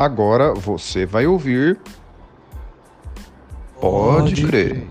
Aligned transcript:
Agora 0.00 0.54
você 0.54 1.04
vai 1.04 1.26
ouvir. 1.26 1.78
Pode 3.78 4.46
crer. 4.46 4.86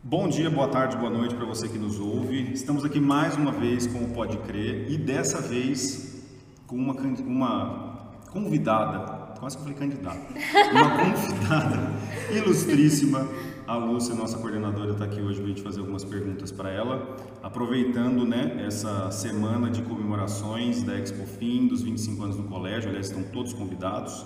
Bom 0.00 0.28
dia, 0.28 0.48
boa 0.48 0.68
tarde, 0.68 0.96
boa 0.96 1.10
noite 1.10 1.34
para 1.34 1.44
você 1.44 1.66
que 1.66 1.76
nos 1.76 1.98
ouve. 1.98 2.52
Estamos 2.52 2.84
aqui 2.84 3.00
mais 3.00 3.34
uma 3.34 3.50
vez 3.50 3.88
com 3.88 3.98
o 3.98 4.10
Pode 4.10 4.38
Crer 4.38 4.88
e 4.88 4.96
dessa 4.96 5.40
vez 5.40 6.22
com 6.68 6.76
uma, 6.76 6.94
uma 6.94 8.12
convidada, 8.30 9.34
quase 9.40 9.56
que 9.56 9.62
eu 9.62 9.74
falei 9.74 9.76
candidata, 9.76 10.20
uma 10.70 10.98
convidada 10.98 11.92
ilustríssima. 12.30 13.26
A 13.68 13.76
Lúcia, 13.76 14.14
nossa 14.14 14.38
coordenadora, 14.38 14.92
está 14.92 15.04
aqui 15.04 15.20
hoje 15.20 15.34
para 15.40 15.44
a 15.44 15.48
gente 15.48 15.60
fazer 15.60 15.80
algumas 15.80 16.02
perguntas 16.02 16.50
para 16.50 16.70
ela, 16.70 17.18
aproveitando 17.42 18.24
né, 18.24 18.64
essa 18.66 19.10
semana 19.10 19.68
de 19.68 19.82
comemorações 19.82 20.82
da 20.82 20.98
Expo 20.98 21.26
Fim, 21.26 21.66
dos 21.68 21.82
25 21.82 22.22
anos 22.22 22.36
do 22.36 22.44
colégio, 22.44 22.88
aliás, 22.88 23.08
estão 23.08 23.22
todos 23.24 23.52
convidados. 23.52 24.24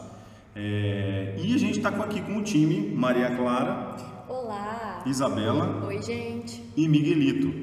É, 0.55 1.34
e 1.43 1.53
a 1.53 1.59
gente 1.59 1.79
está 1.79 1.89
aqui 1.89 2.20
com 2.20 2.37
o 2.37 2.43
time 2.45 2.95
Maria 2.95 3.34
Clara, 3.34 3.97
Olá! 4.29 5.03
Isabela 5.05 5.87
Oi, 5.89 6.01
gente! 6.01 6.62
e 6.77 6.87
Miguelito. 6.87 7.62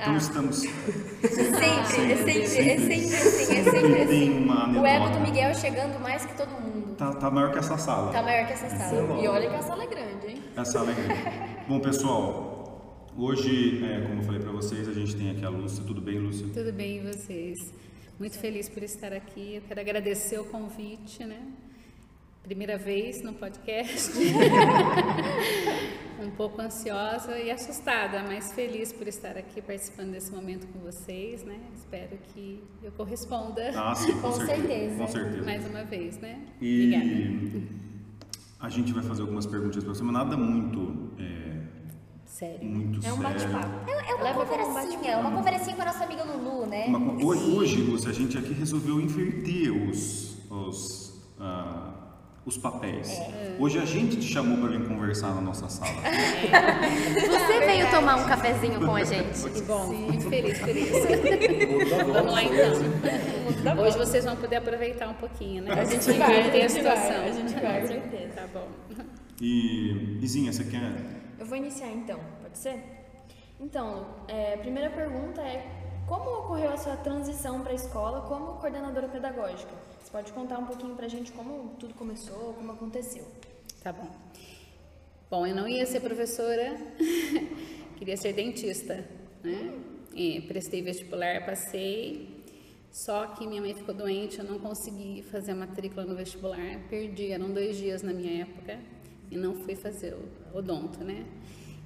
Então 0.00 0.14
Ah. 0.14 0.16
estamos. 0.16 0.56
Sempre, 0.60 1.32
é 1.32 1.84
sempre, 1.84 2.12
é 2.12 2.16
sempre 2.16 2.44
assim, 2.44 3.12
é 3.56 3.64
sempre 3.64 3.80
Tem 3.80 4.02
assim. 4.04 4.44
uma 4.44 4.80
O 4.80 4.86
ego 4.86 5.08
do 5.10 5.20
Miguel 5.20 5.52
chegando 5.56 5.98
mais 6.00 6.24
que 6.24 6.36
todo 6.36 6.50
mundo. 6.50 6.94
Tá, 6.96 7.12
tá 7.14 7.30
maior 7.30 7.50
que 7.52 7.58
essa 7.58 7.76
sala. 7.76 8.12
Tá 8.12 8.22
maior 8.22 8.46
que 8.46 8.52
essa 8.52 8.66
é 8.66 8.70
sala. 8.70 9.02
bom. 9.06 9.22
E 9.22 9.26
olha 9.28 9.50
que 9.50 9.56
a 9.56 9.62
sala 9.62 9.82
é 9.82 9.86
grande, 9.86 10.26
hein? 10.28 10.42
A 10.56 10.64
sala 10.64 10.90
é 10.92 10.94
grande. 10.94 11.20
Bom, 11.68 11.80
pessoal, 11.80 13.08
hoje, 13.16 13.84
é, 13.84 14.00
como 14.06 14.20
eu 14.20 14.24
falei 14.24 14.40
para 14.40 14.52
vocês, 14.52 14.88
a 14.88 14.92
gente 14.92 15.16
tem 15.16 15.30
aqui 15.32 15.44
a 15.44 15.48
Lúcia. 15.48 15.82
Tudo 15.84 16.00
bem, 16.00 16.18
Lúcia? 16.18 16.46
Tudo 16.54 16.72
bem, 16.72 16.98
e 16.98 17.00
vocês? 17.12 17.58
Muito 18.20 18.38
feliz 18.38 18.68
por 18.68 18.82
estar 18.84 19.12
aqui. 19.12 19.56
Eu 19.56 19.62
quero 19.62 19.80
agradecer 19.80 20.38
o 20.38 20.44
convite, 20.44 21.24
né? 21.24 21.40
Primeira 22.48 22.78
vez 22.78 23.22
no 23.22 23.34
podcast. 23.34 24.10
um 26.18 26.30
pouco 26.30 26.62
ansiosa 26.62 27.38
e 27.38 27.50
assustada, 27.50 28.22
mas 28.26 28.54
feliz 28.54 28.90
por 28.90 29.06
estar 29.06 29.36
aqui 29.36 29.60
participando 29.60 30.12
desse 30.12 30.32
momento 30.32 30.66
com 30.68 30.78
vocês, 30.78 31.44
né? 31.44 31.60
Espero 31.76 32.16
que 32.32 32.64
eu 32.82 32.90
corresponda 32.92 33.70
Ah, 33.78 33.94
sim, 33.94 34.14
com, 34.14 34.22
Com 34.22 34.32
certeza. 34.32 34.96
Com 34.96 35.06
certeza. 35.06 35.44
mais 35.44 35.68
uma 35.68 35.84
vez, 35.84 36.16
né? 36.20 36.40
E 36.58 36.86
Obrigada. 36.86 37.66
a 38.60 38.68
gente 38.70 38.94
vai 38.94 39.02
fazer 39.02 39.20
algumas 39.20 39.44
perguntas 39.44 39.84
para 39.84 39.92
você, 39.92 40.02
mas 40.02 40.14
nada 40.14 40.34
muito, 40.34 41.12
é, 41.18 41.60
Sério. 42.24 42.64
muito 42.64 43.06
É 43.06 43.12
um 43.12 43.18
bate-papo. 43.18 43.90
É, 43.90 44.10
é 44.10 44.14
uma 44.14 44.24
Leva 44.24 44.46
como 44.46 44.62
um 44.62 44.64
conversinha, 44.68 44.98
bate-papo. 45.02 45.20
uma 45.20 45.36
conversinha 45.36 45.76
com 45.76 45.82
a 45.82 45.84
nossa 45.84 46.04
amiga 46.04 46.24
Lulu, 46.24 46.64
né? 46.66 46.86
Uma 46.86 47.12
hoje, 47.22 47.50
hoje, 47.50 47.82
Lúcia, 47.82 48.08
a 48.08 48.14
gente 48.14 48.38
aqui 48.38 48.54
resolveu 48.54 48.98
inverter 48.98 49.70
os, 49.70 50.38
os, 50.50 51.22
ah, 51.38 51.97
os 52.48 52.56
papéis. 52.56 53.10
É. 53.10 53.56
Hoje 53.58 53.78
a 53.78 53.84
gente 53.84 54.16
te 54.16 54.32
chamou 54.32 54.56
para 54.56 54.68
vir 54.68 54.88
conversar 54.88 55.34
na 55.34 55.40
nossa 55.42 55.68
sala. 55.68 55.92
Você 57.14 57.60
veio 57.60 57.90
tomar 57.90 58.16
um 58.16 58.24
cafezinho 58.26 58.80
com 58.80 58.94
a 58.94 59.04
gente. 59.04 59.50
Que 59.50 59.62
bom, 59.62 59.86
muito 59.88 60.28
feliz 60.30 60.58
por 60.58 60.68
isso. 60.70 62.06
Vamos 62.10 62.32
lá 62.32 62.42
então. 62.42 63.78
Hoje 63.84 63.98
vocês 63.98 64.24
vão 64.24 64.34
poder 64.36 64.56
aproveitar 64.56 65.08
um 65.08 65.14
pouquinho, 65.14 65.62
né? 65.62 65.72
A 65.72 65.84
gente 65.84 66.10
vai, 66.12 66.48
a 66.48 66.50
ter 66.50 66.62
a 66.62 66.68
gente 66.68 66.82
vai, 66.82 66.96
situação. 66.96 67.24
a 67.24 67.30
gente 67.30 67.54
vai, 67.54 67.80
com 67.82 67.86
certeza. 67.86 68.32
Tá 68.34 68.46
bom. 68.52 68.68
E, 69.42 70.18
Izinha, 70.22 70.52
você 70.52 70.64
quer? 70.64 70.92
Eu 71.38 71.44
vou 71.44 71.56
iniciar 71.56 71.88
então, 71.88 72.18
pode 72.42 72.56
ser? 72.58 72.82
Então, 73.60 74.06
é, 74.26 74.54
a 74.54 74.58
primeira 74.58 74.88
pergunta 74.88 75.42
é 75.42 75.66
como 76.06 76.30
ocorreu 76.38 76.72
a 76.72 76.76
sua 76.78 76.96
transição 76.96 77.60
para 77.60 77.72
a 77.72 77.74
escola 77.74 78.22
como 78.22 78.54
coordenadora 78.54 79.08
pedagógica? 79.08 79.72
Você 80.08 80.12
pode 80.12 80.32
contar 80.32 80.58
um 80.58 80.64
pouquinho 80.64 80.94
pra 80.96 81.06
gente 81.06 81.30
como 81.32 81.74
tudo 81.78 81.92
começou, 81.92 82.54
como 82.54 82.72
aconteceu? 82.72 83.26
Tá 83.82 83.92
bom. 83.92 84.08
Bom, 85.30 85.46
eu 85.46 85.54
não 85.54 85.68
ia 85.68 85.84
ser 85.84 86.00
professora, 86.00 86.78
queria 87.98 88.16
ser 88.16 88.32
dentista, 88.32 89.06
né? 89.44 89.70
Prestei 90.48 90.80
vestibular, 90.80 91.44
passei, 91.44 92.42
só 92.90 93.26
que 93.26 93.46
minha 93.46 93.60
mãe 93.60 93.74
ficou 93.74 93.94
doente, 93.94 94.38
eu 94.38 94.46
não 94.46 94.58
consegui 94.58 95.22
fazer 95.30 95.52
a 95.52 95.54
matrícula 95.54 96.06
no 96.06 96.16
vestibular, 96.16 96.80
perdi, 96.88 97.30
eram 97.30 97.52
dois 97.52 97.76
dias 97.76 98.02
na 98.02 98.14
minha 98.14 98.44
época, 98.44 98.78
e 99.30 99.36
não 99.36 99.56
fui 99.56 99.76
fazer 99.76 100.14
o 100.14 100.56
odonto, 100.56 101.04
né? 101.04 101.26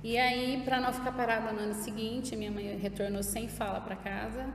E 0.00 0.16
aí, 0.16 0.62
para 0.64 0.80
não 0.80 0.92
ficar 0.92 1.10
parada 1.10 1.50
no 1.50 1.58
ano 1.58 1.74
seguinte, 1.74 2.36
minha 2.36 2.52
mãe 2.52 2.76
retornou 2.76 3.24
sem 3.24 3.48
fala 3.48 3.80
para 3.80 3.96
casa, 3.96 4.54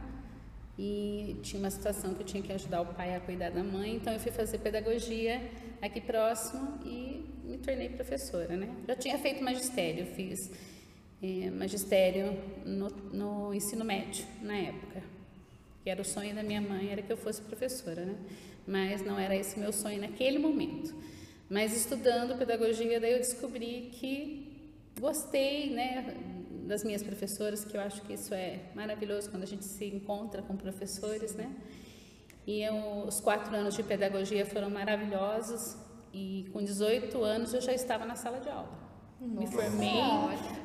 e 0.78 1.38
tinha 1.42 1.60
uma 1.60 1.72
situação 1.72 2.14
que 2.14 2.22
eu 2.22 2.26
tinha 2.26 2.44
que 2.44 2.54
ajudar 2.54 2.82
o 2.82 2.86
pai 2.86 3.16
a 3.16 3.20
cuidar 3.20 3.50
da 3.50 3.64
mãe, 3.64 3.96
então 3.96 4.14
eu 4.14 4.20
fui 4.20 4.32
fazer 4.32 4.60
pedagogia 4.60 5.42
aqui 5.82 6.00
próximo 6.00 6.80
e 6.86 7.26
me 7.44 7.58
tornei 7.58 7.90
professora, 7.90 8.56
né? 8.56 8.70
Já 8.88 8.96
tinha 8.96 9.18
feito 9.18 9.44
magistério, 9.44 10.06
fiz 10.08 10.52
eh, 11.24 11.50
magistério 11.50 12.38
no, 12.66 12.90
no 13.12 13.54
ensino 13.54 13.84
médio 13.84 14.26
na 14.42 14.56
época, 14.56 15.02
que 15.84 15.90
era 15.90 16.02
o 16.02 16.06
sonho 16.06 16.36
da 16.36 16.44
minha 16.44 16.62
mãe, 16.62 16.92
era 16.92 17.02
que 17.02 17.12
eu 17.12 17.18
fosse 17.18 17.42
professora, 17.42 18.06
né? 18.06 18.16
Mas 18.68 19.04
não 19.04 19.18
era 19.18 19.36
esse 19.36 19.60
meu 19.60 19.74
sonho 19.74 20.00
naquele 20.02 20.38
momento. 20.38 20.94
Mas 21.50 21.76
estudando 21.76 22.38
pedagogia, 22.38 23.00
daí 23.00 23.14
eu 23.14 23.20
descobri 23.20 23.90
que 23.94 24.48
gostei, 25.00 25.70
né, 25.70 26.16
das 26.68 26.84
minhas 26.84 27.02
professoras, 27.02 27.64
que 27.66 27.76
eu 27.76 27.82
acho 27.82 28.02
que 28.02 28.14
isso 28.14 28.34
é 28.34 28.60
maravilhoso 28.76 29.30
quando 29.32 29.44
a 29.44 29.48
gente 29.48 29.66
se 29.66 29.86
encontra 29.86 30.42
com 30.42 30.56
professores, 30.56 31.34
né? 31.36 31.50
E 32.46 32.62
eu, 32.62 33.06
os 33.08 33.20
quatro 33.20 33.56
anos 33.56 33.76
de 33.76 33.84
pedagogia 33.84 34.46
foram 34.46 34.70
maravilhosos 34.70 35.76
e 36.14 36.50
com 36.54 36.64
18 36.64 37.22
anos 37.24 37.54
eu 37.54 37.62
já 37.62 37.74
estava 37.74 38.06
na 38.06 38.16
sala 38.16 38.40
de 38.40 38.50
aula. 38.50 38.88
Me 39.20 39.48
formei, 39.48 40.00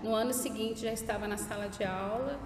no 0.02 0.14
ano 0.14 0.32
seguinte 0.32 0.82
já 0.82 0.92
estava 0.92 1.26
na 1.26 1.38
sala 1.38 1.68
de 1.68 1.82
aula 1.84 2.38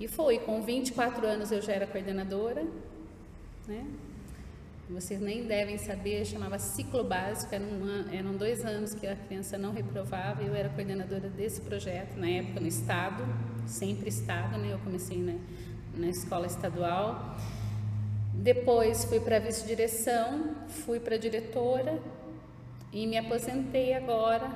e 0.00 0.08
foi, 0.08 0.38
com 0.38 0.62
24 0.62 1.26
anos 1.26 1.52
eu 1.52 1.60
já 1.60 1.72
era 1.72 1.86
coordenadora, 1.86 2.64
né? 3.66 3.86
Vocês 4.90 5.20
nem 5.20 5.44
devem 5.44 5.76
saber, 5.76 6.24
chamava 6.24 6.58
ciclo 6.58 7.04
básico, 7.04 7.54
era 7.54 7.62
an- 7.62 8.06
eram 8.10 8.34
dois 8.34 8.64
anos 8.64 8.94
que 8.94 9.06
a 9.06 9.14
criança 9.14 9.58
não 9.58 9.70
reprovava 9.72 10.42
eu 10.42 10.54
era 10.54 10.70
coordenadora 10.70 11.28
desse 11.28 11.60
projeto, 11.60 12.16
na 12.16 12.26
época 12.28 12.60
no 12.60 12.66
Estado, 12.66 13.22
sempre 13.66 14.08
Estado, 14.08 14.56
né? 14.56 14.72
Eu 14.72 14.78
comecei 14.78 15.18
na, 15.18 15.34
na 15.94 16.08
escola 16.08 16.46
estadual. 16.46 17.36
Depois 18.32 19.04
fui 19.04 19.20
para 19.20 19.38
vice-direção, 19.38 20.54
fui 20.68 20.98
para 20.98 21.18
diretora 21.18 22.00
e 22.90 23.06
me 23.06 23.18
aposentei 23.18 23.92
agora 23.92 24.48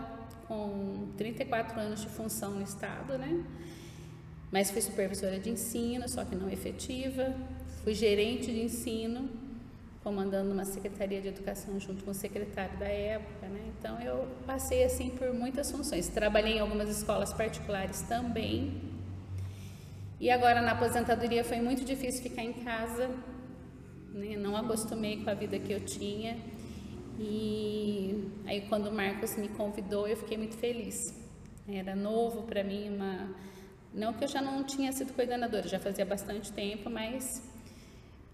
com 0.49 1.09
34 1.19 1.78
anos 1.78 2.00
de 2.00 2.09
função 2.09 2.53
no 2.53 2.62
Estado, 2.62 3.19
né? 3.19 3.44
Mas 4.50 4.70
fui 4.70 4.81
supervisora 4.81 5.38
de 5.38 5.50
ensino, 5.50 6.09
só 6.09 6.25
que 6.25 6.34
não 6.34 6.49
efetiva. 6.49 7.34
Fui 7.82 7.94
gerente 7.94 8.47
de 8.53 8.62
ensino, 8.62 9.28
comandando 10.03 10.51
uma 10.51 10.65
secretaria 10.65 11.21
de 11.21 11.29
educação 11.29 11.79
junto 11.79 12.05
com 12.05 12.11
o 12.11 12.15
secretário 12.15 12.77
da 12.79 12.87
época, 12.87 13.47
né? 13.47 13.61
Então 13.79 14.01
eu 14.01 14.27
passei 14.47 14.85
assim 14.85 15.11
por 15.11 15.33
muitas 15.33 15.71
funções. 15.71 16.09
Trabalhei 16.09 16.55
em 16.55 16.61
algumas 16.61 16.89
escolas 16.89 17.33
particulares 17.33 18.03
também. 18.03 18.83
E 20.19 20.31
agora 20.31 20.61
na 20.61 20.73
aposentadoria 20.73 21.45
foi 21.45 21.61
muito 21.61 21.85
difícil 21.85 22.23
ficar 22.23 22.43
em 22.43 22.53
casa, 22.53 23.09
né? 24.12 24.37
Não 24.37 24.57
acostumei 24.57 25.23
com 25.23 25.31
a 25.31 25.35
vida 25.35 25.59
que 25.59 25.73
eu 25.73 25.81
tinha. 25.81 26.37
E 27.19 28.29
aí 28.47 28.62
quando 28.69 28.89
o 28.89 28.93
Marcos 28.93 29.37
me 29.37 29.49
convidou, 29.49 30.09
eu 30.09 30.17
fiquei 30.17 30.37
muito 30.37 30.57
feliz. 30.57 31.15
Era 31.69 31.94
novo 31.94 32.43
para 32.43 32.65
mim, 32.65 32.88
uma 32.88 33.35
não 33.94 34.12
que 34.15 34.25
eu 34.25 34.29
já 34.29 34.41
não 34.41 34.65
tinha 34.65 34.91
sido 34.91 35.12
coordenadora, 35.12 35.69
já 35.69 35.79
fazia 35.79 36.05
bastante 36.05 36.50
tempo, 36.50 36.88
mas 36.88 37.43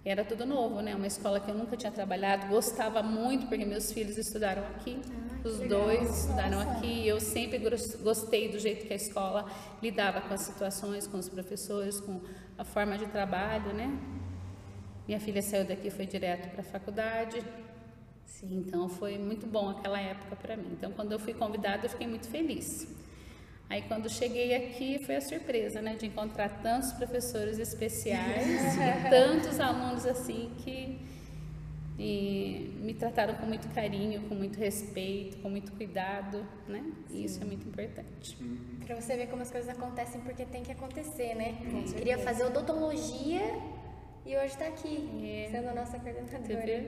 era 0.04 0.24
tudo 0.24 0.46
novo, 0.46 0.80
né? 0.80 0.94
Uma 0.94 1.06
escola 1.06 1.40
que 1.40 1.50
eu 1.50 1.54
nunca 1.54 1.76
tinha 1.76 1.92
trabalhado, 1.92 2.46
gostava 2.46 3.02
muito 3.02 3.46
porque 3.46 3.64
meus 3.64 3.92
filhos 3.92 4.16
estudaram 4.16 4.62
aqui, 4.62 5.00
os 5.44 5.58
dois 5.60 6.24
estudaram 6.24 6.60
aqui. 6.60 7.06
Eu 7.06 7.20
sempre 7.20 7.58
gostei 8.02 8.48
do 8.48 8.58
jeito 8.58 8.86
que 8.86 8.92
a 8.92 8.96
escola 8.96 9.50
lidava 9.82 10.20
com 10.20 10.32
as 10.34 10.42
situações, 10.42 11.06
com 11.06 11.18
os 11.18 11.28
professores, 11.28 12.00
com 12.00 12.20
a 12.56 12.64
forma 12.64 12.96
de 12.96 13.06
trabalho, 13.06 13.72
né? 13.74 13.90
Minha 15.06 15.20
filha 15.20 15.42
saiu 15.42 15.64
daqui 15.64 15.90
foi 15.90 16.06
direto 16.06 16.50
para 16.50 16.60
a 16.60 16.64
faculdade. 16.64 17.42
Sim, 18.26 18.62
então 18.66 18.88
foi 18.88 19.18
muito 19.18 19.46
bom 19.46 19.70
aquela 19.70 19.98
época 19.98 20.36
para 20.36 20.56
mim. 20.56 20.68
Então, 20.72 20.92
quando 20.92 21.12
eu 21.12 21.18
fui 21.18 21.34
convidada, 21.34 21.86
eu 21.86 21.90
fiquei 21.90 22.06
muito 22.06 22.28
feliz. 22.28 22.86
Aí, 23.70 23.82
quando 23.82 24.08
cheguei 24.08 24.54
aqui, 24.54 24.98
foi 25.04 25.16
a 25.16 25.20
surpresa, 25.20 25.82
né, 25.82 25.94
de 25.94 26.06
encontrar 26.06 26.48
tantos 26.62 26.90
professores 26.92 27.58
especiais 27.58 28.46
e 28.76 29.10
tantos 29.10 29.60
alunos 29.60 30.06
assim 30.06 30.50
que 30.58 30.98
e 31.98 32.70
me 32.80 32.94
trataram 32.94 33.34
com 33.34 33.44
muito 33.46 33.68
carinho, 33.74 34.22
com 34.28 34.34
muito 34.36 34.56
respeito, 34.56 35.38
com 35.38 35.50
muito 35.50 35.72
cuidado, 35.72 36.46
né? 36.68 36.84
E 37.10 37.24
isso 37.24 37.42
é 37.42 37.44
muito 37.44 37.66
importante. 37.66 38.38
Pra 38.86 38.94
você 38.94 39.16
ver 39.16 39.26
como 39.26 39.42
as 39.42 39.50
coisas 39.50 39.68
acontecem 39.68 40.20
porque 40.20 40.44
tem 40.44 40.62
que 40.62 40.70
acontecer, 40.70 41.34
né? 41.34 41.56
Queria 41.96 42.16
fazer 42.18 42.44
odontologia 42.44 43.40
E 44.24 44.36
hoje 44.36 44.56
tá 44.58 44.66
aqui, 44.66 45.08
É. 45.24 45.48
sendo 45.50 45.70
a 45.70 45.74
nossa 45.74 45.98
coordenadora. 45.98 46.86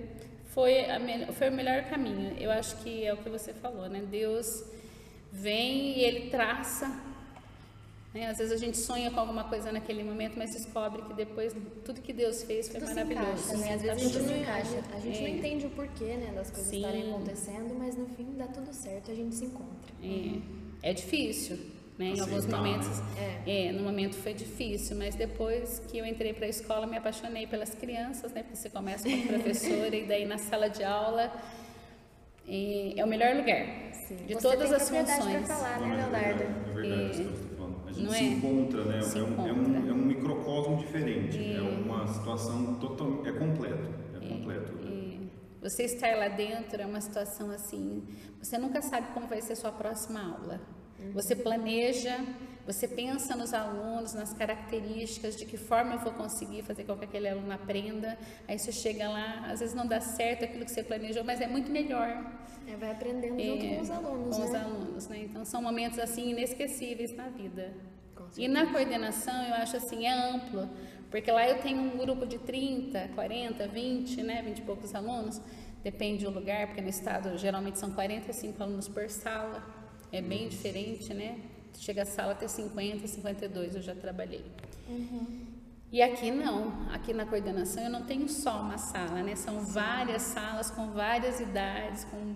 Foi, 0.49 0.81
a 0.91 1.01
foi 1.33 1.49
o 1.49 1.53
melhor 1.53 1.85
caminho. 1.85 2.37
Eu 2.39 2.51
acho 2.51 2.77
que 2.77 3.05
é 3.05 3.13
o 3.13 3.17
que 3.17 3.29
você 3.31 3.53
falou, 3.55 3.89
né? 3.89 4.03
Deus 4.09 4.63
vem 5.33 5.99
e 5.99 6.05
ele 6.05 6.31
traça. 6.31 7.09
Né? 8.13 8.27
Às 8.29 8.39
vezes 8.39 8.53
a 8.53 8.57
gente 8.57 8.77
sonha 8.77 9.09
com 9.11 9.21
alguma 9.21 9.45
coisa 9.45 9.71
naquele 9.71 10.03
momento, 10.03 10.37
mas 10.37 10.51
descobre 10.51 11.01
que 11.03 11.15
depois 11.15 11.55
tudo 11.85 12.01
que 12.01 12.13
Deus 12.13 12.43
fez 12.43 12.69
foi 12.69 12.81
Tudo 12.81 12.89
se 12.89 12.95
maravilhoso. 12.97 13.31
encaixa, 13.55 13.57
né? 13.59 13.75
Às 13.75 13.81
A 13.83 13.95
vezes 13.95 14.03
gente, 14.03 14.13
tudo 14.19 14.27
não, 14.27 14.35
a 14.35 14.39
encaixa. 14.39 14.71
gente- 14.71 14.93
a 14.95 15.01
gente 15.01 15.21
não 15.21 15.27
É. 15.27 15.31
entende 15.31 15.67
o 15.67 15.71
porquê 15.71 16.05
né, 16.17 16.33
das 16.35 16.51
coisas 16.51 16.69
Sim. 16.71 16.77
estarem 16.79 17.09
acontecendo, 17.09 17.75
mas 17.79 17.97
no 17.97 18.07
fim 18.09 18.35
dá 18.37 18.49
tudo 18.49 18.73
certo, 18.75 19.13
a 19.13 19.15
gente 19.15 19.37
se 19.37 19.45
encontra. 19.45 19.93
É, 20.03 20.91
é 20.91 20.93
difícil, 20.93 21.57
né? 21.97 22.07
Em 22.07 22.21
alguns 22.21 22.39
Aceitar, 22.39 22.57
momentos, 22.57 22.89
né? 22.89 23.43
é, 23.47 23.71
no 23.73 23.85
momento 23.85 24.17
foi 24.17 24.35
difícil, 24.35 24.97
mas 24.97 25.15
depois 25.15 25.79
que 25.89 25.97
eu 25.99 26.05
entrei 26.05 26.33
para 26.33 26.47
a 26.47 26.49
escola, 26.49 26.89
me 26.89 26.97
apaixonei 26.97 27.47
pelas 27.47 27.73
crianças, 27.77 28.33
né? 28.33 28.43
Porque 28.43 28.57
você 28.57 28.71
começa 28.71 29.09
como 29.09 29.23
professora 29.29 29.95
e 29.95 30.05
daí 30.05 30.25
na 30.27 30.39
sala 30.39 30.69
de 30.69 30.83
aula 30.83 31.33
é, 32.51 32.99
é 33.01 33.05
o 33.05 33.09
melhor 33.09 33.37
lugar 33.37 33.65
de 34.27 34.35
Você 34.35 34.41
todas 34.41 34.69
tem 34.69 34.99
as 34.99 35.09
funções. 35.09 35.47
falar, 35.47 35.81
né, 35.81 35.87
é 35.87 35.97
Leonardo? 35.97 36.39
verdade, 36.39 36.43
é 36.43 36.73
verdade 36.73 37.23
está 37.23 37.57
falando. 37.57 37.77
A 37.87 37.93
gente 37.93 38.05
Não 38.05 38.11
se 38.13 38.19
é? 38.19 38.27
encontra, 38.27 38.85
né? 38.85 39.01
Se 39.03 39.19
é, 39.19 39.23
um, 39.23 39.27
é, 39.27 39.31
encontra. 39.31 39.53
um, 39.53 39.89
é 39.89 39.93
um 39.93 39.97
microcosmo 39.97 40.77
diferente. 40.79 41.55
É, 41.57 41.61
uma 41.61 42.07
situação 42.09 42.75
total, 42.75 43.23
é 43.27 43.33
completo. 43.33 43.89
É 44.15 44.29
completo. 44.29 44.73
né? 44.73 44.81
E 44.91 45.31
você 45.63 45.85
estar 45.85 46.17
lá 46.17 46.29
dentro 46.29 46.81
é 46.83 46.87
uma 46.87 47.01
situação 47.01 47.51
assim, 47.51 48.03
você 48.43 48.59
nunca 48.59 48.81
sabe 48.83 49.09
como 49.15 49.27
vai 49.29 49.41
ser 49.41 49.55
sua 49.57 49.71
próxima 49.73 50.21
aula. 50.21 50.61
Você 51.13 51.35
planeja, 51.35 52.19
você 52.67 52.87
pensa 52.87 53.35
nos 53.35 53.53
alunos, 53.53 54.15
nas 54.15 54.33
características, 54.33 55.37
de 55.37 55.45
que 55.45 55.57
forma 55.57 55.95
eu 55.95 55.99
vou 56.01 56.13
conseguir 56.13 56.63
fazer 56.63 56.85
com 56.85 56.97
que 56.97 57.05
aquele 57.05 57.29
aluno 57.29 57.53
aprenda. 57.53 58.17
Aí 58.47 58.59
você 58.59 58.71
chega 58.71 59.09
lá, 59.09 59.47
às 59.51 59.61
vezes 59.61 59.75
não 59.75 59.87
dá 59.87 60.01
certo 60.01 60.45
aquilo 60.45 60.65
que 60.65 60.71
você 60.71 60.83
planejou, 60.83 61.25
mas 61.25 61.41
é 61.41 61.47
muito 61.47 61.71
melhor. 61.71 62.09
É, 62.69 62.77
vai 62.77 62.91
aprendendo 62.93 63.41
junto 63.43 63.65
É, 63.65 63.75
com 63.77 63.81
os 63.83 63.91
alunos, 63.91 64.37
com 64.37 64.45
os 64.45 64.51
né? 64.51 64.61
alunos, 64.61 65.09
né? 65.09 65.19
Então 65.25 65.45
são 65.45 65.61
momentos 65.63 65.99
assim 65.99 66.31
inesquecíveis 66.31 67.15
na 67.17 67.29
vida. 67.29 67.73
E 68.37 68.47
na 68.47 68.71
coordenação 68.71 69.35
eu 69.47 69.55
acho 69.55 69.77
assim, 69.77 70.07
é 70.07 70.13
amplo, 70.13 70.69
porque 71.11 71.33
lá 71.33 71.49
eu 71.49 71.59
tenho 71.61 71.81
um 71.81 71.97
grupo 71.99 72.25
de 72.25 72.39
30, 72.39 73.09
40, 73.17 73.67
20, 73.67 74.23
né, 74.23 74.41
20 74.43 74.59
e 74.59 74.63
poucos 74.63 74.95
alunos, 74.95 75.41
depende 75.83 76.25
do 76.25 76.31
lugar, 76.31 76.69
porque 76.69 76.81
no 76.81 76.89
estado 76.89 77.37
geralmente 77.37 77.79
são 77.81 77.91
45 77.91 78.63
alunos 78.63 78.87
por 78.87 79.09
sala, 79.11 79.65
é 80.13 80.21
bem 80.21 80.49
diferente, 80.49 81.13
né? 81.15 81.39
Chega 81.79 82.03
a 82.03 82.07
sala 82.07 82.33
até 82.33 82.47
50, 82.49 83.07
52, 83.07 83.77
eu 83.77 83.83
já 83.83 83.95
trabalhei. 83.95 84.45
E 85.93 86.01
aqui 86.03 86.31
não, 86.31 86.89
aqui 86.93 87.13
na 87.13 87.27
coordenação 87.27 87.83
eu 87.83 87.91
não 87.91 88.05
tenho 88.05 88.29
só 88.29 88.61
uma 88.61 88.79
sala, 88.79 89.23
né? 89.23 89.35
São 89.35 89.61
várias 89.61 90.23
salas 90.23 90.71
com 90.71 90.91
várias 90.93 91.41
idades, 91.41 92.05
com 92.05 92.35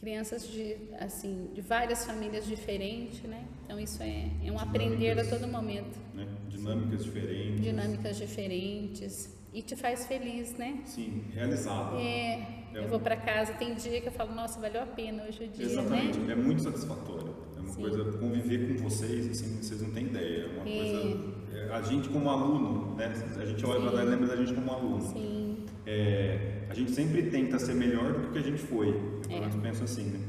crianças 0.00 0.48
de 0.48 0.76
assim 1.00 1.50
de 1.54 1.60
várias 1.60 2.04
famílias 2.04 2.46
diferentes, 2.46 3.22
né? 3.22 3.44
Então 3.64 3.78
isso 3.78 4.02
é, 4.02 4.30
é 4.44 4.50
um 4.50 4.58
aprender 4.58 5.18
a 5.18 5.24
todo 5.24 5.46
momento, 5.46 5.98
Né? 6.14 6.26
Dinâmicas 6.48 7.04
diferentes. 7.04 7.60
dinâmicas 7.60 8.16
diferentes 8.16 9.36
e 9.52 9.62
te 9.62 9.76
faz 9.76 10.06
feliz, 10.06 10.52
né? 10.54 10.80
Sim, 10.84 11.24
realizado. 11.34 11.96
É, 11.98 12.55
É 12.74 12.78
eu 12.78 12.84
um- 12.84 12.88
vou 12.88 13.00
para 13.00 13.16
casa, 13.16 13.52
tem 13.54 13.74
dia 13.74 14.00
que 14.00 14.08
eu 14.08 14.12
falo, 14.12 14.34
nossa, 14.34 14.60
valeu 14.60 14.82
a 14.82 14.86
pena 14.86 15.24
hoje 15.24 15.44
o 15.44 15.48
dia, 15.48 15.64
Exatamente, 15.64 16.18
né? 16.18 16.32
é 16.32 16.36
muito 16.36 16.62
satisfatório. 16.62 17.34
É 17.56 17.60
uma 17.60 17.72
Sim. 17.72 17.80
coisa, 17.80 18.04
conviver 18.18 18.68
com 18.68 18.84
vocês, 18.88 19.30
assim, 19.30 19.62
vocês 19.62 19.80
não 19.82 19.90
têm 19.90 20.04
ideia. 20.06 20.44
É 20.44 20.46
uma 20.60 20.68
É. 20.68 20.76
coisa. 20.78 21.36
é, 21.56 21.72
a 21.72 21.80
gente 21.82 22.08
como 22.10 22.28
aluno, 22.28 22.94
né? 22.96 23.12
A 23.40 23.44
gente 23.46 23.64
olha 23.64 23.80
para 23.80 23.90
trás 23.92 24.06
e 24.06 24.10
lembra 24.10 24.26
da 24.28 24.36
gente 24.36 24.52
como 24.54 24.70
aluno. 24.72 25.00
Sim, 25.00 25.56
É, 25.86 26.64
a 26.68 26.74
gente 26.74 26.90
sempre 26.90 27.22
tenta 27.30 27.58
ser 27.58 27.74
melhor 27.74 28.12
do 28.12 28.30
que 28.32 28.38
a 28.38 28.42
gente 28.42 28.58
foi. 28.58 28.88
Eu 28.88 29.20
pelo 29.22 29.36
É. 29.36 29.40
menos 29.40 29.54
penso 29.56 29.84
assim, 29.84 30.02
né? 30.10 30.20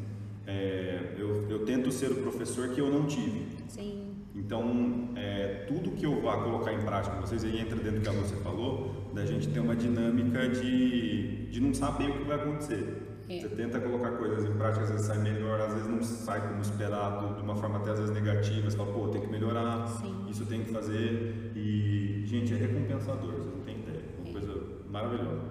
É, 0.45 1.15
eu, 1.17 1.49
eu 1.49 1.65
tento 1.65 1.91
ser 1.91 2.11
o 2.11 2.15
professor 2.15 2.69
que 2.69 2.79
eu 2.79 2.89
não 2.89 3.05
tive. 3.07 3.47
sim, 3.67 4.03
Então, 4.35 5.09
é, 5.15 5.65
tudo 5.67 5.91
que 5.91 6.05
eu 6.05 6.21
vá 6.21 6.37
colocar 6.43 6.71
em 6.71 6.79
prática 6.81 7.15
com 7.15 7.21
vocês, 7.21 7.43
aí 7.43 7.59
entra 7.59 7.75
dentro 7.75 7.99
do 7.99 8.01
que 8.03 8.07
a 8.09 8.11
você 8.13 8.35
falou, 8.37 8.93
da 9.13 9.25
gente 9.25 9.47
ter 9.49 9.59
uma 9.59 9.75
dinâmica 9.75 10.47
de, 10.47 11.36
de 11.49 11.59
não 11.61 11.73
saber 11.73 12.09
o 12.09 12.17
que 12.19 12.23
vai 12.23 12.37
acontecer. 12.37 13.03
É. 13.29 13.41
Você 13.41 13.49
tenta 13.49 13.79
colocar 13.81 14.11
coisas 14.11 14.45
em 14.45 14.53
prática, 14.53 14.85
às 14.85 14.91
vezes 14.91 15.05
sai 15.05 15.17
melhor, 15.19 15.59
às 15.59 15.73
vezes 15.73 15.87
não 15.89 16.01
sai 16.01 16.47
como 16.47 16.61
esperado, 16.61 17.35
de 17.35 17.41
uma 17.41 17.55
forma 17.57 17.79
até 17.79 17.91
às 17.91 17.99
vezes 17.99 18.13
negativa, 18.13 18.69
você 18.69 18.77
fala, 18.77 18.93
pô, 18.93 19.09
tem 19.09 19.19
que 19.21 19.27
melhorar, 19.27 19.85
Sim. 19.87 20.25
isso 20.29 20.45
tem 20.45 20.63
que 20.63 20.71
fazer. 20.71 21.51
E, 21.55 22.23
gente, 22.25 22.53
é 22.53 22.57
recompensador, 22.57 23.33
vocês 23.33 23.53
não 23.53 23.63
têm 23.63 23.79
ideia. 23.79 24.01
É 24.17 24.21
uma 24.21 24.31
coisa 24.31 24.63
maravilhosa. 24.89 25.41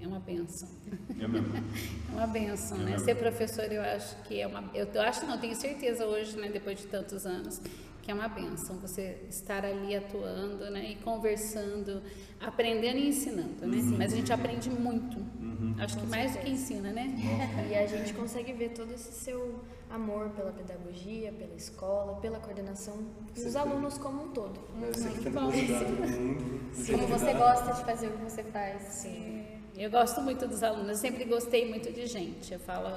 é 0.00 0.06
uma 0.06 0.20
benção. 0.20 0.68
É 1.20 1.26
mesmo. 1.26 1.48
É 2.12 2.16
uma 2.16 2.26
benção, 2.28 2.76
É 2.78 2.80
né? 2.84 2.90
mesmo. 2.92 3.04
Ser 3.04 3.14
professor, 3.16 3.64
eu 3.64 3.82
acho 3.82 4.22
que 4.22 4.40
é 4.40 4.46
uma. 4.46 4.70
Eu 4.72 4.88
acho, 5.02 5.26
não, 5.26 5.38
tenho 5.38 5.56
certeza 5.56 6.06
hoje, 6.06 6.38
né, 6.38 6.48
depois 6.52 6.78
de 6.78 6.86
tantos 6.86 7.26
anos, 7.26 7.60
que 8.08 8.12
é 8.12 8.14
uma 8.14 8.28
benção 8.28 8.78
você 8.78 9.18
estar 9.28 9.66
ali 9.66 9.94
atuando, 9.94 10.70
né, 10.70 10.92
e 10.92 10.96
conversando, 11.04 12.02
aprendendo 12.40 12.96
e 12.96 13.08
ensinando, 13.08 13.66
né? 13.66 13.82
Mas 13.98 14.14
a 14.14 14.16
gente 14.16 14.32
aprende 14.32 14.70
muito. 14.70 15.18
Acho 15.78 15.98
que 15.98 16.06
mais 16.06 16.32
do 16.32 16.38
que 16.38 16.48
ensina, 16.48 16.90
né? 16.90 17.14
E 17.70 17.74
a 17.74 17.86
gente 17.86 18.14
consegue 18.14 18.54
ver 18.54 18.70
todo 18.70 18.94
esse 18.94 19.12
seu 19.12 19.60
amor 19.90 20.30
pela 20.30 20.50
pedagogia, 20.52 21.34
pela 21.34 21.54
escola, 21.54 22.18
pela 22.18 22.38
coordenação 22.38 22.96
e 23.36 23.42
os 23.42 23.54
alunos 23.54 23.98
como 23.98 24.24
um 24.24 24.28
todo. 24.28 24.58
Você 24.90 25.10
que 25.10 25.24
tenta 25.24 25.40
bom. 25.40 25.52
Como 25.52 27.06
você 27.12 27.34
gosta 27.34 27.74
de 27.74 27.84
fazer 27.84 28.06
o 28.06 28.12
que 28.12 28.24
você 28.24 28.42
faz. 28.42 28.82
Sim. 28.84 29.44
Eu 29.76 29.90
gosto 29.90 30.22
muito 30.22 30.48
dos 30.48 30.62
alunos, 30.62 30.88
eu 30.88 30.96
sempre 30.96 31.26
gostei 31.26 31.68
muito 31.68 31.92
de 31.92 32.06
gente. 32.06 32.54
Eu 32.54 32.58
falo, 32.58 32.88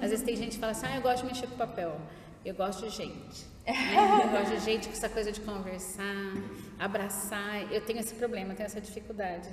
às 0.00 0.08
vezes 0.08 0.22
tem 0.22 0.34
gente 0.34 0.52
que 0.52 0.58
fala 0.58 0.72
assim, 0.72 0.86
ah, 0.86 0.96
eu 0.96 1.02
gosto 1.02 1.20
de 1.20 1.26
mexer 1.26 1.48
com 1.48 1.54
papel. 1.54 2.00
Eu 2.42 2.54
gosto 2.54 2.88
de 2.88 2.96
gente. 2.96 3.53
Né? 3.66 4.24
Eu 4.24 4.30
gosto 4.30 4.54
de 4.54 4.60
gente 4.64 4.88
com 4.88 4.92
essa 4.92 5.08
coisa 5.08 5.32
de 5.32 5.40
conversar, 5.40 6.34
abraçar. 6.78 7.72
Eu 7.72 7.80
tenho 7.80 8.00
esse 8.00 8.14
problema, 8.14 8.52
eu 8.52 8.56
tenho 8.56 8.66
essa 8.66 8.80
dificuldade. 8.80 9.48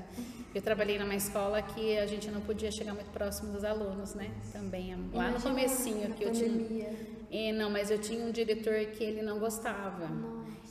Eu 0.53 0.61
trabalhei 0.61 0.99
numa 0.99 1.15
escola 1.15 1.61
que 1.61 1.97
a 1.97 2.05
gente 2.05 2.29
não 2.29 2.41
podia 2.41 2.71
chegar 2.71 2.93
muito 2.93 3.09
próximo 3.11 3.53
dos 3.53 3.63
alunos, 3.63 4.13
né? 4.13 4.31
Também 4.51 4.95
lá 5.13 5.29
no 5.31 5.41
comecinho 5.41 6.13
que 6.13 6.23
eu 6.23 6.31
tinha. 6.31 6.89
É, 7.31 7.53
não, 7.53 7.69
mas 7.69 7.89
eu 7.89 7.97
tinha 7.97 8.25
um 8.25 8.31
diretor 8.31 8.85
que 8.87 9.03
ele 9.03 9.21
não 9.21 9.39
gostava. 9.39 10.09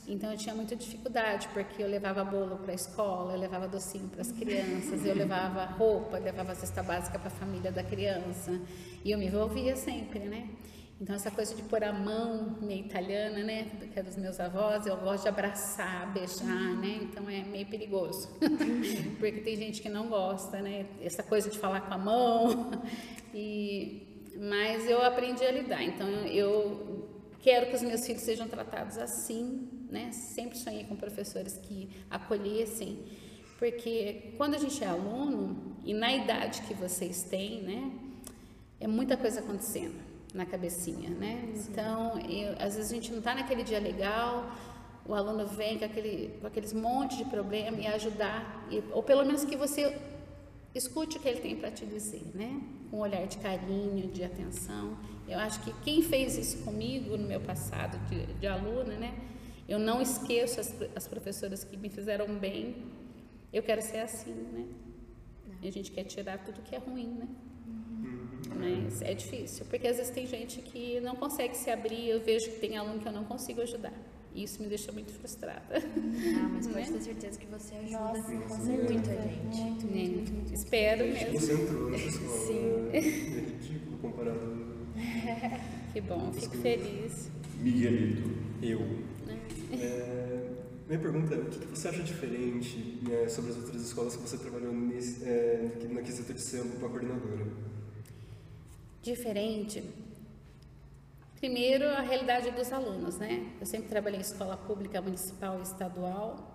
Então 0.07 0.31
eu 0.31 0.37
tinha 0.37 0.53
muita 0.53 0.75
dificuldade, 0.75 1.47
porque 1.53 1.81
eu 1.81 1.87
levava 1.87 2.23
bolo 2.23 2.57
para 2.57 2.71
a 2.71 2.75
escola, 2.75 3.33
eu 3.33 3.39
levava 3.39 3.67
docinho 3.67 4.07
para 4.09 4.21
as 4.21 4.31
crianças, 4.31 5.05
eu 5.05 5.15
levava 5.15 5.65
roupa, 5.65 6.17
eu 6.17 6.23
levava 6.23 6.53
cesta 6.53 6.83
básica 6.83 7.17
para 7.17 7.29
a 7.29 7.31
família 7.31 7.71
da 7.71 7.83
criança. 7.83 8.59
E 9.03 9.11
eu 9.11 9.17
me 9.17 9.27
envolvia 9.27 9.75
sempre, 9.75 10.19
né? 10.19 10.49
Então 11.01 11.15
essa 11.15 11.31
coisa 11.31 11.55
de 11.55 11.63
pôr 11.63 11.83
a 11.83 11.91
mão 11.91 12.57
meio 12.61 12.85
italiana, 12.85 13.39
né, 13.39 13.71
que 13.91 13.99
é 13.99 14.03
dos 14.03 14.15
meus 14.17 14.39
avós, 14.39 14.85
eu 14.85 14.95
gosto 14.97 15.23
de 15.23 15.29
abraçar, 15.29 16.13
beijar, 16.13 16.77
né? 16.77 16.99
Então 17.01 17.27
é 17.27 17.41
meio 17.41 17.65
perigoso. 17.65 18.29
porque 19.17 19.41
tem 19.41 19.57
gente 19.57 19.81
que 19.81 19.89
não 19.89 20.09
gosta, 20.09 20.61
né? 20.61 20.85
Essa 21.01 21.23
coisa 21.23 21.49
de 21.49 21.57
falar 21.57 21.81
com 21.81 21.93
a 21.93 21.97
mão. 21.97 22.71
E 23.33 24.07
mas 24.37 24.89
eu 24.89 25.01
aprendi 25.01 25.41
a 25.45 25.51
lidar. 25.51 25.81
Então 25.81 26.05
eu 26.25 27.09
quero 27.39 27.67
que 27.67 27.77
os 27.77 27.81
meus 27.81 28.05
filhos 28.05 28.21
sejam 28.21 28.45
tratados 28.45 28.97
assim, 28.97 29.69
né? 29.89 30.11
Sempre 30.11 30.57
sonhei 30.57 30.83
com 30.83 30.97
professores 30.97 31.57
que 31.57 31.89
acolhessem, 32.09 33.05
porque 33.57 34.33
quando 34.35 34.55
a 34.55 34.57
gente 34.57 34.83
é 34.83 34.87
aluno 34.87 35.77
e 35.85 35.93
na 35.93 36.13
idade 36.13 36.61
que 36.63 36.73
vocês 36.73 37.23
têm, 37.23 37.61
né? 37.61 37.91
É 38.81 38.87
muita 38.87 39.15
coisa 39.15 39.39
acontecendo 39.39 40.10
na 40.33 40.45
cabecinha, 40.45 41.09
né? 41.09 41.53
Então, 41.69 42.17
eu- 42.29 42.53
às 42.59 42.75
vezes 42.75 42.91
a 42.91 42.95
gente 42.95 43.11
não 43.11 43.19
está 43.19 43.35
naquele 43.35 43.63
dia 43.63 43.79
legal, 43.79 44.49
o 45.05 45.13
aluno 45.13 45.45
vem 45.47 45.77
com, 45.77 45.85
aquele, 45.85 46.37
com 46.39 46.47
aqueles 46.47 46.71
monte 46.73 47.17
de 47.17 47.25
problema 47.25 47.77
e 47.77 47.87
ajudar, 47.87 48.67
e- 48.71 48.81
ou 48.91 49.03
pelo 49.03 49.25
menos 49.25 49.43
que 49.43 49.55
você 49.57 49.97
escute 50.73 51.17
o 51.17 51.19
que 51.21 51.27
ele 51.27 51.41
tem 51.41 51.55
para 51.57 51.69
te 51.71 51.85
dizer, 51.85 52.23
né? 52.33 52.61
Com 52.89 52.97
um 52.97 52.99
olhar 53.01 53.25
de 53.27 53.37
carinho, 53.39 54.07
de 54.07 54.23
atenção. 54.23 54.97
Eu 55.27 55.37
acho 55.39 55.61
que 55.63 55.73
quem 55.83 56.01
fez 56.01 56.37
isso 56.37 56.63
comigo 56.63 57.17
no 57.17 57.27
meu 57.27 57.41
passado 57.41 57.97
de, 58.07 58.25
de 58.39 58.47
aluna, 58.47 58.93
né? 58.95 59.13
Eu 59.67 59.79
não 59.79 60.01
esqueço 60.01 60.59
as, 60.59 60.73
as 60.95 61.07
professoras 61.07 61.63
que 61.63 61.75
me 61.77 61.89
fizeram 61.89 62.27
bem. 62.37 62.85
Eu 63.51 63.63
quero 63.63 63.81
ser 63.81 63.99
assim, 63.99 64.31
né? 64.33 64.65
E 65.61 65.67
a 65.67 65.71
gente 65.71 65.91
quer 65.91 66.03
tirar 66.05 66.37
tudo 66.39 66.61
que 66.61 66.73
é 66.75 66.79
ruim, 66.79 67.07
né? 67.19 67.27
Mas 68.55 69.01
é 69.01 69.13
difícil, 69.13 69.65
porque 69.69 69.87
às 69.87 69.97
vezes 69.97 70.11
tem 70.11 70.25
gente 70.27 70.61
que 70.61 70.99
não 71.01 71.15
consegue 71.15 71.55
se 71.55 71.69
abrir. 71.69 72.09
Eu 72.09 72.21
vejo 72.21 72.45
que 72.51 72.59
tem 72.59 72.77
aluno 72.77 72.99
que 72.99 73.07
eu 73.07 73.11
não 73.11 73.23
consigo 73.23 73.61
ajudar. 73.61 73.93
E 74.33 74.43
isso 74.43 74.61
me 74.61 74.69
deixa 74.69 74.91
muito 74.93 75.11
frustrada. 75.11 75.61
Ah, 75.75 76.49
mas 76.53 76.65
Né? 76.67 76.73
pode 76.73 76.91
ter 76.91 77.01
certeza 77.01 77.37
que 77.39 77.45
você 77.47 77.75
ajuda 77.75 77.99
Nossa, 77.99 78.31
muita 78.31 78.55
certeza. 78.55 79.21
gente. 79.21 79.61
Muito, 79.61 79.61
muito, 79.61 79.85
Né? 79.87 80.03
muito, 80.07 80.31
muito. 80.33 80.53
Espero 80.53 81.05
mesmo. 81.05 81.39
você 81.39 81.53
entrou 81.53 81.89
nessa 81.89 82.07
escola. 82.07 82.89
É 82.93 82.99
ridículo 82.99 83.97
comparado. 84.01 84.71
Que 85.93 86.01
bom, 86.01 86.31
fico 86.33 86.57
feliz. 86.57 87.29
Miguelito. 87.59 88.29
Eu. 88.61 88.81
É, 89.73 90.47
Minha 90.87 90.99
pergunta 90.99 91.33
é, 91.35 91.37
o 91.39 91.45
que 91.45 91.59
que 91.59 91.67
você 91.67 91.87
acha 91.89 92.03
diferente 92.03 92.99
né, 93.07 93.27
sobre 93.29 93.51
as 93.51 93.57
outras 93.57 93.81
escolas 93.81 94.15
que 94.15 94.21
você 94.21 94.37
trabalhou 94.37 94.73
nesse, 94.73 95.23
é, 95.23 95.69
na 95.89 96.01
quesito 96.01 96.33
de 96.33 96.41
ser 96.41 96.61
uma 96.61 96.89
coordenadora? 96.89 97.47
Diferente. 99.01 99.83
Primeiro, 101.37 101.89
a 101.89 102.01
realidade 102.01 102.51
dos 102.51 102.71
alunos, 102.71 103.17
né? 103.17 103.51
Eu 103.59 103.65
sempre 103.65 103.89
trabalhei 103.89 104.19
em 104.19 104.21
escola 104.21 104.55
pública, 104.55 105.01
municipal 105.01 105.57
e 105.59 105.63
estadual. 105.63 106.47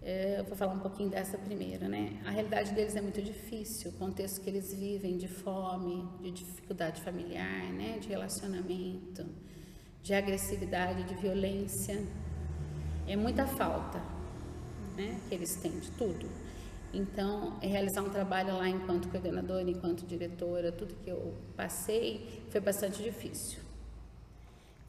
É, 0.00 0.40
Eu 0.40 0.44
vou 0.44 0.56
falar 0.56 0.72
um 0.72 0.78
pouquinho 0.80 1.10
dessa 1.10 1.36
primeiro, 1.36 1.86
né? 1.88 2.18
A 2.24 2.30
realidade 2.30 2.72
deles 2.72 2.96
é 2.96 3.02
muito 3.02 3.20
difícil, 3.20 3.90
o 3.90 3.94
contexto 3.94 4.40
que 4.40 4.48
eles 4.48 4.72
vivem 4.72 5.18
de 5.18 5.28
fome, 5.28 6.08
de 6.22 6.30
dificuldade 6.30 7.02
familiar, 7.02 7.70
né? 7.74 7.98
De 7.98 8.08
relacionamento, 8.08 9.26
de 10.02 10.14
agressividade, 10.14 11.04
de 11.04 11.14
violência. 11.16 12.02
É 13.06 13.14
muita 13.14 13.46
falta, 13.46 14.00
né? 14.96 15.20
Que 15.28 15.34
eles 15.34 15.54
têm 15.56 15.78
de 15.78 15.90
tudo. 15.92 16.26
Então, 16.92 17.58
realizar 17.60 18.02
um 18.02 18.10
trabalho 18.10 18.56
lá 18.56 18.68
enquanto 18.68 19.08
coordenadora, 19.08 19.70
enquanto 19.70 20.04
diretora, 20.06 20.70
tudo 20.70 20.94
que 21.02 21.08
eu 21.08 21.34
passei 21.56 22.42
foi 22.50 22.60
bastante 22.60 23.02
difícil. 23.02 23.60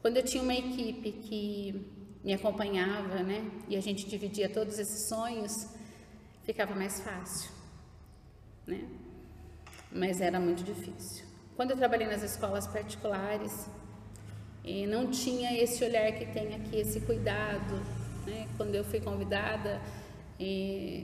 Quando 0.02 0.18
eu 0.18 0.22
tinha 0.22 0.42
uma 0.42 0.54
equipe 0.54 1.12
que 1.12 1.90
me 2.22 2.34
acompanhava, 2.34 3.22
né, 3.22 3.50
e 3.68 3.76
a 3.76 3.80
gente 3.80 4.06
dividia 4.06 4.50
todos 4.50 4.78
esses 4.78 5.08
sonhos, 5.08 5.68
ficava 6.42 6.74
mais 6.74 7.00
fácil, 7.00 7.50
né? 8.66 8.86
Mas 9.90 10.20
era 10.20 10.38
muito 10.38 10.62
difícil. 10.62 11.24
Quando 11.56 11.70
eu 11.70 11.76
trabalhei 11.76 12.06
nas 12.06 12.22
escolas 12.22 12.66
particulares, 12.66 13.66
não 14.88 15.10
tinha 15.10 15.56
esse 15.58 15.82
olhar 15.84 16.12
que 16.12 16.26
tem 16.26 16.54
aqui, 16.54 16.76
esse 16.76 17.00
cuidado, 17.00 17.74
né? 18.26 18.46
Quando 18.58 18.74
eu 18.74 18.84
fui 18.84 19.00
convidada, 19.00 19.80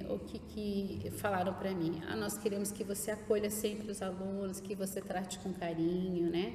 o 0.09 0.19
que, 0.19 0.39
que 0.39 1.11
falaram 1.13 1.55
para 1.55 1.73
mim? 1.73 2.03
Ah, 2.09 2.17
nós 2.17 2.37
queremos 2.37 2.73
que 2.73 2.83
você 2.83 3.11
acolha 3.13 3.51
sempre 3.51 3.91
os 3.91 4.03
alunos, 4.03 4.61
que 4.61 4.75
você 4.75 5.01
trate 5.01 5.39
com 5.39 5.53
carinho, 5.53 6.29
né? 6.31 6.53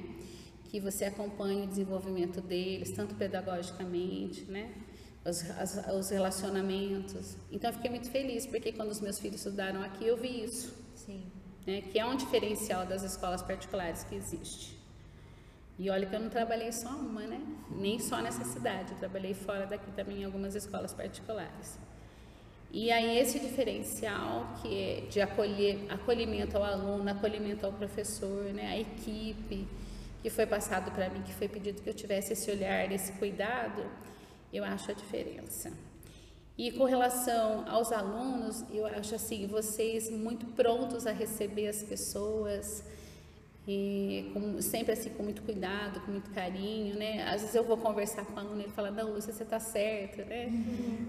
Que 0.70 0.78
você 0.80 1.04
acompanhe 1.06 1.62
o 1.64 1.66
desenvolvimento 1.66 2.40
deles, 2.40 2.90
tanto 2.90 3.14
pedagogicamente, 3.14 4.44
né? 4.44 4.72
Os, 5.24 5.42
as- 5.52 5.88
os 5.94 6.10
relacionamentos. 6.10 7.36
Então, 7.50 7.70
eu 7.70 7.74
fiquei 7.74 7.90
muito 7.90 8.10
feliz, 8.10 8.46
porque 8.46 8.72
quando 8.72 8.90
os 8.90 9.00
meus 9.00 9.18
filhos 9.18 9.36
estudaram 9.38 9.82
aqui, 9.82 10.06
eu 10.06 10.16
vi 10.16 10.44
isso, 10.44 10.74
Sim. 10.94 11.24
né? 11.66 11.80
Que 11.80 11.98
é 11.98 12.04
um 12.06 12.16
diferencial 12.16 12.84
das 12.86 13.02
escolas 13.02 13.42
particulares 13.42 14.04
que 14.04 14.14
existe. 14.14 14.76
E 15.78 15.90
olha 15.90 16.06
que 16.06 16.14
eu 16.14 16.20
não 16.20 16.30
trabalhei 16.30 16.72
só 16.72 16.90
uma, 16.90 17.22
né? 17.26 17.40
Nem 17.70 17.98
só 17.98 18.20
nessa 18.20 18.44
cidade, 18.44 18.92
eu 18.92 18.98
trabalhei 18.98 19.34
fora 19.34 19.66
daqui 19.66 19.90
também 19.92 20.20
em 20.22 20.24
algumas 20.24 20.54
escolas 20.54 20.92
particulares. 20.94 21.78
E 22.70 22.90
aí 22.90 23.18
esse 23.18 23.38
diferencial 23.38 24.54
que 24.60 24.68
é 24.82 25.00
de 25.08 25.20
acolher, 25.20 25.86
acolhimento 25.88 26.56
ao 26.56 26.64
aluno, 26.64 27.08
acolhimento 27.08 27.64
ao 27.64 27.72
professor, 27.72 28.44
né, 28.52 28.66
a 28.66 28.78
equipe 28.78 29.66
que 30.22 30.28
foi 30.28 30.46
passado 30.46 30.90
para 30.90 31.08
mim, 31.08 31.22
que 31.22 31.32
foi 31.32 31.48
pedido 31.48 31.80
que 31.80 31.88
eu 31.88 31.94
tivesse 31.94 32.32
esse 32.32 32.50
olhar, 32.50 32.90
esse 32.90 33.12
cuidado, 33.12 33.84
eu 34.52 34.64
acho 34.64 34.90
a 34.90 34.94
diferença. 34.94 35.72
E 36.58 36.72
com 36.72 36.84
relação 36.84 37.68
aos 37.68 37.92
alunos, 37.92 38.64
eu 38.72 38.86
acho 38.86 39.14
assim, 39.14 39.46
vocês 39.46 40.10
muito 40.10 40.46
prontos 40.46 41.06
a 41.06 41.12
receber 41.12 41.68
as 41.68 41.82
pessoas, 41.82 42.82
e 43.68 44.30
com- 44.32 44.60
sempre 44.62 44.92
assim 44.92 45.10
com 45.10 45.22
muito 45.24 45.42
cuidado, 45.42 46.00
com 46.00 46.12
muito 46.12 46.30
carinho, 46.30 46.94
né? 46.96 47.24
Às 47.28 47.40
vezes 47.40 47.54
eu 47.56 47.64
vou 47.64 47.76
conversar 47.76 48.24
com 48.24 48.34
o 48.34 48.38
aluno 48.38 48.60
e 48.60 48.64
ele 48.64 48.72
fala, 48.72 48.90
não, 48.90 49.12
Lúcia, 49.12 49.32
você 49.32 49.42
está 49.42 49.58
certa, 49.58 50.24
né? 50.24 50.48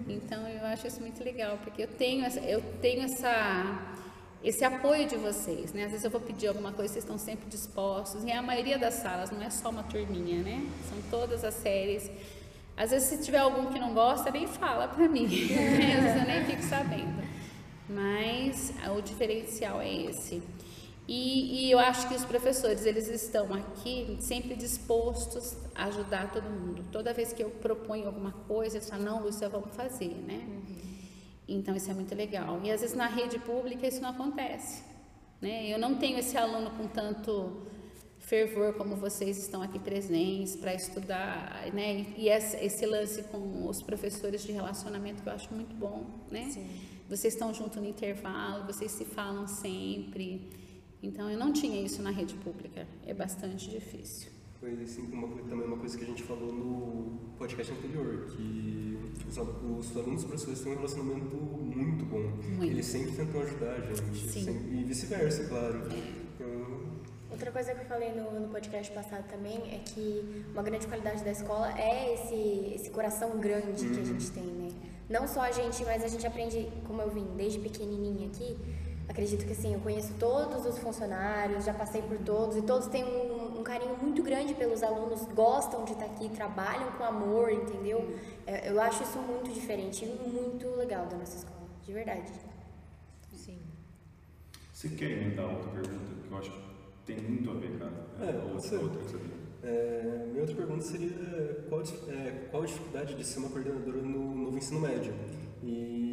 Então 0.07 0.47
eu 0.47 0.65
acho 0.65 0.87
isso 0.87 0.99
muito 1.01 1.23
legal, 1.23 1.57
porque 1.63 1.83
eu 1.83 1.87
tenho 1.87 2.25
essa, 2.25 2.39
eu 2.39 2.61
tenho 2.81 3.03
essa 3.03 3.95
esse 4.43 4.63
apoio 4.63 5.07
de 5.07 5.15
vocês, 5.17 5.73
né? 5.73 5.83
Às 5.85 5.91
vezes 5.91 6.05
eu 6.05 6.11
vou 6.11 6.21
pedir 6.21 6.47
alguma 6.47 6.71
coisa, 6.71 6.93
vocês 6.93 7.03
estão 7.03 7.17
sempre 7.17 7.47
dispostos. 7.49 8.23
E 8.23 8.31
a 8.31 8.41
maioria 8.41 8.77
das 8.77 8.93
salas 8.95 9.29
não 9.31 9.41
é 9.41 9.49
só 9.49 9.69
uma 9.69 9.83
turminha, 9.83 10.41
né? 10.41 10.63
São 10.89 10.97
todas 11.09 11.43
as 11.43 11.55
séries. 11.55 12.09
Às 12.77 12.91
vezes 12.91 13.09
se 13.09 13.23
tiver 13.23 13.39
algum 13.39 13.65
que 13.73 13.79
não 13.79 13.93
gosta, 13.95 14.29
nem 14.31 14.45
fala 14.47 14.87
pra 14.87 15.07
mim. 15.09 15.25
né? 15.27 15.95
Às 15.97 16.03
vezes 16.03 16.21
eu 16.21 16.27
nem 16.27 16.45
fico 16.45 16.61
sabendo. 16.63 17.23
Mas 17.89 18.71
o 18.95 19.01
diferencial 19.01 19.81
é 19.81 19.91
esse. 19.91 20.41
E, 21.07 21.67
e 21.67 21.71
eu 21.71 21.79
acho 21.79 22.09
que 22.09 22.15
os 22.15 22.25
professores, 22.25 22.85
eles 22.85 23.07
estão 23.07 23.53
aqui 23.53 24.17
sempre 24.19 24.55
dispostos 24.55 25.55
a 25.73 25.85
ajudar 25.85 26.31
todo 26.33 26.43
mundo. 26.49 26.83
Toda 26.91 27.13
vez 27.13 27.31
que 27.31 27.41
eu 27.41 27.49
proponho 27.49 28.07
alguma 28.07 28.33
coisa, 28.47 28.77
eles 28.77 28.89
falam, 28.89 29.05
não, 29.05 29.23
Lúcia, 29.23 29.47
vamos 29.47 29.73
fazer, 29.73 30.13
né? 30.27 30.45
Então, 31.47 31.75
isso 31.75 31.89
é 31.89 31.93
muito 31.93 32.13
legal. 32.13 32.59
E 32.61 32.71
às 32.71 32.81
vezes 32.81 32.95
na 32.95 33.07
rede 33.07 33.39
pública 33.39 33.87
isso 33.87 34.01
não 34.01 34.09
acontece. 34.09 34.83
Né? 35.41 35.67
Eu 35.67 35.79
não 35.79 35.95
tenho 35.95 36.19
esse 36.19 36.37
aluno 36.37 36.71
com 36.71 36.87
tanto 36.87 37.65
fervor 38.19 38.73
como 38.73 38.97
vocês 38.97 39.37
estão 39.37 39.61
aqui 39.61 39.79
presentes 39.79 40.57
para 40.57 40.73
estudar, 40.73 41.65
né? 41.73 42.05
E 42.17 42.27
esse, 42.27 42.85
lance 42.85 43.23
com 43.23 43.65
os 43.67 43.81
professores 43.81 44.43
de 44.43 44.51
relacionamento 44.51 45.23
que 45.23 45.29
eu 45.29 45.33
acho 45.33 45.53
muito 45.53 45.73
bom, 45.73 46.03
né? 46.29 46.51
Vocês 47.07 47.33
estão 47.33 47.53
junto 47.53 47.79
no 47.79 47.87
intervalo, 47.87 48.65
vocês 48.65 48.91
se 48.91 49.05
falam 49.05 49.47
sempre. 49.47 50.49
Então, 51.01 51.29
eu 51.29 51.37
não 51.37 51.53
tinha 51.53 51.79
isso 51.85 52.01
na 52.01 52.09
rede 52.09 52.33
pública. 52.35 52.87
É 53.05 53.13
bastante 53.13 53.69
difícil. 53.69 54.31
Foi 54.59 54.73
assim, 54.83 55.01
uma, 55.11 55.27
também 55.43 55.67
uma 55.67 55.77
coisa 55.77 55.95
que 55.97 56.03
a 56.03 56.07
gente 56.07 56.23
falou 56.23 56.51
no 56.51 57.19
podcast 57.37 57.71
anterior, 57.71 58.25
que 58.31 58.97
os, 59.27 59.37
os 59.37 59.95
alunos 59.97 60.21
e 60.23 60.25
os 60.25 60.25
professores 60.25 60.61
têm 60.61 60.71
um 60.71 60.75
relacionamento 60.75 61.35
muito 61.35 62.05
bom. 62.05 62.21
Muito. 62.57 62.63
Eles 62.63 62.85
sempre 62.87 63.11
tentam 63.11 63.41
ajudar 63.41 63.73
a 63.73 63.81
gente. 63.81 64.17
Sim. 64.17 64.45
sempre- 64.45 64.75
e 64.79 64.83
vice-versa, 64.83 65.43
claro. 65.47 65.83
Então, 66.35 66.97
Outra 67.29 67.51
coisa 67.51 67.75
que 67.75 67.81
eu 67.81 67.85
falei 67.85 68.13
no, 68.13 68.39
no 68.39 68.47
podcast 68.47 68.91
passado 68.93 69.27
também 69.29 69.57
é 69.71 69.79
que 69.85 70.43
uma 70.53 70.63
grande 70.63 70.87
qualidade 70.87 71.23
da 71.23 71.31
escola 71.31 71.71
é 71.79 72.15
esse, 72.15 72.73
esse 72.73 72.89
coração 72.89 73.37
grande 73.37 73.87
que 73.87 73.99
a 73.99 74.03
gente 74.03 74.31
tem, 74.31 74.43
né? 74.43 74.69
Não 75.07 75.27
só 75.27 75.41
a 75.41 75.51
gente, 75.51 75.83
mas 75.85 76.03
a 76.03 76.07
gente 76.07 76.25
aprende, 76.25 76.67
como 76.87 76.99
eu 77.01 77.11
vim 77.11 77.25
desde 77.37 77.59
pequenininha 77.59 78.27
aqui, 78.27 78.57
acredito 79.09 79.45
que 79.45 79.51
assim, 79.53 79.73
eu 79.73 79.79
conheço 79.79 80.13
todos 80.19 80.65
os 80.65 80.77
funcionários, 80.79 81.65
já 81.65 81.73
passei 81.73 82.01
por 82.01 82.17
todos 82.19 82.57
e 82.57 82.61
todos 82.61 82.87
têm 82.87 83.03
um, 83.03 83.59
um 83.59 83.63
carinho 83.63 83.95
muito 83.97 84.21
grande 84.21 84.53
pelos 84.53 84.83
alunos, 84.83 85.23
gostam 85.33 85.85
de 85.85 85.93
estar 85.93 86.05
aqui, 86.05 86.29
trabalham 86.29 86.91
com 86.91 87.03
amor, 87.03 87.51
entendeu? 87.51 88.15
É, 88.45 88.69
Eu 88.69 88.79
acho 88.81 89.03
isso 89.03 89.17
muito 89.19 89.51
diferente 89.51 90.05
e 90.05 90.07
muito 90.07 90.67
legal 90.77 91.05
da 91.07 91.17
nossa 91.17 91.37
escola, 91.37 91.67
de 91.85 91.93
verdade. 91.93 92.31
Sim. 93.33 93.59
Você 94.73 94.89
quer 94.89 95.11
emendar 95.11 95.45
outra 95.49 95.69
pergunta 95.71 96.13
que 96.27 96.31
eu 96.31 96.37
acho 96.37 96.51
que 96.51 96.67
tem 97.05 97.17
muito 97.17 97.49
a 97.49 97.53
ver, 97.53 97.79
cara? 97.79 97.91
É, 98.21 98.35
outra, 98.35 98.49
pode 98.49 98.63
ser. 98.63 98.75
outra 98.77 98.99
que 98.99 99.09
você 99.09 99.17
tem. 99.17 99.37
É, 99.63 100.25
minha 100.27 100.41
outra 100.41 100.55
pergunta 100.55 100.83
seria 100.83 101.65
qual, 101.67 101.81
é, 101.81 102.47
qual 102.51 102.63
a 102.63 102.65
dificuldade 102.65 103.15
de 103.15 103.23
ser 103.25 103.39
uma 103.39 103.49
coordenadora 103.49 103.97
no 103.97 104.35
novo 104.35 104.57
ensino 104.57 104.79
médio? 104.79 105.13
E 105.63 106.06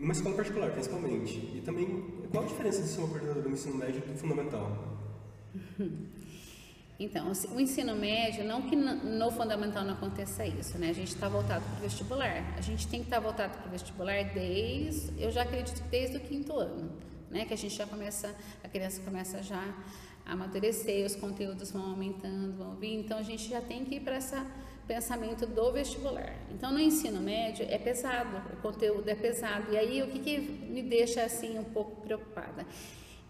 uma 0.00 0.12
escola 0.12 0.36
particular, 0.36 0.70
principalmente. 0.70 1.52
E 1.54 1.62
também, 1.64 2.04
qual 2.30 2.44
a 2.44 2.46
diferença 2.46 2.82
de 2.82 2.88
ser 2.88 3.00
uma 3.00 3.08
coordenadora 3.08 3.48
no 3.48 3.54
ensino 3.54 3.76
médio 3.76 4.00
do 4.00 4.18
fundamental? 4.18 4.98
Então, 7.00 7.30
o 7.54 7.60
ensino 7.60 7.94
médio, 7.94 8.44
não 8.44 8.62
que 8.62 8.74
no 8.74 9.30
fundamental 9.30 9.84
não 9.84 9.92
aconteça 9.92 10.44
isso, 10.44 10.76
né? 10.78 10.90
A 10.90 10.92
gente 10.92 11.14
está 11.14 11.28
voltado 11.28 11.64
para 11.64 11.78
o 11.78 11.80
vestibular. 11.80 12.54
A 12.56 12.60
gente 12.60 12.88
tem 12.88 12.98
que 12.98 13.06
estar 13.06 13.20
voltado 13.20 13.56
para 13.56 13.68
o 13.68 13.70
vestibular 13.70 14.24
desde, 14.34 15.12
eu 15.16 15.30
já 15.30 15.42
acredito 15.42 15.80
que 15.80 15.88
desde 15.88 16.16
o 16.16 16.20
quinto 16.20 16.58
ano, 16.58 16.90
né? 17.30 17.44
Que 17.44 17.54
a 17.54 17.56
gente 17.56 17.76
já 17.76 17.86
começa, 17.86 18.34
a 18.64 18.68
criança 18.68 19.00
começa 19.02 19.40
já 19.44 19.62
a 20.26 20.32
amadurecer, 20.32 21.06
os 21.06 21.14
conteúdos 21.14 21.70
vão 21.70 21.88
aumentando, 21.88 22.58
vão 22.58 22.74
vir. 22.74 22.98
Então, 22.98 23.18
a 23.18 23.22
gente 23.22 23.48
já 23.48 23.60
tem 23.60 23.84
que 23.84 23.94
ir 23.94 24.00
para 24.00 24.16
esse 24.16 24.34
pensamento 24.88 25.46
do 25.46 25.72
vestibular. 25.72 26.34
Então, 26.50 26.72
no 26.72 26.80
ensino 26.80 27.20
médio 27.20 27.64
é 27.68 27.78
pesado, 27.78 28.42
o 28.54 28.56
conteúdo 28.56 29.08
é 29.08 29.14
pesado. 29.14 29.72
E 29.72 29.76
aí, 29.76 30.02
o 30.02 30.08
que, 30.08 30.18
que 30.18 30.38
me 30.38 30.82
deixa 30.82 31.22
assim 31.22 31.58
um 31.58 31.64
pouco 31.64 32.00
preocupada? 32.00 32.66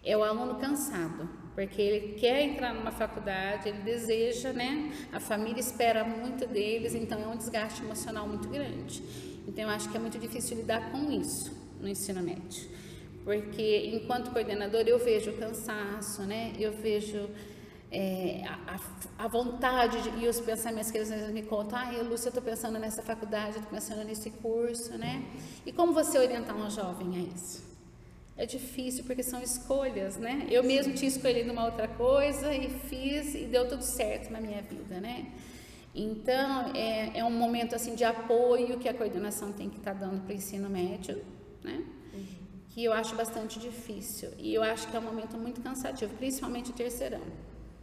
é 0.03 0.15
o 0.15 0.23
aluno 0.23 0.55
cansado, 0.55 1.29
porque 1.53 1.81
ele 1.81 2.19
quer 2.19 2.41
entrar 2.41 2.73
numa 2.73 2.91
faculdade, 2.91 3.69
ele 3.69 3.79
deseja, 3.79 4.53
né? 4.53 4.91
A 5.11 5.19
família 5.19 5.59
espera 5.59 6.03
muito 6.03 6.47
deles, 6.47 6.95
então 6.95 7.21
é 7.21 7.27
um 7.27 7.35
desgaste 7.35 7.81
emocional 7.83 8.27
muito 8.27 8.47
grande. 8.47 9.03
Então 9.47 9.65
eu 9.65 9.69
acho 9.69 9.89
que 9.89 9.97
é 9.97 9.99
muito 9.99 10.17
difícil 10.17 10.57
lidar 10.57 10.91
com 10.91 11.11
isso 11.11 11.51
no 11.79 11.87
ensino 11.87 12.21
médio. 12.21 12.69
Porque 13.23 13.91
enquanto 13.93 14.31
coordenador 14.31 14.81
eu 14.87 14.97
vejo 14.97 15.33
cansaço, 15.33 16.23
né? 16.23 16.53
Eu 16.57 16.71
vejo 16.71 17.29
é, 17.91 18.43
a, 18.47 18.79
a- 19.23 19.27
vontade 19.27 20.01
de- 20.01 20.23
e 20.23 20.27
os 20.27 20.39
pensamentos 20.39 20.91
que 20.91 20.97
eles 20.97 21.09
me 21.31 21.41
contam, 21.43 21.77
ah, 21.79 21.93
eu, 21.93 22.03
Lúcia, 22.03 22.27
eu 22.27 22.29
estou 22.29 22.43
pensando 22.43 22.77
nessa 22.77 23.01
faculdade, 23.01 23.57
estou 23.57 23.69
pensando 23.71 24.03
nesse 24.03 24.29
curso, 24.29 24.97
né? 24.97 25.23
E 25.65 25.71
como 25.71 25.91
você 25.93 26.17
orientar 26.19 26.55
um 26.55 26.69
jovem 26.69 27.15
a 27.17 27.35
isso? 27.35 27.67
É 28.37 28.45
difícil 28.45 29.03
porque 29.03 29.23
são 29.23 29.41
escolhas, 29.41 30.17
né? 30.17 30.47
Eu 30.49 30.63
mesmo 30.63 30.93
tinha 30.93 31.09
escolhido 31.09 31.51
uma 31.51 31.65
outra 31.65 31.87
coisa 31.87 32.53
e 32.53 32.69
fiz 32.69 33.33
e 33.35 33.45
deu 33.45 33.67
tudo 33.67 33.81
certo 33.83 34.31
na 34.31 34.39
minha 34.39 34.61
vida, 34.61 35.01
né? 35.01 35.31
Então, 35.93 36.71
é, 36.75 37.17
é 37.19 37.25
um 37.25 37.31
momento 37.31 37.75
assim 37.75 37.95
de 37.95 38.03
apoio 38.03 38.77
que 38.77 38.87
a 38.87 38.93
coordenação 38.93 39.51
tem 39.51 39.69
que 39.69 39.77
estar 39.77 39.93
tá 39.93 40.05
dando 40.05 40.21
para 40.21 40.31
o 40.31 40.35
ensino 40.35 40.69
médio, 40.69 41.21
né? 41.63 41.83
Que 42.69 42.83
eu 42.85 42.93
acho 42.93 43.15
bastante 43.15 43.59
difícil. 43.59 44.29
E 44.37 44.53
eu 44.53 44.61
acho 44.63 44.87
que 44.87 44.95
é 44.95 44.99
um 44.99 45.03
momento 45.03 45.35
muito 45.37 45.59
cansativo, 45.61 46.13
principalmente 46.15 46.69
o 46.69 46.73
terceirão, 46.73 47.21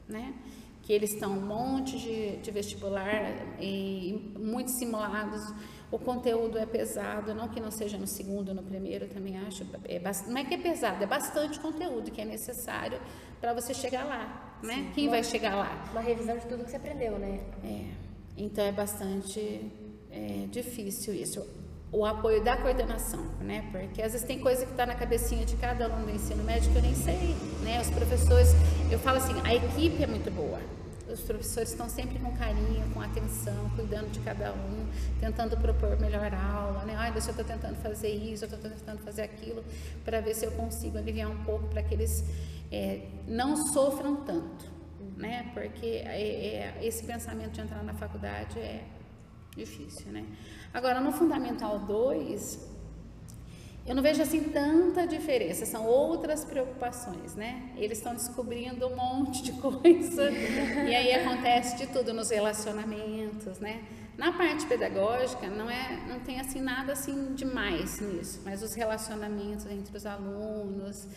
né? 0.09 0.35
Que 0.83 0.93
eles 0.93 1.13
estão 1.13 1.33
um 1.33 1.41
monte 1.41 1.99
de, 1.99 2.37
de 2.37 2.51
vestibular 2.51 3.33
e 3.61 4.33
muito 4.39 4.71
simulados. 4.71 5.53
O 5.91 5.99
conteúdo 5.99 6.59
é 6.59 6.67
pesado, 6.67 7.35
não 7.35 7.49
que 7.49 7.61
não 7.61 7.71
seja 7.71 7.97
no 7.97 8.07
segundo, 8.07 8.53
no 8.55 8.63
primeiro, 8.63 9.09
também 9.09 9.37
acho. 9.39 9.65
É, 9.85 10.01
não 10.29 10.39
é 10.39 10.45
que 10.45 10.55
é 10.55 10.59
pesado, 10.59 11.03
é 11.03 11.07
bastante 11.07 11.59
conteúdo 11.61 12.11
que 12.11 12.21
é 12.21 12.25
necessário 12.25 13.01
para 13.41 13.53
você 13.53 13.73
chegar 13.73 14.05
lá, 14.05 14.59
né? 14.63 14.75
Sim, 14.75 14.91
Quem 14.95 15.05
uma, 15.07 15.13
vai 15.13 15.25
chegar 15.25 15.55
lá? 15.55 15.89
Uma 15.93 16.01
revisão 16.01 16.37
de 16.37 16.47
tudo 16.47 16.65
que 16.65 16.71
você 16.71 16.77
aprendeu, 16.77 17.19
né? 17.19 17.41
É. 17.65 17.91
Então 18.37 18.65
é 18.65 18.73
bastante 18.73 19.71
é, 20.11 20.47
difícil 20.51 21.15
isso. 21.15 21.47
O 21.93 22.05
apoio 22.05 22.43
da 22.43 22.57
coordenação, 22.57 23.25
né? 23.41 23.69
Porque 23.71 24.03
às 24.03 24.13
vezes 24.13 24.27
tem 24.27 24.39
coisa 24.39 24.65
que 24.65 24.73
está 24.73 24.85
na 24.85 24.95
cabecinha 24.95 25.47
de 25.47 25.57
cada 25.57 25.85
aluno 25.85 26.07
do 26.07 26.11
ensino 26.11 26.43
médio 26.43 26.71
que 26.73 26.79
eu 26.79 26.83
nem 26.83 26.95
sei, 26.95 27.37
né? 27.63 27.81
Os 27.81 27.91
professores, 27.91 28.49
eu 28.91 28.99
falo 28.99 29.19
assim, 29.19 29.35
a 29.45 29.55
equipe 29.55 30.03
é 30.03 30.07
muito 30.07 30.31
boa 30.31 30.61
os 31.09 31.21
professores 31.21 31.71
estão 31.71 31.89
sempre 31.89 32.19
com 32.19 32.33
carinho, 32.37 32.85
com 32.93 33.01
atenção, 33.01 33.71
cuidando 33.71 34.11
de 34.11 34.21
cada 34.21 34.53
um, 34.53 34.87
tentando 35.21 35.57
propor 35.57 35.99
melhor 36.01 36.33
aula, 36.35 36.85
né? 36.85 36.95
Ai, 36.97 37.11
eu 37.11 37.19
estou 37.19 37.45
tentando 37.45 37.77
fazer 37.77 38.09
isso, 38.09 38.45
eu 38.45 38.49
estou 38.49 38.71
tentando 38.71 38.99
fazer 38.99 39.23
aquilo, 39.23 39.65
para 40.05 40.21
ver 40.21 40.35
se 40.35 40.45
eu 40.45 40.53
consigo 40.53 40.99
aliviar 40.99 41.31
um 41.31 41.45
pouco 41.45 41.69
para 41.69 41.83
que 41.83 41.95
eles 41.95 42.25
é, 42.73 43.07
não 43.27 43.57
sofram 43.73 44.17
tanto, 44.17 44.65
né? 45.17 45.51
Porque 45.55 45.87
é, 45.87 46.77
é, 46.79 46.79
esse 46.83 47.05
pensamento 47.05 47.53
de 47.53 47.61
entrar 47.61 47.83
na 47.85 47.95
faculdade 47.95 48.59
é 48.59 48.85
difícil, 49.57 50.13
né? 50.13 50.25
Agora, 50.77 51.01
no 51.01 51.11
Fundamental 51.11 51.79
2, 51.79 52.69
eu 53.87 53.95
não 53.95 54.03
vejo 54.03 54.21
assim 54.21 54.43
tanta 54.51 55.07
diferença, 55.07 55.65
são 55.65 55.87
outras 55.87 56.45
preocupações, 56.45 57.35
né? 57.35 57.71
Eles 57.79 57.97
estão 57.97 58.15
descobrindo 58.15 58.87
um 58.87 58.95
monte 58.95 59.43
de 59.43 59.53
coisa 59.59 60.31
e 60.31 60.95
aí 60.95 61.15
acontece 61.15 61.79
de 61.79 61.87
tudo 61.87 62.13
nos 62.13 62.29
relacionamentos, 62.29 63.59
né? 63.59 63.85
Na 64.19 64.33
parte 64.33 64.67
pedagógica 64.67 65.49
não 65.49 65.71
é, 65.71 65.99
não 66.07 66.21
tem 66.21 66.41
assim 66.41 66.61
nada 66.61 66.93
assim 66.93 67.33
demais 67.33 67.99
nisso, 67.99 68.43
mas 68.45 68.63
os 68.63 68.75
relacionamentos 68.75 69.65
entre 69.65 69.97
os 69.97 70.05
alunos 70.05 71.09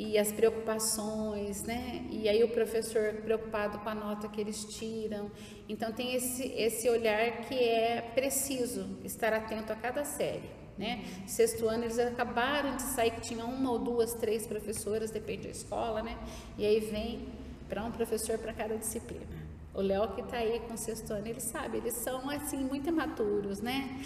e 0.00 0.16
as 0.16 0.32
preocupações, 0.32 1.62
né? 1.64 2.06
E 2.10 2.26
aí 2.26 2.42
o 2.42 2.48
professor 2.48 3.12
preocupado 3.22 3.80
com 3.80 3.88
a 3.90 3.94
nota 3.94 4.28
que 4.28 4.40
eles 4.40 4.64
tiram. 4.64 5.30
Então 5.68 5.92
tem 5.92 6.14
esse 6.14 6.42
esse 6.56 6.88
olhar 6.88 7.42
que 7.42 7.54
é 7.54 8.00
preciso 8.14 8.96
estar 9.04 9.34
atento 9.34 9.70
a 9.70 9.76
cada 9.76 10.02
série. 10.02 10.48
Né? 10.78 11.04
Sexto 11.26 11.68
ano 11.68 11.84
eles 11.84 11.98
acabaram 11.98 12.76
de 12.76 12.82
sair 12.82 13.10
que 13.10 13.20
tinha 13.20 13.44
uma 13.44 13.72
ou 13.72 13.78
duas, 13.78 14.14
três 14.14 14.46
professoras, 14.46 15.10
depende 15.10 15.42
da 15.42 15.50
escola, 15.50 16.02
né? 16.02 16.16
E 16.56 16.64
aí 16.64 16.80
vem 16.80 17.28
para 17.68 17.84
um 17.84 17.92
professor 17.92 18.38
para 18.38 18.54
cada 18.54 18.78
disciplina. 18.78 19.26
O 19.74 19.82
Léo 19.82 20.14
que 20.14 20.22
está 20.22 20.38
aí 20.38 20.60
com 20.60 20.78
sexto 20.78 21.12
ano, 21.12 21.26
ele 21.26 21.40
sabe, 21.40 21.76
eles 21.76 21.92
são 21.92 22.30
assim 22.30 22.56
muito 22.56 22.88
imaturos, 22.88 23.60
né? 23.60 24.00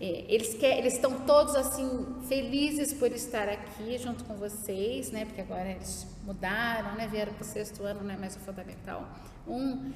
É, 0.00 0.24
eles 0.28 0.54
quer, 0.54 0.78
eles 0.78 0.94
estão 0.94 1.20
todos 1.20 1.54
assim 1.54 2.06
felizes 2.26 2.92
por 2.92 3.12
estar 3.12 3.48
aqui 3.48 3.98
junto 3.98 4.24
com 4.24 4.34
vocês, 4.34 5.10
né? 5.10 5.26
Porque 5.26 5.42
agora 5.42 5.70
eles 5.70 6.06
mudaram, 6.24 6.94
né? 6.94 7.06
Vieram 7.06 7.34
para 7.34 7.42
o 7.42 7.46
sexto 7.46 7.82
ano, 7.82 8.02
não 8.02 8.14
é 8.14 8.16
mais 8.16 8.34
o 8.34 8.38
fundamental 8.38 9.06
um 9.46 9.92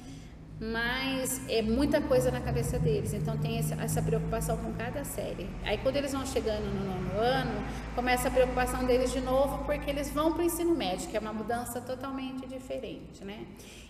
mas 0.59 1.41
é 1.49 1.61
muita 1.61 1.99
coisa 2.01 2.31
na 2.31 2.39
cabeça 2.39 2.79
deles, 2.79 3.13
então 3.13 3.37
tem 3.37 3.57
essa 3.57 4.01
preocupação 4.01 4.57
com 4.57 4.71
cada 4.73 5.03
série. 5.03 5.49
Aí 5.63 5.77
quando 5.79 5.97
eles 5.97 6.13
vão 6.13 6.25
chegando 6.25 6.63
no 6.63 6.85
nono 6.85 7.19
ano, 7.19 7.65
começa 7.93 8.29
a 8.29 8.31
preocupação 8.31 8.85
deles 8.85 9.11
de 9.11 9.19
novo, 9.19 9.65
porque 9.65 9.89
eles 9.89 10.09
vão 10.11 10.31
para 10.31 10.43
o 10.43 10.45
ensino 10.45 10.73
médio, 10.73 11.09
que 11.09 11.17
é 11.17 11.19
uma 11.19 11.33
mudança 11.33 11.81
totalmente 11.81 12.47
diferente, 12.47 13.23
né? 13.25 13.45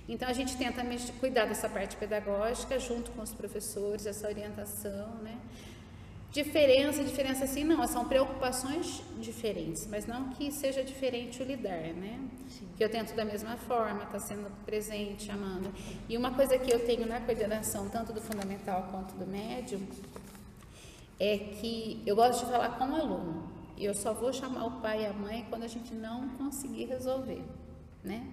Então 0.09 0.27
a 0.27 0.33
gente 0.33 0.57
tenta 0.57 0.83
cuidar 1.19 1.45
dessa 1.45 1.69
parte 1.69 1.95
pedagógica 1.97 2.79
junto 2.79 3.11
com 3.11 3.21
os 3.21 3.31
professores, 3.31 4.07
essa 4.07 4.27
orientação, 4.27 5.19
né? 5.21 5.37
Diferença, 6.35 7.01
diferença 7.01 7.45
assim, 7.45 7.63
não, 7.63 7.87
são 7.87 8.03
preocupações 8.09 9.01
diferentes, 9.21 9.87
mas 9.87 10.05
não 10.05 10.31
que 10.31 10.51
seja 10.51 10.83
diferente 10.83 11.41
o 11.41 11.45
lidar, 11.45 11.93
né? 11.93 12.19
Sim. 12.49 12.67
Que 12.75 12.83
eu 12.83 12.89
tento 12.91 13.15
da 13.15 13.23
mesma 13.23 13.55
forma, 13.55 14.05
tá 14.07 14.19
sendo 14.19 14.51
presente, 14.65 15.31
amando. 15.31 15.73
E 16.09 16.17
uma 16.17 16.33
coisa 16.33 16.59
que 16.59 16.69
eu 16.69 16.85
tenho 16.85 17.07
na 17.07 17.21
coordenação, 17.21 17.87
tanto 17.87 18.11
do 18.11 18.19
fundamental 18.19 18.89
quanto 18.91 19.15
do 19.15 19.25
médio, 19.25 19.79
é 21.17 21.37
que 21.37 22.03
eu 22.05 22.17
gosto 22.17 22.43
de 22.43 22.51
falar 22.51 22.77
com 22.77 22.83
o 22.83 22.95
aluno. 22.97 23.49
Eu 23.77 23.93
só 23.93 24.13
vou 24.13 24.33
chamar 24.33 24.65
o 24.65 24.81
pai 24.81 25.03
e 25.03 25.05
a 25.05 25.13
mãe 25.13 25.45
quando 25.49 25.63
a 25.63 25.69
gente 25.69 25.93
não 25.93 26.27
conseguir 26.31 26.83
resolver, 26.83 27.45
né? 28.03 28.29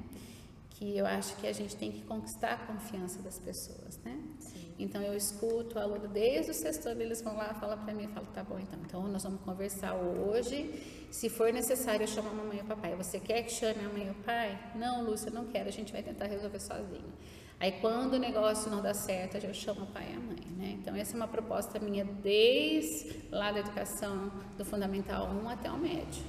Que 0.71 0.99
eu 0.99 1.07
acho 1.07 1.37
que 1.37 1.47
a 1.47 1.53
gente 1.53 1.77
tem 1.77 1.93
que 1.93 2.03
conquistar 2.03 2.55
a 2.55 2.57
confiança 2.67 3.23
das 3.23 3.39
pessoas, 3.39 3.97
né? 4.05 4.21
Sim. 4.41 4.62
Então 4.83 5.01
eu 5.01 5.17
escuto 5.17 5.79
o 5.79 5.81
aluno 5.81 6.09
desde 6.09 6.51
o 6.51 6.55
sexto 6.55 6.89
ano, 6.89 7.03
eles 7.03 7.23
vão 7.23 7.37
lá, 7.37 7.55
falam 7.55 7.79
para 7.79 7.95
mim, 7.95 8.09
falo, 8.09 8.27
tá 8.35 8.43
bom 8.43 8.59
então, 8.59 8.79
então 8.85 9.09
nós 9.09 9.23
vamos 9.23 9.41
conversar 9.43 9.95
hoje, 9.95 11.07
se 11.11 11.29
for 11.29 11.53
necessário 11.53 12.03
eu 12.03 12.09
chamo 12.09 12.31
a 12.31 12.33
mamãe 12.33 12.59
e 12.59 12.61
o 12.63 12.65
papai, 12.65 12.95
você 12.97 13.21
quer 13.21 13.43
que 13.45 13.53
chame 13.53 13.85
a 13.85 13.89
mãe 13.89 14.07
e 14.07 14.11
o 14.11 14.15
pai? 14.15 14.59
Não, 14.75 15.05
Lúcia, 15.05 15.31
não 15.31 15.47
quero, 15.47 15.69
a 15.69 15.73
gente 15.73 15.93
vai 15.93 16.03
tentar 16.03 16.27
resolver 16.27 16.59
sozinho. 16.59 17.13
Aí 17.61 17.73
quando 17.81 18.15
o 18.15 18.19
negócio 18.19 18.69
não 18.69 18.83
dá 18.83 18.93
certo, 18.93 19.37
eu 19.37 19.55
chamo 19.55 19.83
o 19.83 19.87
pai 19.87 20.09
e 20.13 20.17
a 20.17 20.21
mãe, 20.21 20.47
né? 20.57 20.79
Então 20.81 20.97
essa 20.97 21.15
é 21.15 21.17
uma 21.17 21.29
proposta 21.29 21.79
minha 21.79 22.05
desde 22.05 23.23
lá 23.31 23.53
da 23.53 23.61
educação 23.61 24.33
do 24.59 24.65
Fundamental 24.65 25.29
1 25.29 25.49
até 25.49 25.71
o 25.71 25.79
médio. 25.79 26.25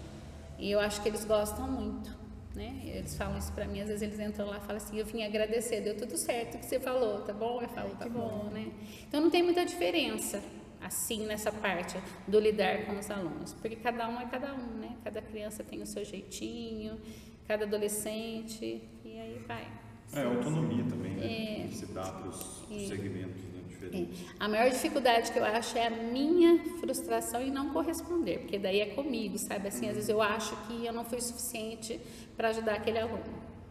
E 0.60 0.70
eu 0.70 0.80
acho 0.80 1.02
que 1.02 1.10
eles 1.10 1.26
gostam 1.26 1.68
muito. 1.68 2.23
Né? 2.56 2.82
Eles 2.86 3.18
falam 3.18 3.40
isso 3.40 3.52
para 3.52 3.66
mim, 3.66 3.82
às 3.82 3.88
vezes 3.88 4.04
eles 4.04 4.20
entram 4.20 4.46
lá 4.46 4.58
e 4.58 4.62
falam 4.62 4.78
assim, 4.78 5.00
eu 5.00 5.06
vim 5.06 5.24
agradecer, 5.24 5.82
deu 5.82 5.98
tudo 5.98 6.16
certo 6.16 6.60
que 6.60 6.66
você 6.66 6.80
falou, 6.80 7.22
tá 7.22 7.34
bom? 7.34 7.60
Eu 7.60 7.68
falo, 7.70 7.96
tá 7.96 8.08
bom, 8.08 8.50
né? 8.52 8.72
Então 9.08 9.20
não 9.20 9.32
tem 9.32 9.42
muita 9.42 9.66
diferença, 9.66 10.40
assim, 10.80 11.26
nessa 11.26 11.52
parte 11.52 11.98
do 12.28 12.40
lidar 12.40 12.86
com 12.86 13.00
os 13.00 13.10
alunos, 13.10 13.54
porque 13.54 13.76
cada 13.78 14.08
um 14.08 14.22
é 14.22 14.28
cada 14.28 14.54
um, 14.54 14.78
né? 14.78 14.96
Cada 15.04 15.20
criança 15.20 15.64
tem 15.64 15.82
o 15.82 15.86
seu 15.88 16.06
jeitinho, 16.06 17.00
cada 17.48 17.66
adolescente, 17.66 18.84
e 19.04 19.20
aí 19.20 19.44
vai. 19.48 19.68
É, 20.16 20.24
autonomia 20.24 20.84
também, 20.84 21.14
né? 21.14 21.66
É, 21.66 21.68
se 21.72 21.88
dá 21.88 22.04
para 22.04 22.30
os 22.30 22.66
é, 22.70 22.88
segmentos. 22.88 23.53
É. 23.92 24.06
A 24.40 24.48
maior 24.48 24.70
dificuldade 24.70 25.32
que 25.32 25.40
eu 25.40 25.46
acho 25.46 25.78
é 25.78 25.88
a 25.88 25.90
minha 25.90 26.60
frustração 26.80 27.42
em 27.42 27.52
não 27.52 27.72
corresponder, 27.72 28.40
porque 28.40 28.60
daí 28.60 28.82
é 28.82 28.86
comigo, 28.88 29.38
sabe? 29.38 29.68
Assim, 29.68 29.88
às 29.88 29.96
vezes 29.96 30.10
eu 30.10 30.22
acho 30.22 30.56
que 30.68 30.86
eu 30.86 30.94
não 30.94 31.04
fui 31.04 31.20
suficiente 31.20 32.00
para 32.38 32.50
ajudar 32.50 32.76
aquele 32.76 33.00
aluno. 33.00 33.24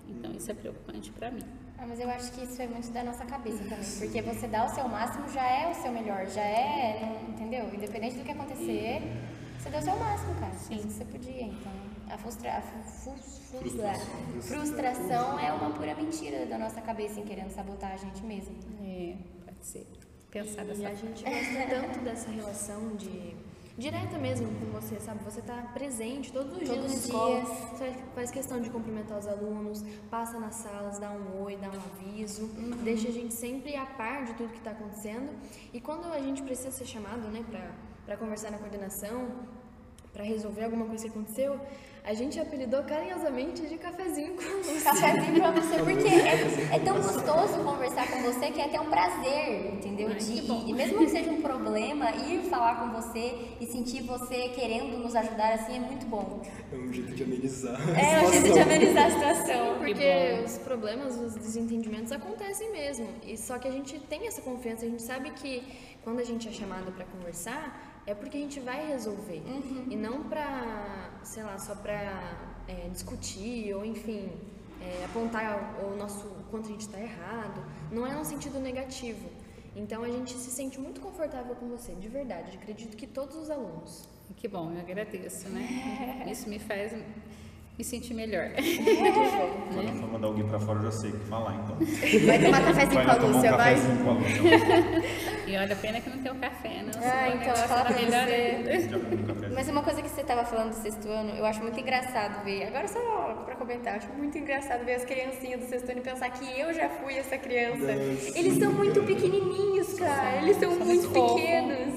Então 0.08 0.32
isso 0.32 0.50
é 0.50 0.54
preocupante 0.54 1.10
para 1.12 1.30
mim. 1.30 1.44
Ah, 1.78 1.86
mas 1.86 1.98
eu 1.98 2.08
acho 2.08 2.30
que 2.32 2.44
isso 2.44 2.62
é 2.62 2.66
muito 2.66 2.90
da 2.92 3.02
nossa 3.02 3.24
cabeça 3.24 3.58
também, 3.64 3.90
porque 3.98 4.22
você 4.22 4.46
dá 4.46 4.64
o 4.64 4.68
seu 4.68 4.86
máximo 4.88 5.28
já 5.28 5.44
é 5.44 5.70
o 5.70 5.74
seu 5.74 5.90
melhor, 5.90 6.26
já 6.26 6.42
é, 6.42 7.20
entendeu? 7.28 7.74
Independente 7.74 8.16
do 8.16 8.24
que 8.24 8.30
acontecer, 8.30 9.02
você 9.58 9.70
deu 9.70 9.80
o 9.80 9.82
seu 9.82 9.96
máximo, 9.96 10.34
cara. 10.36 10.52
Sim. 10.54 10.76
Isso 10.76 10.86
que 10.86 10.92
você 10.92 11.04
podia, 11.04 11.42
então. 11.42 11.72
A, 12.08 12.18
frustra... 12.18 12.58
a 12.58 12.60
frustração. 12.60 14.06
frustração 14.42 15.40
é 15.40 15.52
uma 15.52 15.70
pura 15.70 15.94
mentira 15.94 16.46
da 16.46 16.58
nossa 16.58 16.80
cabeça 16.80 17.18
em 17.18 17.24
querendo 17.24 17.50
sabotar 17.50 17.92
a 17.92 17.96
gente 17.96 18.22
mesmo. 18.22 18.54
É, 18.84 19.16
pode 19.44 19.64
ser 19.64 19.86
pensar 20.32 20.64
dessa 20.64 20.82
E 20.82 20.86
a 20.86 20.94
gente 20.94 21.22
gosta 21.22 21.66
tanto 21.68 22.00
dessa 22.00 22.30
relação 22.30 22.96
de 22.96 23.36
direta 23.76 24.18
mesmo 24.18 24.48
com 24.58 24.66
você, 24.66 24.98
sabe? 25.00 25.22
Você 25.24 25.40
está 25.40 25.56
presente 25.74 26.32
todos 26.32 26.52
os 26.52 26.58
todos 26.58 26.74
dias 26.74 26.92
na 26.92 26.98
escola, 26.98 27.40
dias. 27.40 27.58
você 27.70 27.94
faz 28.14 28.30
questão 28.30 28.60
de 28.60 28.70
cumprimentar 28.70 29.18
os 29.18 29.26
alunos, 29.26 29.82
passa 30.10 30.38
nas 30.38 30.56
salas, 30.56 30.98
dá 30.98 31.10
um 31.10 31.42
oi, 31.42 31.56
dá 31.56 31.68
um 31.68 31.80
aviso, 32.10 32.42
uhum. 32.42 32.70
deixa 32.82 33.08
a 33.08 33.12
gente 33.12 33.32
sempre 33.32 33.74
a 33.76 33.86
par 33.86 34.24
de 34.24 34.34
tudo 34.34 34.50
que 34.50 34.58
está 34.58 34.72
acontecendo. 34.72 35.32
E 35.72 35.80
quando 35.80 36.04
a 36.12 36.20
gente 36.20 36.42
precisa 36.42 36.70
ser 36.70 36.86
chamado, 36.86 37.28
né, 37.28 37.44
para 38.04 38.16
conversar 38.16 38.50
na 38.50 38.58
coordenação, 38.58 39.28
para 40.12 40.24
resolver 40.24 40.64
alguma 40.64 40.86
coisa 40.86 41.04
que 41.04 41.10
aconteceu, 41.10 41.58
a 42.04 42.14
gente 42.14 42.38
apelidou 42.40 42.82
carinhosamente 42.82 43.64
de 43.64 43.78
cafezinho 43.78 44.34
com 44.34 44.42
você. 44.42 44.82
Cafezinho 44.82 45.40
pra 45.40 45.50
você, 45.52 45.78
porque 45.78 46.08
é, 46.08 46.74
é, 46.74 46.78
tão 46.80 46.96
gostoso 46.96 47.62
conversar 47.62 48.10
com 48.10 48.22
você 48.22 48.50
que 48.50 48.60
é 48.60 48.64
até 48.64 48.80
um 48.80 48.90
prazer, 48.90 49.74
entendeu? 49.74 50.08
Ai, 50.08 50.16
de, 50.16 50.70
e 50.70 50.72
mesmo 50.72 50.98
que 50.98 51.08
seja 51.08 51.30
um 51.30 51.40
problema, 51.40 52.10
ir 52.10 52.42
falar 52.50 52.80
com 52.80 53.00
você 53.00 53.54
e 53.60 53.66
sentir 53.66 54.02
você 54.02 54.48
querendo 54.48 54.98
nos 54.98 55.14
ajudar 55.14 55.54
assim 55.54 55.76
é 55.76 55.80
muito 55.80 56.04
bom. 56.06 56.42
É 56.72 56.76
um 56.76 56.92
jeito 56.92 57.14
de 57.14 57.22
amenizar. 57.22 57.80
É 57.96 58.26
um 58.26 58.32
jeito 58.32 58.52
de 58.52 58.58
amenizar 58.58 59.06
a 59.06 59.10
situação. 59.10 59.78
Porque 59.78 60.42
os 60.44 60.58
problemas, 60.58 61.16
os 61.16 61.34
desentendimentos 61.36 62.10
acontecem 62.10 62.72
mesmo. 62.72 63.06
E 63.24 63.38
só 63.38 63.60
que 63.60 63.68
a 63.68 63.70
gente 63.70 64.00
tem 64.00 64.26
essa 64.26 64.42
confiança, 64.42 64.84
a 64.84 64.88
gente 64.88 65.02
sabe 65.02 65.30
que 65.30 65.62
quando 66.02 66.18
a 66.18 66.24
gente 66.24 66.48
é 66.48 66.52
chamado 66.52 66.90
para 66.90 67.04
conversar, 67.04 67.91
é 68.06 68.14
porque 68.14 68.36
a 68.36 68.40
gente 68.40 68.60
vai 68.60 68.86
resolver. 68.86 69.42
Uhum. 69.46 69.86
E 69.90 69.96
não 69.96 70.24
pra, 70.24 71.10
sei 71.22 71.42
lá, 71.42 71.58
só 71.58 71.74
pra 71.74 72.36
é, 72.66 72.88
discutir 72.88 73.74
ou, 73.74 73.84
enfim, 73.84 74.30
é, 74.80 75.04
apontar 75.04 75.80
o 75.84 75.96
nosso 75.96 76.26
quanto 76.50 76.68
a 76.68 76.72
gente 76.72 76.82
está 76.82 77.00
errado. 77.00 77.64
Não 77.90 78.06
é 78.06 78.16
um 78.16 78.24
sentido 78.24 78.58
negativo. 78.58 79.28
Então 79.74 80.02
a 80.02 80.08
gente 80.08 80.32
se 80.34 80.50
sente 80.50 80.78
muito 80.78 81.00
confortável 81.00 81.54
com 81.54 81.68
você, 81.68 81.94
de 81.94 82.08
verdade. 82.08 82.56
Acredito 82.56 82.96
que 82.96 83.06
todos 83.06 83.36
os 83.36 83.50
alunos. 83.50 84.06
Que 84.36 84.48
bom, 84.48 84.72
eu 84.72 84.80
agradeço, 84.80 85.48
né? 85.48 86.26
Isso 86.30 86.48
me 86.48 86.58
faz 86.58 86.92
me 87.78 87.84
sentir 87.84 88.14
melhor. 88.14 88.50
Quando 89.72 89.88
eu 89.88 89.94
for 89.94 90.12
mandar 90.12 90.26
alguém 90.26 90.46
pra 90.46 90.60
fora, 90.60 90.78
eu 90.78 90.84
já 90.84 90.92
sei 90.92 91.10
o 91.10 91.18
que 91.18 91.26
falar, 91.26 91.54
então. 91.54 91.76
Vai 92.26 92.38
tomar 92.38 92.60
cafezinho 92.64 92.94
Vai 92.94 93.04
com 93.04 93.10
a 93.10 93.14
tomar 93.14 93.28
um 93.28 93.32
Lúcia, 93.32 93.56
vai? 93.56 93.74
com 93.74 94.10
a 94.10 94.12
Lúcia. 94.12 95.02
E 95.46 95.56
olha, 95.56 95.76
pena 95.76 96.00
que 96.00 96.08
não 96.10 96.18
tem 96.18 96.32
o 96.32 96.34
café, 96.36 96.82
não. 96.82 96.90
Ah, 96.90 97.02
senão 97.02 97.22
o 97.22 97.26
então, 97.28 97.38
negócio 97.40 97.68
fala 97.68 97.84
pra 97.84 97.94
melhor 97.96 98.24
você. 98.26 99.48
Mas 99.54 99.68
uma 99.68 99.82
coisa 99.82 100.02
que 100.02 100.08
você 100.08 100.20
estava 100.20 100.44
falando 100.44 100.70
do 100.70 100.76
sexto 100.76 101.08
ano, 101.08 101.30
eu 101.36 101.44
acho 101.44 101.60
muito 101.62 101.78
engraçado 101.80 102.44
ver. 102.44 102.66
Agora 102.68 102.86
só 102.88 103.42
pra 103.44 103.56
comentar, 103.56 103.94
eu 103.94 103.98
acho 103.98 104.12
muito 104.12 104.38
engraçado 104.38 104.84
ver 104.84 104.94
as 104.94 105.04
criancinhas 105.04 105.60
do 105.60 105.66
sexto 105.66 105.90
ano 105.90 105.98
e 105.98 106.02
pensar 106.02 106.30
que 106.30 106.60
eu 106.60 106.72
já 106.72 106.88
fui 106.88 107.14
essa 107.16 107.36
criança. 107.38 107.90
Eles 108.34 108.58
são 108.58 108.72
muito 108.72 109.02
pequenininhos, 109.02 109.94
cara. 109.94 110.42
Eles 110.42 110.56
são 110.58 110.70
muito 110.76 111.08
fofo. 111.10 111.34
pequenos. 111.36 111.91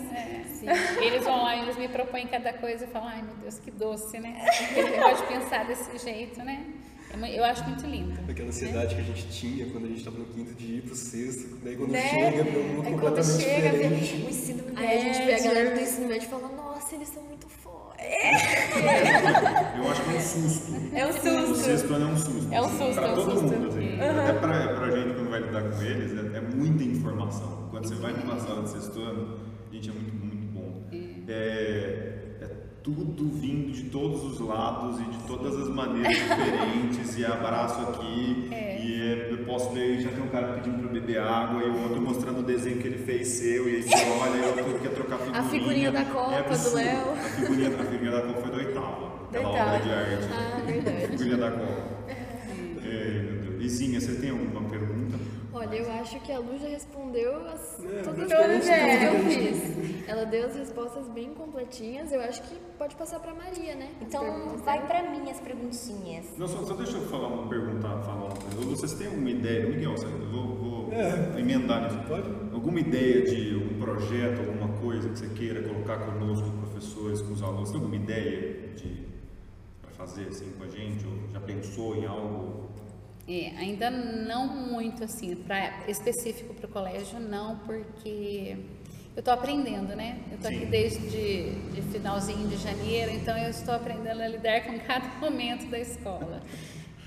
É, 0.67 0.73
sim. 0.75 1.03
Eles 1.03 1.23
vão 1.23 1.43
lá 1.43 1.55
e 1.55 1.61
eles 1.63 1.77
me 1.77 1.87
propõem 1.87 2.27
cada 2.27 2.53
coisa 2.53 2.85
e 2.85 2.87
falam, 2.87 3.07
ai 3.09 3.21
meu 3.21 3.35
Deus, 3.41 3.59
que 3.59 3.71
doce, 3.71 4.19
né? 4.19 4.45
Ele 4.75 4.91
pode 4.97 5.23
pensar 5.23 5.65
desse 5.65 5.97
jeito, 5.97 6.39
né? 6.43 6.65
É 7.23 7.39
Eu 7.39 7.45
acho 7.45 7.63
muito 7.63 7.85
lindo. 7.85 8.19
Aquela 8.29 8.49
ansiedade 8.49 8.93
que 8.95 8.99
a 9.01 9.03
gente 9.05 9.27
tinha 9.29 9.65
quando 9.71 9.85
a 9.85 9.87
gente 9.87 9.99
estava 9.99 10.17
no 10.17 10.25
quinto 10.25 10.53
de 10.55 10.65
ir 10.77 10.81
pro 10.81 10.95
sexto, 10.95 11.55
daí 11.63 11.75
quando 11.77 11.91
Né? 11.91 12.09
chega, 12.09 12.43
vê 12.43 12.57
um 12.59 12.63
mundo 12.63 12.87
Aí 12.87 12.93
quando 12.93 13.01
completamente 13.15 13.43
chega, 13.43 13.69
vê 13.71 13.77
diferente. 13.89 14.15
o 14.25 14.29
ensino 14.29 14.63
médio. 14.65 14.79
Aí 14.79 14.97
a 14.97 14.99
gente 15.01 15.25
vê 15.25 15.33
a 15.35 15.39
galera 15.43 15.75
do 15.75 15.79
ensino 15.81 16.07
médio 16.07 16.25
e 16.25 16.29
fala, 16.29 16.47
nossa, 16.49 16.95
eles 16.95 17.07
são 17.07 17.23
muito 17.23 17.47
fortes. 17.47 18.05
Eu 19.77 19.91
acho 19.91 20.03
que 20.03 20.09
é 20.09 20.13
um 20.17 20.19
susto. 20.21 20.71
É 20.93 21.05
um 21.05 21.09
O 21.09 21.13
susto. 21.47 21.55
sexto 21.63 21.93
ano 21.93 22.09
é 22.09 22.13
um 22.13 22.17
susto. 22.17 22.53
É 22.53 22.61
um 22.61 22.65
assim, 22.65 22.77
susto, 22.77 22.93
Pra 22.95 23.07
é 23.07 23.11
um 23.11 23.15
todo 23.15 23.31
susto. 23.31 23.45
mundo, 23.45 23.67
assim. 23.69 23.99
Até 24.01 24.33
pra, 24.33 24.67
pra 24.75 24.91
gente, 24.91 25.13
quando 25.15 25.29
vai 25.29 25.39
lidar 25.41 25.61
com 25.63 25.81
eles, 25.83 26.11
é, 26.33 26.37
é 26.37 26.41
muita 26.41 26.83
informação. 26.83 27.67
Quando 27.71 27.87
você 27.87 27.95
vai 27.95 28.11
numa 28.13 28.39
sala 28.39 28.63
de 28.63 28.69
sexto 28.71 28.99
ano, 29.01 29.39
gente, 29.71 29.89
é 29.89 29.93
muito. 29.93 30.34
É, 31.27 32.13
é 32.41 32.47
tudo 32.83 33.27
vindo 33.29 33.71
de 33.71 33.83
todos 33.85 34.23
os 34.23 34.39
lados 34.39 34.99
e 34.99 35.03
de 35.03 35.17
todas 35.27 35.57
as 35.59 35.69
maneiras 35.69 36.15
diferentes. 36.15 37.17
E 37.17 37.25
abraço 37.25 37.79
aqui. 37.81 38.47
E 38.51 39.01
é, 39.01 39.31
eu 39.31 39.37
posso 39.45 39.73
ler, 39.73 39.99
já 39.99 40.09
tem 40.09 40.21
um 40.23 40.27
cara 40.27 40.53
pedindo 40.53 40.83
eu 40.83 40.89
beber 40.89 41.19
água, 41.19 41.63
e 41.63 41.69
o 41.69 41.81
outro 41.83 42.01
mostrando 42.01 42.39
o 42.39 42.43
desenho 42.43 42.77
que 42.77 42.87
ele 42.87 42.99
fez 42.99 43.27
seu, 43.27 43.67
e 43.67 43.77
aí 43.77 43.81
você 43.83 43.95
olha, 43.95 44.37
e 44.37 44.41
o 44.41 44.57
outro 44.57 44.79
quer 44.79 44.89
trocar 44.89 45.17
figurinha. 45.17 45.39
A 45.39 45.43
figurinha 45.43 45.91
da 45.91 46.05
Copa 46.05 46.35
É 46.35 46.43
do. 46.43 46.75
Léo. 46.75 47.11
A 47.11 47.15
figurinha, 47.15 47.67
a 47.69 47.83
figurinha 47.83 48.11
da 48.11 48.21
Copa 48.21 48.41
foi 48.41 48.51
do 48.51 48.57
oitavo. 48.57 49.11
Oitavo. 49.33 49.47
obra 49.47 49.79
de 49.79 49.91
arte. 49.91 50.27
Ah, 50.31 50.61
verdade. 50.65 51.07
Figurinha 51.07 51.37
da 51.37 51.51
Copa. 51.51 51.83
É, 52.85 53.21
meu 53.23 53.57
Deus. 53.57 53.73
Você 53.73 54.15
tem 54.21 54.29
alguma 54.29 54.61
pergunta? 54.69 54.94
Olha, 55.57 55.75
eu 55.77 55.89
acho 55.93 56.19
que 56.19 56.33
a 56.33 56.37
Lu 56.39 56.57
já 56.59 56.67
respondeu 56.67 57.47
as, 57.47 57.79
É, 57.85 58.01
todas 58.03 58.29
as 58.29 58.37
perguntas 58.37 58.67
que 58.67 59.05
eu 59.05 59.53
fiz. 59.53 60.07
Ela 60.09 60.25
deu 60.25 60.47
as 60.47 60.55
respostas 60.57 61.07
bem 61.07 61.33
completinhas. 61.33 62.11
Eu 62.11 62.19
acho 62.19 62.41
que 62.43 62.55
pode 62.77 62.93
passar 62.97 63.21
pra 63.21 63.33
Maria, 63.33 63.73
né? 63.73 63.89
As 64.01 64.07
Então 64.07 64.57
vai 64.65 64.85
pra 64.85 65.09
mim 65.09 65.29
as 65.31 65.39
perguntinhas. 65.39 66.25
Não, 66.37 66.45
só, 66.45 66.57
só 66.65 66.73
deixa 66.73 66.97
eu 66.97 67.03
falar 67.07 67.29
uma 67.29 67.47
pergunta, 67.47 67.87
falar 67.87 68.25
uma 68.25 68.35
coisa. 68.35 68.69
Vocês 68.69 68.93
têm 68.95 69.07
alguma 69.07 69.29
ideia, 69.29 69.65
Miguel, 69.65 69.95
sabe? 69.97 70.11
eu 70.13 70.29
vou, 70.29 70.55
vou 70.55 70.93
É. 70.93 71.39
emendar 71.39 71.83
nisso. 71.83 71.99
Pode? 72.05 72.29
Alguma 72.53 72.79
ideia 72.81 73.21
de 73.23 73.55
um 73.55 73.79
projeto, 73.79 74.39
alguma 74.39 74.67
coisa 74.79 75.07
que 75.09 75.17
você 75.19 75.29
queira 75.29 75.63
colocar 75.63 75.99
conosco, 75.99 76.51
com 76.51 76.57
professores, 76.57 77.21
com 77.21 77.31
os 77.31 77.41
alunos? 77.41 77.69
Tem 77.71 77.79
alguma 77.79 77.95
ideia 77.95 78.73
de 78.75 79.05
para 79.81 79.91
fazer 79.91 80.27
assim 80.27 80.51
com 80.57 80.65
a 80.65 80.67
gente? 80.67 81.05
Ou 81.05 81.13
já 81.31 81.39
pensou 81.39 81.95
em 81.95 82.05
algo? 82.05 82.65
É, 83.27 83.53
ainda 83.57 83.89
não 83.89 84.47
muito 84.47 85.03
assim, 85.03 85.35
pra, 85.35 85.83
específico 85.87 86.53
para 86.53 86.67
o 86.67 86.69
colégio, 86.69 87.19
não, 87.19 87.57
porque 87.59 88.55
eu 89.15 89.19
estou 89.19 89.33
aprendendo, 89.33 89.95
né? 89.95 90.21
Eu 90.29 90.35
estou 90.35 90.51
aqui 90.51 90.65
desde 90.65 90.99
de, 91.09 91.71
de 91.71 91.81
finalzinho 91.83 92.47
de 92.47 92.57
janeiro, 92.57 93.11
então 93.11 93.35
eu 93.37 93.49
estou 93.49 93.73
aprendendo 93.73 94.21
a 94.21 94.27
lidar 94.27 94.65
com 94.65 94.77
cada 94.79 95.07
momento 95.19 95.67
da 95.71 95.79
escola. 95.79 96.43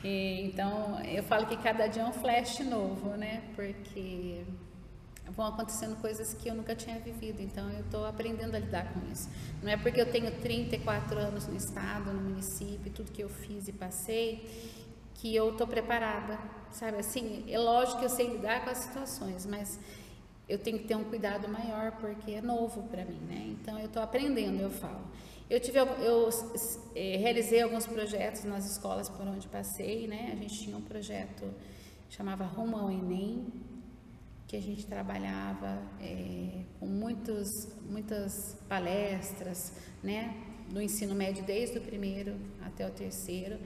E, 0.03 0.47
então 0.47 1.01
eu 1.05 1.23
falo 1.23 1.47
que 1.47 1.57
cada 1.57 1.87
dia 1.87 2.03
é 2.03 2.07
um 2.07 2.13
flash 2.13 2.61
novo, 2.61 3.11
né? 3.11 3.43
Porque 3.55 4.43
vão 5.37 5.47
acontecendo 5.47 5.97
coisas 6.01 6.35
que 6.35 6.49
eu 6.49 6.55
nunca 6.55 6.75
tinha 6.75 6.99
vivido, 6.99 7.41
então 7.41 7.71
eu 7.71 7.81
estou 7.81 8.07
aprendendo 8.07 8.57
a 8.57 8.59
lidar 8.59 8.93
com 8.93 9.01
isso. 9.13 9.29
Não 9.63 9.71
é 9.71 9.77
porque 9.77 10.01
eu 10.01 10.11
tenho 10.11 10.31
34 10.41 11.19
anos 11.19 11.47
no 11.47 11.57
estado, 11.57 12.13
no 12.13 12.21
município, 12.23 12.91
tudo 12.91 13.13
que 13.13 13.23
eu 13.23 13.29
fiz 13.29 13.69
e 13.69 13.73
passei, 13.73 14.49
que 15.19 15.35
eu 15.35 15.51
estou 15.51 15.67
preparada, 15.67 16.39
sabe? 16.71 16.99
Assim, 16.99 17.45
é 17.49 17.59
lógico 17.59 17.99
que 17.99 18.05
eu 18.07 18.11
sei 18.11 18.29
lidar 18.29 18.65
com 18.65 18.71
as 18.71 18.79
situações, 18.79 19.45
mas 19.45 19.79
eu 20.49 20.59
tenho 20.59 20.79
que 20.79 20.85
ter 20.85 20.97
um 20.97 21.05
cuidado 21.05 21.49
maior 21.49 21.93
porque 22.01 22.33
é 22.33 22.41
novo 22.41 22.85
para 22.85 23.05
mim, 23.05 23.21
né? 23.29 23.55
Então 23.61 23.79
eu 23.79 23.87
estou 23.87 24.03
aprendendo, 24.03 24.61
eu 24.61 24.71
falo. 24.71 25.07
Eu 25.51 25.61
tive, 25.61 25.79
eu 25.79 26.29
eh, 26.95 27.17
realizei 27.19 27.63
alguns 27.63 27.87
projetos 27.87 28.45
nas 28.45 28.71
escolas 28.71 29.09
por 29.09 29.27
onde 29.27 29.49
passei, 29.49 30.07
né? 30.07 30.31
A 30.33 30.37
gente 30.37 30.59
tinha 30.63 30.77
um 30.77 30.83
projeto 30.83 31.45
chamava 32.09 32.45
Rumo 32.45 32.77
ao 32.77 32.91
Enem, 32.91 33.47
que 34.47 34.57
a 34.57 34.61
gente 34.61 34.87
trabalhava 34.87 35.83
eh, 36.01 36.63
com 36.81 36.87
muitos, 36.87 37.69
muitas 37.83 38.57
palestras, 38.69 39.75
né, 40.03 40.35
do 40.71 40.81
ensino 40.81 41.15
médio 41.15 41.45
desde 41.45 41.79
o 41.79 41.83
primeiro 41.83 42.35
até 42.65 42.87
o 42.87 42.91
terceiro, 42.91 43.59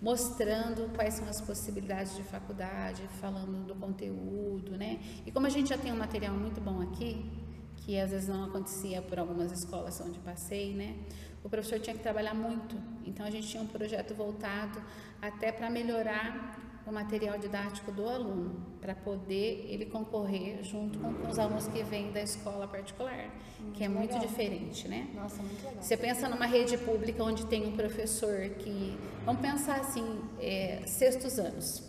mostrando 0.00 0.92
quais 0.94 1.14
são 1.14 1.28
as 1.28 1.40
possibilidades 1.40 2.14
de 2.16 2.22
faculdade, 2.22 3.02
falando 3.20 3.66
do 3.66 3.74
conteúdo, 3.74 4.76
né? 4.76 5.00
E 5.26 5.32
como 5.32 5.46
a 5.46 5.50
gente 5.50 5.70
já 5.70 5.78
tem 5.78 5.92
um 5.92 5.96
material 5.96 6.34
muito 6.34 6.60
bom 6.60 6.80
aqui, 6.82 7.30
que 7.76 7.98
às 7.98 8.10
vezes 8.10 8.28
não 8.28 8.44
acontecia 8.44 9.02
por 9.02 9.18
algumas 9.18 9.50
escolas 9.50 10.00
onde 10.00 10.18
passei, 10.20 10.74
né? 10.74 10.96
O 11.42 11.48
professor 11.48 11.80
tinha 11.80 11.96
que 11.96 12.02
trabalhar 12.02 12.34
muito. 12.34 12.76
Então 13.04 13.24
a 13.24 13.30
gente 13.30 13.48
tinha 13.48 13.62
um 13.62 13.66
projeto 13.66 14.14
voltado 14.14 14.80
até 15.20 15.50
para 15.50 15.70
melhorar 15.70 16.67
o 16.88 16.92
material 16.92 17.38
didático 17.38 17.92
do 17.92 18.08
aluno, 18.08 18.56
para 18.80 18.94
poder 18.94 19.66
ele 19.68 19.84
concorrer 19.86 20.62
junto 20.64 20.98
com, 20.98 21.12
com 21.12 21.28
os 21.28 21.38
alunos 21.38 21.68
que 21.68 21.82
vêm 21.82 22.10
da 22.12 22.22
escola 22.22 22.66
particular, 22.66 23.30
que 23.74 23.84
é 23.84 23.88
muito 23.88 24.12
legal. 24.12 24.26
diferente, 24.26 24.88
né? 24.88 25.08
Nossa, 25.14 25.42
muito 25.42 25.62
legal. 25.64 25.82
Você 25.82 25.96
pensa 25.96 26.28
numa 26.28 26.46
rede 26.46 26.78
pública 26.78 27.22
onde 27.22 27.44
tem 27.46 27.66
um 27.66 27.76
professor 27.76 28.48
que, 28.58 28.96
vamos 29.24 29.40
pensar 29.40 29.80
assim, 29.80 30.20
é, 30.40 30.82
sextos 30.86 31.38
anos. 31.38 31.82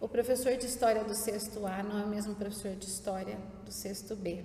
O 0.00 0.08
professor 0.08 0.56
de 0.56 0.66
história 0.66 1.04
do 1.04 1.14
sexto 1.14 1.66
A 1.66 1.82
não 1.82 2.00
é 2.00 2.04
o 2.04 2.08
mesmo 2.08 2.34
professor 2.34 2.72
de 2.74 2.86
história 2.86 3.38
do 3.64 3.70
sexto 3.70 4.16
B. 4.16 4.44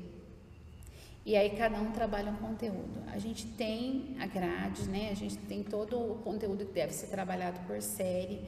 E 1.26 1.36
aí 1.38 1.52
cada 1.52 1.80
um 1.80 1.92
trabalha 1.92 2.32
um 2.32 2.36
conteúdo. 2.36 3.02
A 3.08 3.18
gente 3.18 3.48
tem 3.48 4.16
a 4.20 4.28
grade, 4.28 4.84
né? 4.90 5.10
A 5.12 5.16
gente 5.16 5.38
tem 5.38 5.64
todo 5.64 5.98
o 5.98 6.16
conteúdo 6.16 6.66
que 6.66 6.74
deve 6.74 6.92
ser 6.92 7.08
trabalhado 7.08 7.60
por 7.66 7.82
série, 7.82 8.42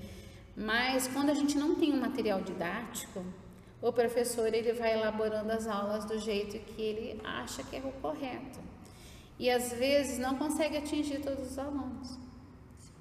mas 0.56 1.08
quando 1.08 1.30
a 1.30 1.34
gente 1.34 1.58
não 1.58 1.76
tem 1.76 1.94
um 1.94 2.00
material 2.00 2.42
didático, 2.42 3.24
o 3.82 3.92
professor 3.92 4.54
ele 4.54 4.74
vai 4.74 4.94
elaborando 4.94 5.52
as 5.52 5.68
aulas 5.68 6.06
do 6.06 6.18
jeito 6.18 6.58
que 6.60 6.82
ele 6.82 7.22
acha 7.24 7.64
que 7.64 7.76
é 7.76 7.80
o 7.80 7.92
correto. 8.02 8.60
E 9.38 9.50
às 9.50 9.74
vezes 9.74 10.18
não 10.18 10.38
consegue 10.38 10.78
atingir 10.78 11.20
todos 11.22 11.52
os 11.52 11.60
alunos. 11.60 12.18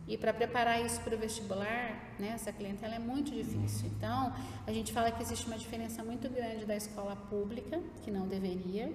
E 0.07 0.19
para 0.19 0.35
preparar 0.35 0.85
isso 0.85 1.01
para 1.01 1.15
o 1.15 1.19
vestibular, 1.19 2.15
né, 2.19 2.33
essa 2.35 2.53
clientela 2.53 2.95
é 2.95 2.99
muito 2.99 3.31
difícil. 3.31 3.91
Então, 3.97 4.35
a 4.67 4.73
gente 4.73 4.93
fala 4.93 5.11
que 5.11 5.23
existe 5.23 5.47
uma 5.47 5.57
diferença 5.57 6.05
muito 6.05 6.29
grande 6.29 6.67
da 6.67 6.77
escola 6.77 7.17
pública, 7.17 7.81
que 8.03 8.11
não 8.11 8.27
deveria, 8.29 8.93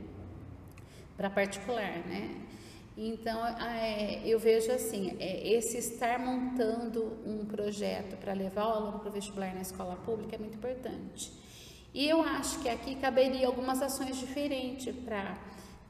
para 1.18 1.30
particular, 1.30 1.98
né? 2.06 2.30
Então, 3.02 3.46
é, 3.48 4.22
eu 4.26 4.38
vejo 4.38 4.70
assim, 4.74 5.16
é, 5.22 5.54
esse 5.54 5.78
estar 5.78 6.20
montando 6.20 7.18
um 7.26 7.46
projeto 7.46 8.18
para 8.18 8.34
levar 8.34 8.68
o 8.68 8.72
aluno 8.72 9.00
para 9.00 9.08
o 9.08 9.12
vestibular 9.14 9.56
na 9.56 9.62
escola 9.62 9.96
pública 9.96 10.36
é 10.36 10.38
muito 10.38 10.56
importante. 10.56 11.32
E 11.94 12.10
eu 12.10 12.22
acho 12.22 12.60
que 12.60 12.68
aqui 12.68 12.96
caberia 12.96 13.48
algumas 13.48 13.82
ações 13.82 14.18
diferentes 14.18 14.94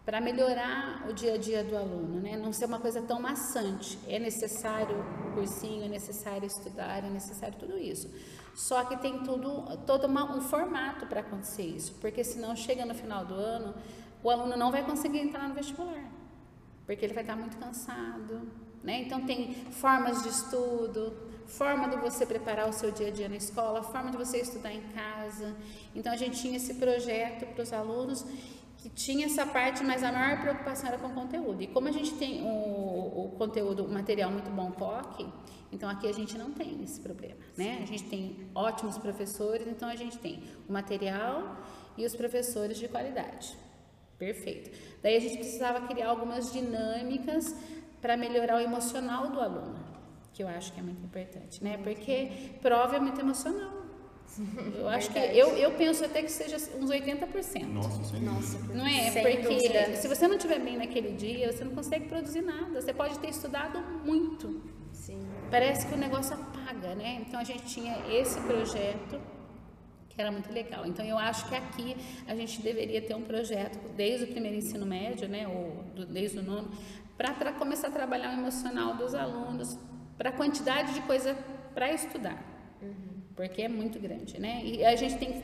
para 0.05 0.21
melhorar 0.21 1.07
o 1.09 1.13
dia 1.13 1.33
a 1.33 1.37
dia 1.37 1.63
do 1.63 1.75
aluno, 1.75 2.21
né? 2.21 2.37
Não 2.37 2.53
ser 2.53 2.65
uma 2.65 2.79
coisa 2.79 3.01
tão 3.01 3.19
maçante. 3.19 3.97
É 4.07 4.19
necessário 4.19 5.03
o 5.27 5.33
cursinho, 5.33 5.85
é 5.85 5.87
necessário 5.87 6.45
estudar, 6.45 7.03
é 7.03 7.09
necessário 7.09 7.57
tudo 7.57 7.75
isso. 7.75 8.07
Só 8.53 8.85
que 8.85 8.95
tem 8.97 9.23
tudo, 9.23 9.77
todo 9.87 10.05
uma, 10.05 10.37
um 10.37 10.41
formato 10.41 11.07
para 11.07 11.21
acontecer 11.21 11.63
isso, 11.63 11.95
porque 11.99 12.23
senão 12.23 12.55
chega 12.55 12.85
no 12.85 12.93
final 12.93 13.25
do 13.25 13.33
ano, 13.33 13.73
o 14.21 14.29
aluno 14.29 14.55
não 14.55 14.69
vai 14.69 14.85
conseguir 14.85 15.19
entrar 15.19 15.47
no 15.47 15.55
vestibular, 15.55 16.18
porque 16.89 17.05
ele 17.05 17.13
vai 17.13 17.21
estar 17.21 17.35
muito 17.35 17.55
cansado, 17.57 18.41
né? 18.83 19.03
Então 19.03 19.21
tem 19.23 19.53
formas 19.53 20.23
de 20.23 20.29
estudo, 20.29 21.15
forma 21.45 21.87
de 21.87 21.97
você 21.97 22.25
preparar 22.25 22.67
o 22.67 22.73
seu 22.73 22.89
dia 22.89 23.09
a 23.09 23.11
dia 23.11 23.29
na 23.29 23.35
escola, 23.35 23.83
forma 23.83 24.09
de 24.09 24.17
você 24.17 24.39
estudar 24.39 24.73
em 24.73 24.81
casa. 24.89 25.55
Então 25.95 26.11
a 26.11 26.15
gente 26.15 26.41
tinha 26.41 26.57
esse 26.57 26.73
projeto 26.73 27.45
para 27.53 27.61
os 27.61 27.71
alunos 27.71 28.25
que 28.79 28.89
tinha 28.89 29.27
essa 29.27 29.45
parte, 29.45 29.83
mas 29.83 30.03
a 30.03 30.11
maior 30.11 30.41
preocupação 30.41 30.89
era 30.89 30.97
com 30.97 31.09
o 31.09 31.13
conteúdo. 31.13 31.61
E 31.61 31.67
como 31.67 31.87
a 31.87 31.91
gente 31.91 32.15
tem 32.15 32.41
o, 32.41 33.25
o 33.25 33.35
conteúdo, 33.37 33.85
o 33.85 33.87
material 33.87 34.31
muito 34.31 34.49
bom 34.49 34.71
POC, 34.71 35.27
então 35.71 35.87
aqui 35.87 36.07
a 36.07 36.11
gente 36.11 36.39
não 36.39 36.51
tem 36.53 36.83
esse 36.83 36.99
problema, 36.99 37.39
né? 37.55 37.81
A 37.83 37.85
gente 37.85 38.05
tem 38.05 38.49
ótimos 38.55 38.97
professores, 38.97 39.67
então 39.67 39.87
a 39.87 39.95
gente 39.95 40.17
tem 40.17 40.41
o 40.67 40.73
material 40.73 41.55
e 41.95 42.03
os 42.03 42.15
professores 42.15 42.79
de 42.79 42.87
qualidade. 42.87 43.68
Perfeito. 44.19 44.69
Daí 45.01 45.15
a 45.15 45.19
gente 45.19 45.37
precisava 45.37 45.87
criar 45.87 46.09
algumas 46.09 46.51
dinâmicas 46.51 47.55
para 48.01 48.17
melhorar 48.17 48.57
o 48.57 48.59
emocional 48.59 49.29
do 49.29 49.39
aluno, 49.39 49.79
que 50.33 50.43
eu 50.43 50.47
acho 50.47 50.73
que 50.73 50.79
é 50.79 50.83
muito 50.83 51.03
importante, 51.03 51.63
né? 51.63 51.79
Porque 51.81 52.29
prova 52.61 52.97
é 52.97 52.99
muito 52.99 53.19
emocional. 53.19 53.79
Eu 54.77 54.87
acho 54.87 55.09
que 55.09 55.17
eu, 55.17 55.57
eu 55.57 55.71
penso 55.71 56.05
até 56.05 56.21
que 56.21 56.31
seja 56.31 56.57
uns 56.79 56.91
80%. 56.91 57.65
Nossa, 57.65 58.03
sem 58.03 58.21
Nossa, 58.21 58.59
Não 58.73 58.85
é? 58.85 59.09
Sem 59.09 59.23
Porque 59.23 59.55
dúvida. 59.55 59.95
se 59.95 60.07
você 60.07 60.27
não 60.27 60.35
estiver 60.35 60.59
bem 60.59 60.77
naquele 60.77 61.13
dia, 61.13 61.51
você 61.51 61.63
não 61.63 61.73
consegue 61.73 62.07
produzir 62.07 62.41
nada. 62.41 62.79
Você 62.79 62.93
pode 62.93 63.17
ter 63.17 63.29
estudado 63.29 63.79
muito. 64.05 64.61
Sim. 64.93 65.19
Parece 65.49 65.87
que 65.87 65.95
o 65.95 65.97
negócio 65.97 66.35
apaga, 66.35 66.93
né? 66.93 67.23
Então 67.27 67.39
a 67.39 67.43
gente 67.43 67.63
tinha 67.65 67.97
esse 68.07 68.39
projeto 68.41 69.19
que 70.19 70.21
era 70.21 70.31
muito 70.33 70.51
legal. 70.51 70.85
Então 70.85 71.05
eu 71.05 71.17
acho 71.17 71.47
que 71.47 71.55
aqui 71.55 71.95
a 72.27 72.35
gente 72.35 72.61
deveria 72.61 73.01
ter 73.01 73.15
um 73.15 73.21
projeto 73.21 73.79
desde 73.95 74.25
o 74.25 74.27
primeiro 74.27 74.57
ensino 74.57 74.85
médio, 74.85 75.29
né, 75.29 75.47
ou 75.47 75.81
do- 75.95 76.05
desde 76.05 76.39
o 76.39 76.43
nono, 76.43 76.69
para 77.17 77.53
começar 77.53 77.87
a 77.87 77.91
trabalhar 77.91 78.29
o 78.31 78.33
emocional 78.33 78.95
dos 78.97 79.15
alunos, 79.15 79.77
para 80.17 80.29
a 80.29 80.33
quantidade 80.33 80.93
de 80.93 81.01
coisa 81.03 81.33
para 81.73 81.93
estudar, 81.93 82.37
porque 83.33 83.61
é 83.61 83.69
muito 83.69 83.97
grande, 83.97 84.37
né? 84.41 84.61
E 84.65 84.83
a 84.83 84.93
gente 84.97 85.17
tem 85.17 85.31
que 85.31 85.41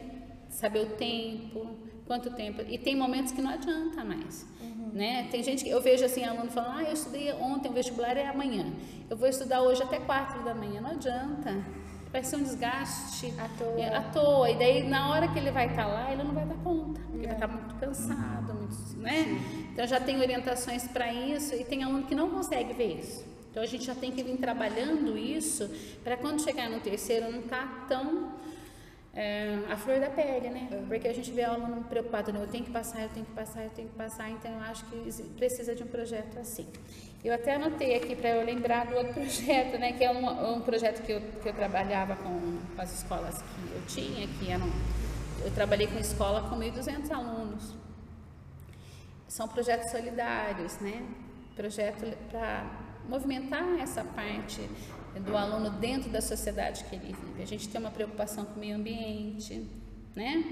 saber 0.49 0.79
o 0.81 0.88
tempo, 0.97 1.77
quanto 2.05 2.29
tempo. 2.31 2.61
E 2.67 2.77
tem 2.77 2.95
momentos 2.97 3.31
que 3.31 3.41
não 3.41 3.51
adianta 3.51 4.03
mais. 4.03 4.45
Né? 4.93 5.27
Tem 5.31 5.41
gente 5.43 5.63
que 5.63 5.69
eu 5.69 5.81
vejo 5.81 6.03
assim, 6.05 6.23
aluno 6.25 6.49
falando, 6.51 6.77
ah, 6.79 6.83
eu 6.83 6.93
estudei 6.93 7.31
ontem, 7.33 7.69
o 7.69 7.73
vestibular 7.73 8.15
é 8.17 8.27
amanhã. 8.27 8.65
Eu 9.09 9.15
vou 9.17 9.27
estudar 9.29 9.61
hoje 9.61 9.81
até 9.83 9.99
quatro 9.99 10.43
da 10.43 10.53
manhã. 10.53 10.79
Não 10.81 10.91
adianta. 10.91 11.51
Vai 12.15 12.23
ser 12.23 12.38
um 12.38 12.43
desgaste 12.43 13.34
À 13.38 13.49
toa. 13.58 13.78
é, 13.78 13.93
à 13.93 14.01
toa. 14.04 14.49
E 14.49 14.58
daí, 14.58 14.88
na 14.88 15.12
hora 15.12 15.28
que 15.28 15.38
ele 15.38 15.51
vai 15.51 15.67
estar 15.67 15.86
lá, 15.86 16.13
ele 16.13 16.23
não 16.23 16.34
vai 16.34 16.45
dar 16.45 16.56
conta. 16.63 17.01
Porque 17.12 17.28
vai 17.28 17.36
estar 17.36 17.47
muito 17.47 17.75
cansado, 17.75 18.54
muito, 18.54 18.97
né? 18.99 19.38
Então, 19.73 19.86
já 19.86 19.99
tem 19.99 20.17
orientações 20.21 20.88
para 20.88 21.12
isso 21.12 21.54
e 21.54 21.65
tem 21.65 21.84
aluno 21.84 22.04
que 22.04 22.15
não 22.15 22.30
consegue 22.30 22.71
ver 22.71 22.99
isso. 22.99 23.25
Então, 23.51 23.62
a 23.62 23.65
gente 23.65 23.84
já 23.84 23.93
tem 23.93 24.13
que 24.13 24.23
vir 24.23 24.38
trabalhando 24.38 25.17
isso 25.17 25.69
para 26.06 26.15
quando 26.15 26.41
chegar 26.41 26.69
no 26.69 26.80
terceiro 26.80 27.30
não 27.30 27.41
estar 27.41 27.86
tão 27.89 28.32
é, 29.13 29.60
a 29.69 29.75
flor 29.75 29.99
da 29.99 30.10
pele, 30.10 30.49
né? 30.49 30.69
Porque 30.88 31.10
a 31.10 31.13
gente 31.13 31.30
vê 31.32 31.41
o 31.41 31.51
aluno 31.51 31.84
preocupado, 31.84 32.32
né? 32.32 32.41
Eu 32.41 32.47
tenho 32.47 32.63
que 32.63 32.71
passar, 32.71 33.01
eu 33.01 33.10
tenho 33.10 33.25
que 33.25 33.34
passar, 33.34 33.62
eu 33.62 33.71
tenho 33.71 33.89
que 33.89 33.95
passar. 33.95 34.30
Então, 34.30 34.51
eu 34.51 34.62
acho 34.62 34.86
que 34.86 35.23
precisa 35.36 35.75
de 35.75 35.84
um 35.84 35.88
projeto 35.88 36.39
assim. 36.39 36.65
Eu 37.25 37.33
até 37.33 37.55
anotei 37.55 37.95
aqui 37.95 38.15
para 38.15 38.29
eu 38.29 38.45
lembrar 38.45 38.85
do 38.85 38.95
outro 38.95 39.13
projeto, 39.19 39.79
né? 39.79 39.93
Que 39.93 40.03
é 40.03 40.11
um, 40.11 40.57
um 40.57 40.61
projeto 40.61 41.03
que 41.03 41.11
eu, 41.11 41.19
que 41.41 41.49
eu 41.49 41.53
trabalhava 41.55 42.15
com, 42.17 42.59
com 42.75 42.79
as 42.79 42.99
escolas 42.99 43.41
que 43.41 43.73
eu 43.73 43.81
tinha, 43.88 44.27
que 44.27 44.51
eram... 44.51 44.69
Eu 45.43 45.51
trabalhei 45.51 45.88
com 45.88 45.97
escola 45.97 46.47
com 46.47 46.55
1.200 46.55 47.09
alunos. 47.11 47.73
São 49.27 49.47
projetos 49.47 49.89
solidários, 49.89 50.77
né? 50.77 51.03
Projeto 51.55 52.15
para 52.29 52.63
movimentar 53.09 53.79
essa 53.79 54.03
parte 54.03 54.61
do 55.25 55.35
aluno 55.35 55.71
dentro 55.79 56.11
da 56.11 56.21
sociedade 56.21 56.83
que 56.83 56.95
ele 56.95 57.07
vive. 57.07 57.41
A 57.41 57.47
gente 57.47 57.67
tem 57.69 57.81
uma 57.81 57.89
preocupação 57.89 58.45
com 58.45 58.57
o 58.57 58.59
meio 58.59 58.75
ambiente, 58.75 59.67
né? 60.15 60.43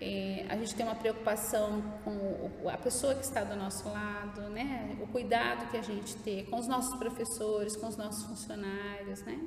Eh, 0.00 0.46
a 0.48 0.56
gente 0.56 0.74
tem 0.76 0.86
uma 0.86 0.94
preocupação 0.94 1.82
com 2.04 2.68
a 2.68 2.76
pessoa 2.76 3.14
que 3.14 3.24
está 3.24 3.42
do 3.42 3.56
nosso 3.56 3.88
lado, 3.88 4.42
né? 4.50 4.96
O 5.02 5.06
cuidado 5.08 5.68
que 5.70 5.76
a 5.76 5.82
gente 5.82 6.14
tem 6.16 6.44
com 6.44 6.58
os 6.58 6.68
nossos 6.68 6.96
professores, 6.96 7.76
com 7.76 7.88
os 7.88 7.96
nossos 7.96 8.22
funcionários, 8.24 9.22
né? 9.22 9.40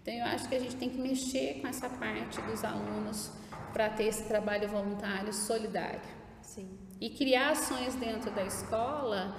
Então 0.00 0.14
eu 0.14 0.24
acho 0.24 0.48
que 0.48 0.54
a 0.54 0.58
gente 0.60 0.76
tem 0.76 0.88
que 0.88 0.98
mexer 0.98 1.60
com 1.60 1.68
essa 1.68 1.88
parte 1.88 2.40
dos 2.42 2.64
alunos 2.64 3.30
para 3.74 3.90
ter 3.90 4.04
esse 4.04 4.24
trabalho 4.26 4.66
voluntário 4.68 5.32
solidário 5.34 6.00
Sim. 6.40 6.78
e 6.98 7.10
criar 7.10 7.50
ações 7.50 7.94
dentro 7.94 8.30
da 8.30 8.44
escola 8.44 9.36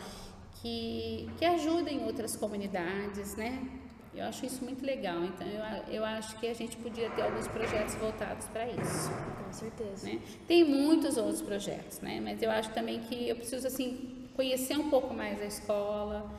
que, 0.61 1.27
que 1.37 1.45
ajudem 1.45 2.05
outras 2.05 2.35
comunidades, 2.35 3.35
né? 3.35 3.67
Eu 4.13 4.25
acho 4.25 4.45
isso 4.45 4.63
muito 4.63 4.85
legal. 4.85 5.23
Então, 5.23 5.47
eu, 5.47 5.93
eu 5.93 6.05
acho 6.05 6.37
que 6.39 6.47
a 6.47 6.53
gente 6.53 6.77
podia 6.77 7.09
ter 7.11 7.21
alguns 7.21 7.47
projetos 7.47 7.95
voltados 7.95 8.45
para 8.47 8.67
isso. 8.67 9.11
Com 9.45 9.53
certeza. 9.53 10.07
Né? 10.07 10.19
Tem 10.47 10.63
muitos 10.63 11.17
outros 11.17 11.41
projetos, 11.41 11.99
né? 11.99 12.19
Mas 12.19 12.41
eu 12.41 12.49
acho 12.49 12.71
também 12.71 12.99
que 13.01 13.29
eu 13.29 13.35
preciso 13.35 13.67
assim 13.67 14.27
conhecer 14.35 14.77
um 14.77 14.89
pouco 14.89 15.13
mais 15.13 15.41
a 15.41 15.45
escola, 15.45 16.31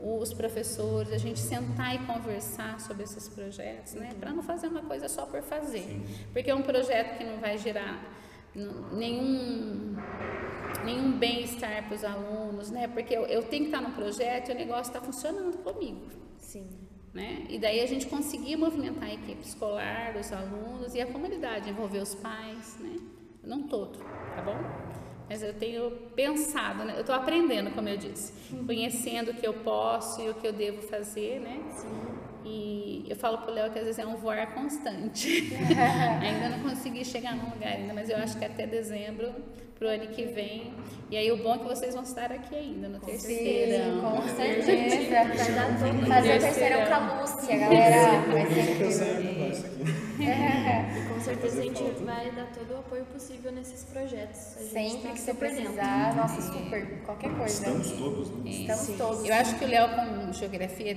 os 0.00 0.32
professores, 0.32 1.12
a 1.12 1.18
gente 1.18 1.38
sentar 1.38 1.94
e 1.94 1.98
conversar 2.06 2.80
sobre 2.80 3.04
esses 3.04 3.28
projetos, 3.28 3.94
né? 3.94 4.10
Para 4.18 4.32
não 4.32 4.42
fazer 4.42 4.66
uma 4.66 4.82
coisa 4.82 5.08
só 5.08 5.26
por 5.26 5.42
fazer, 5.42 6.02
porque 6.32 6.50
é 6.50 6.54
um 6.54 6.62
projeto 6.62 7.18
que 7.18 7.24
não 7.24 7.38
vai 7.38 7.56
gerar 7.58 8.02
nenhum 8.92 9.96
nenhum 10.84 11.12
bem-estar 11.16 11.86
para 11.86 11.94
os 11.94 12.02
alunos, 12.02 12.70
né? 12.70 12.88
Porque 12.88 13.14
eu, 13.14 13.24
eu 13.26 13.42
tenho 13.44 13.64
que 13.64 13.68
estar 13.68 13.80
no 13.80 13.94
projeto 13.94 14.48
e 14.48 14.52
o 14.52 14.54
negócio 14.56 14.90
está 14.90 15.00
funcionando 15.00 15.58
comigo 15.58 16.22
Sim. 16.42 16.66
né? 17.14 17.46
E 17.48 17.58
daí 17.58 17.80
a 17.80 17.86
gente 17.86 18.06
conseguia 18.06 18.58
movimentar 18.58 19.04
a 19.04 19.14
equipe 19.14 19.42
escolar, 19.46 20.14
os 20.18 20.30
alunos 20.32 20.94
e 20.94 21.00
a 21.00 21.06
comunidade, 21.06 21.70
envolver 21.70 22.00
os 22.00 22.14
pais, 22.14 22.76
né? 22.80 22.98
Não 23.42 23.62
todo, 23.62 23.98
tá 24.34 24.42
bom? 24.42 24.56
Mas 25.28 25.42
eu 25.42 25.54
tenho 25.54 25.90
pensado, 26.14 26.84
né? 26.84 26.94
Eu 26.96 27.00
estou 27.00 27.14
aprendendo, 27.14 27.70
como 27.74 27.88
eu 27.88 27.96
disse, 27.96 28.32
conhecendo 28.66 29.30
o 29.30 29.34
que 29.34 29.46
eu 29.46 29.54
posso 29.54 30.20
e 30.20 30.28
o 30.28 30.34
que 30.34 30.46
eu 30.46 30.52
devo 30.52 30.82
fazer, 30.82 31.40
né? 31.40 31.58
E 32.44 33.04
eu 33.08 33.16
falo 33.16 33.38
pro 33.38 33.52
Léo 33.52 33.70
que 33.70 33.78
às 33.78 33.84
vezes 33.84 33.98
é 33.98 34.06
um 34.06 34.16
voar 34.16 34.54
constante. 34.54 35.52
ainda 36.20 36.56
não 36.56 36.68
consegui 36.68 37.04
chegar 37.04 37.36
num 37.36 37.50
lugar 37.50 37.72
ainda, 37.72 37.92
mas 37.94 38.08
eu 38.08 38.16
acho 38.16 38.38
que 38.38 38.44
até 38.44 38.66
dezembro, 38.66 39.32
pro 39.82 39.88
ano 39.88 40.06
que 40.08 40.24
vem. 40.26 40.72
E 41.10 41.16
aí 41.16 41.30
o 41.32 41.36
bom 41.36 41.54
é 41.54 41.58
que 41.58 41.64
vocês 41.64 41.92
vão 41.92 42.04
estar 42.04 42.30
aqui 42.30 42.54
ainda, 42.54 42.88
no 42.88 43.00
terceiro. 43.00 44.00
com 44.00 44.22
certeza. 44.28 44.72
Fazer 46.06 46.36
o 46.36 46.40
terceirão 46.40 46.86
com 46.86 46.94
a 46.94 47.20
Lúcia, 47.20 47.56
galera. 47.58 48.20
Vai 48.30 48.46
ser. 48.90 49.92
E 50.20 51.08
com 51.12 51.20
certeza 51.20 51.60
a 51.60 51.64
gente 51.64 51.82
vai 52.04 52.30
dar 52.30 52.46
todo 52.54 52.74
o 52.74 52.78
apoio 52.78 53.04
possível 53.06 53.50
nesses 53.50 53.82
projetos. 53.84 54.56
A 54.56 54.60
gente 54.60 54.72
Sempre 54.72 55.02
tá 55.02 55.10
que 55.10 55.18
você 55.18 55.32
dentro. 55.32 55.48
precisar, 55.48 56.16
nossa, 56.16 56.40
super, 56.40 57.02
qualquer 57.04 57.30
coisa. 57.30 57.52
Estamos 57.52 57.90
todos, 57.90 58.30
né? 58.30 58.50
Estamos 58.50 58.98
todos. 58.98 59.24
Eu 59.24 59.34
acho 59.34 59.58
que 59.58 59.64
o 59.64 59.68
Léo 59.68 59.88
com 59.88 60.32
geografia 60.32 60.96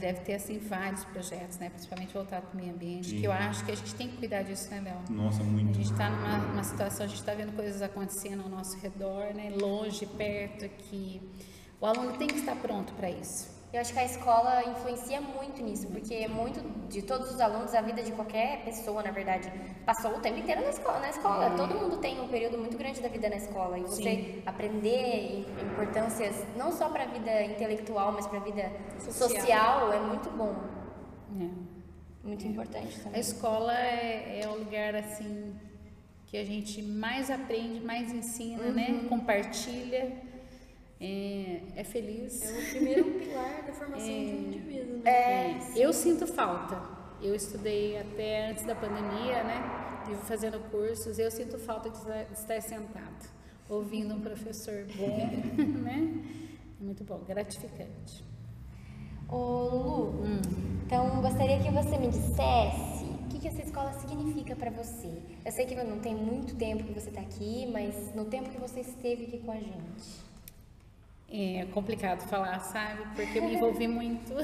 deve 0.00 0.20
ter 0.20 0.34
assim 0.34 0.58
vários 0.58 1.04
projetos, 1.04 1.58
né? 1.58 1.70
Principalmente 1.70 2.12
voltado 2.12 2.46
para 2.46 2.54
o 2.54 2.60
meio 2.60 2.74
ambiente, 2.74 3.14
que 3.14 3.24
eu 3.24 3.32
acho 3.32 3.64
que 3.64 3.72
a 3.72 3.74
gente 3.76 3.94
tem 3.94 4.08
que 4.08 4.16
cuidar 4.18 4.42
disso, 4.42 4.70
né, 4.70 4.80
Léo? 4.80 4.98
Nossa, 5.16 5.40
A 5.40 5.44
muito. 5.44 5.74
gente 5.74 5.92
está 5.92 6.10
numa, 6.10 6.38
numa 6.38 6.64
situação, 6.64 7.04
a 7.06 7.08
gente 7.08 7.18
está 7.20 7.34
vendo 7.34 7.52
coisas 7.54 7.80
acontecendo 7.82 8.42
ao 8.42 8.48
nosso 8.48 8.78
redor, 8.78 9.32
né? 9.34 9.50
Longe, 9.58 10.04
perto, 10.06 10.68
que 10.68 11.20
o 11.80 11.86
aluno 11.86 12.12
tem 12.18 12.28
que 12.28 12.38
estar 12.38 12.56
pronto 12.56 12.92
para 12.94 13.10
isso. 13.10 13.59
Eu 13.72 13.80
acho 13.80 13.92
que 13.92 13.98
a 14.00 14.04
escola 14.04 14.64
influencia 14.64 15.20
muito 15.20 15.62
nisso, 15.62 15.86
porque 15.88 16.26
muito 16.26 16.60
de 16.88 17.02
todos 17.02 17.30
os 17.32 17.40
alunos, 17.40 17.72
a 17.72 17.80
vida 17.80 18.02
de 18.02 18.10
qualquer 18.10 18.64
pessoa, 18.64 19.00
na 19.00 19.12
verdade, 19.12 19.50
passou 19.86 20.16
o 20.16 20.20
tempo 20.20 20.40
inteiro 20.40 20.60
na 20.62 20.70
escola. 20.70 20.98
Na 20.98 21.10
escola. 21.10 21.50
Todo 21.56 21.74
mundo 21.76 21.98
tem 21.98 22.20
um 22.20 22.26
período 22.26 22.58
muito 22.58 22.76
grande 22.76 23.00
da 23.00 23.08
vida 23.08 23.28
na 23.28 23.36
escola. 23.36 23.78
E 23.78 23.82
você 23.82 24.42
aprender 24.44 25.46
importâncias 25.62 26.44
não 26.56 26.72
só 26.72 26.88
para 26.88 27.04
a 27.04 27.06
vida 27.06 27.44
intelectual, 27.44 28.10
mas 28.10 28.26
para 28.26 28.38
a 28.38 28.42
vida 28.42 28.72
social. 28.98 29.28
Social. 29.30 29.92
é 29.92 30.00
muito 30.00 30.30
bom. 30.30 30.52
né? 31.30 31.50
Muito 32.24 32.46
importante 32.46 33.00
A 33.00 33.04
também. 33.04 33.20
escola 33.20 33.72
é, 33.72 34.40
é 34.42 34.48
o 34.48 34.56
lugar 34.58 34.94
assim 34.96 35.54
que 36.26 36.36
a 36.36 36.44
gente 36.44 36.82
mais 36.82 37.30
aprende, 37.30 37.80
mais 37.80 38.12
ensina, 38.12 38.64
né? 38.72 39.04
Compartilha, 39.08 40.12
é, 41.00 41.62
é 41.76 41.84
feliz. 41.84 42.42
É 42.42 42.52
o 42.52 42.70
primeiro 42.70 43.04
pilar 43.18 43.62
da 43.66 43.72
formação 43.72 44.06
de 44.06 44.12
um 44.12 44.48
indivíduo, 44.48 44.98
né? 44.98 45.10
É, 45.10 45.58
eu 45.76 45.92
sinto 45.92 46.26
falta. 46.26 46.80
Eu 47.22 47.34
estudei 47.34 47.98
até 47.98 48.50
antes 48.50 48.64
da 48.64 48.74
pandemia, 48.74 49.42
né? 49.44 50.02
Vivo 50.06 50.20
fazendo 50.22 50.58
cursos. 50.70 51.18
Eu 51.18 51.30
sinto 51.30 51.58
falta 51.58 51.90
de 51.90 51.96
estar- 52.32 52.60
sentado, 52.62 53.30
ouvindo 53.68 54.14
um 54.14 54.20
professor 54.20 54.86
bom, 54.96 55.26
né? 55.82 56.22
Muito 56.80 57.04
bom, 57.04 57.18
gratificante. 57.26 58.24
Ô 59.28 59.36
Lulu, 59.36 60.24
então 60.86 61.20
gostaria 61.22 61.60
que 61.60 61.70
você 61.70 61.96
me 61.98 62.08
dissesse 62.08 63.04
o 63.04 63.28
que, 63.28 63.38
que 63.38 63.46
essa 63.48 63.62
escola 63.62 63.92
significa 63.92 64.56
para 64.56 64.70
você. 64.70 65.12
Eu 65.44 65.52
sei 65.52 65.66
que 65.66 65.74
não 65.76 66.00
tem 66.00 66.14
muito 66.14 66.56
tempo 66.56 66.82
que 66.82 66.92
você 66.92 67.10
está 67.10 67.20
aqui, 67.20 67.66
mas 67.70 68.12
no 68.14 68.24
tempo 68.24 68.50
que 68.50 68.58
você 68.58 68.80
esteve 68.80 69.24
aqui 69.26 69.38
com 69.38 69.52
a 69.52 69.56
gente. 69.60 70.29
É 71.32 71.64
complicado 71.72 72.28
falar, 72.28 72.58
sabe? 72.58 73.02
Porque 73.14 73.38
eu 73.38 73.44
me 73.44 73.54
envolvi 73.54 73.86
muito. 73.86 74.34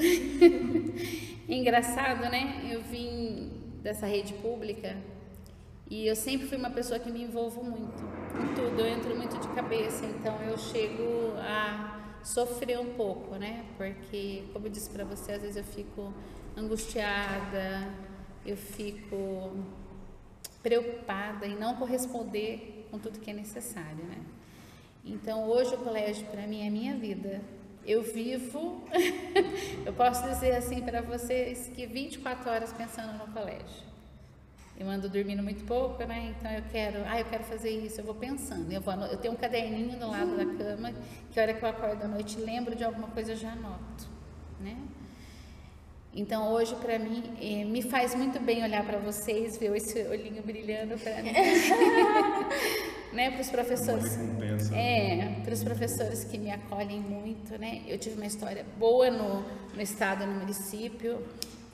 Engraçado, 1.47 2.29
né? 2.29 2.69
Eu 2.71 2.81
vim 2.81 3.51
dessa 3.83 4.05
rede 4.05 4.33
pública 4.35 4.95
e 5.89 6.07
eu 6.07 6.15
sempre 6.15 6.47
fui 6.47 6.57
uma 6.57 6.69
pessoa 6.69 6.99
que 6.99 7.09
me 7.09 7.23
envolvo 7.23 7.63
muito 7.63 8.03
em 8.41 8.55
tudo. 8.55 8.79
Eu 8.79 8.87
entro 8.87 9.15
muito 9.15 9.37
de 9.37 9.47
cabeça, 9.49 10.05
então 10.05 10.41
eu 10.43 10.57
chego 10.57 11.33
a 11.39 12.17
sofrer 12.23 12.79
um 12.79 12.93
pouco, 12.93 13.35
né? 13.35 13.65
Porque, 13.77 14.43
como 14.53 14.67
eu 14.67 14.69
disse 14.69 14.89
para 14.89 15.03
você, 15.03 15.33
às 15.33 15.41
vezes 15.41 15.57
eu 15.57 15.63
fico 15.63 16.13
angustiada, 16.55 17.93
eu 18.45 18.57
fico 18.57 19.57
preocupada 20.63 21.45
em 21.45 21.55
não 21.55 21.75
corresponder 21.75 22.87
com 22.91 22.99
tudo 22.99 23.19
que 23.19 23.29
é 23.31 23.33
necessário, 23.33 24.03
né? 24.05 24.17
Então, 25.07 25.45
hoje 25.47 25.73
o 25.73 25.77
colégio 25.77 26.25
para 26.27 26.45
mim 26.45 26.67
é 26.67 26.69
minha 26.69 26.95
vida. 26.95 27.41
Eu 27.85 28.03
vivo, 28.03 28.83
eu 29.85 29.93
posso 29.93 30.27
dizer 30.27 30.51
assim 30.51 30.81
para 30.81 31.01
vocês 31.01 31.71
que 31.73 31.85
24 31.85 32.49
horas 32.49 32.73
pensando 32.73 33.17
no 33.17 33.31
colégio. 33.33 33.87
Eu 34.77 34.89
ando 34.89 35.07
dormindo 35.07 35.41
muito 35.41 35.63
pouco, 35.63 36.03
né? 36.03 36.35
Então 36.37 36.51
eu 36.51 36.61
quero, 36.69 36.99
ah, 37.07 37.17
eu 37.17 37.25
quero 37.25 37.45
fazer 37.45 37.69
isso, 37.69 38.01
eu 38.01 38.05
vou 38.05 38.13
pensando. 38.13 38.69
Eu, 38.71 38.81
vou, 38.81 38.93
eu 38.93 39.17
tenho 39.17 39.33
um 39.33 39.37
caderninho 39.37 39.97
do 39.97 40.07
lado 40.07 40.35
da 40.35 40.45
cama, 40.45 40.93
que 41.31 41.39
a 41.39 41.43
hora 41.43 41.53
que 41.53 41.63
eu 41.63 41.69
acordo 41.69 42.03
à 42.03 42.07
noite 42.07 42.37
lembro 42.39 42.75
de 42.75 42.83
alguma 42.83 43.07
coisa 43.07 43.31
eu 43.31 43.37
já 43.37 43.53
anoto, 43.53 44.07
né? 44.59 44.77
Então 46.13 46.51
hoje 46.51 46.75
para 46.75 46.99
mim 46.99 47.23
eh, 47.39 47.63
me 47.63 47.81
faz 47.81 48.15
muito 48.15 48.39
bem 48.39 48.63
olhar 48.63 48.85
para 48.85 48.97
vocês, 48.97 49.57
ver 49.57 49.75
esse 49.75 50.01
olhinho 50.07 50.43
brilhando 50.43 50.97
para 50.97 51.21
mim, 51.21 51.31
né? 53.13 53.31
Para 53.31 53.41
os 53.41 53.49
professores, 53.49 54.17
é, 54.73 55.41
para 55.43 55.53
os 55.53 55.63
professores 55.63 56.23
que 56.23 56.37
me 56.37 56.51
acolhem 56.51 56.99
muito, 56.99 57.57
né? 57.57 57.83
Eu 57.87 57.97
tive 57.97 58.15
uma 58.15 58.25
história 58.25 58.65
boa 58.77 59.09
no, 59.09 59.45
no 59.73 59.81
estado, 59.81 60.25
no 60.25 60.33
município 60.39 61.25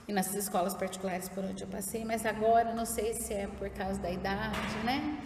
e 0.08 0.14
nas 0.14 0.34
escolas 0.34 0.74
particulares 0.74 1.30
por 1.30 1.44
onde 1.44 1.64
eu 1.64 1.68
passei, 1.68 2.04
mas 2.04 2.26
agora 2.26 2.74
não 2.74 2.86
sei 2.86 3.14
se 3.14 3.34
é 3.34 3.48
por 3.48 3.70
causa 3.70 4.00
da 4.00 4.12
idade, 4.12 4.78
né? 4.84 5.20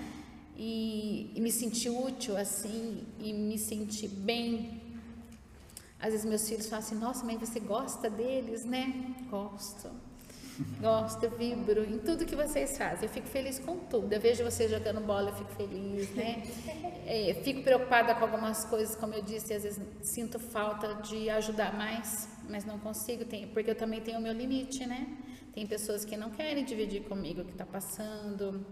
E, 0.56 1.32
e 1.36 1.42
me 1.42 1.52
senti 1.52 1.90
útil 1.90 2.36
assim 2.36 3.06
e 3.20 3.32
me 3.32 3.58
senti 3.60 4.08
bem 4.08 4.88
às 6.00 6.12
vezes 6.12 6.26
meus 6.26 6.48
filhos 6.48 6.68
falam 6.70 6.86
assim, 6.86 6.96
nossa 6.96 7.26
mãe, 7.26 7.38
você 7.38 7.60
gosta 7.60 8.10
deles, 8.10 8.66
né? 8.66 9.16
Gosto. 9.30 9.90
Gosto, 10.80 11.24
eu 11.24 11.32
vibro 11.32 11.84
em 11.84 11.98
tudo 12.00 12.26
que 12.26 12.36
vocês 12.36 12.78
fazem. 12.78 13.04
Eu 13.04 13.10
fico 13.10 13.28
feliz 13.28 13.60
com 13.60 13.78
tudo. 13.78 14.12
Eu 14.12 14.20
vejo 14.20 14.44
vocês 14.44 14.70
jogando 14.70 15.02
bola, 15.02 15.30
eu 15.30 15.36
fico 15.36 15.52
feliz, 15.54 16.10
né? 16.12 16.44
É, 17.10 17.34
fico 17.36 17.64
preocupada 17.64 18.14
com 18.16 18.26
algumas 18.26 18.66
coisas, 18.66 18.94
como 18.94 19.14
eu 19.14 19.22
disse, 19.22 19.54
às 19.54 19.64
vezes 19.64 19.82
sinto 20.02 20.38
falta 20.38 20.96
de 20.96 21.30
ajudar 21.30 21.74
mais, 21.74 22.28
mas 22.50 22.66
não 22.66 22.78
consigo, 22.78 23.24
porque 23.54 23.72
eu 23.72 23.76
também 23.76 24.02
tenho 24.02 24.20
o 24.20 24.22
meu 24.22 24.34
limite, 24.34 24.86
né? 24.86 25.08
Tem 25.54 25.66
pessoas 25.66 26.04
que 26.04 26.18
não 26.18 26.32
querem 26.32 26.66
dividir 26.66 27.04
comigo 27.04 27.44
o 27.44 27.46
que 27.46 27.54
está 27.54 27.66
passando, 27.66 28.66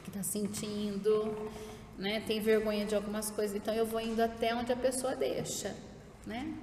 o 0.00 0.02
que 0.02 0.10
está 0.10 0.24
sentindo, 0.24 1.52
né? 1.96 2.20
Tem 2.26 2.40
vergonha 2.40 2.84
de 2.84 2.96
algumas 2.96 3.30
coisas, 3.30 3.56
então 3.56 3.72
eu 3.72 3.86
vou 3.86 4.00
indo 4.00 4.20
até 4.20 4.52
onde 4.56 4.72
a 4.72 4.76
pessoa 4.76 5.14
deixa 5.14 5.72
né? 6.28 6.54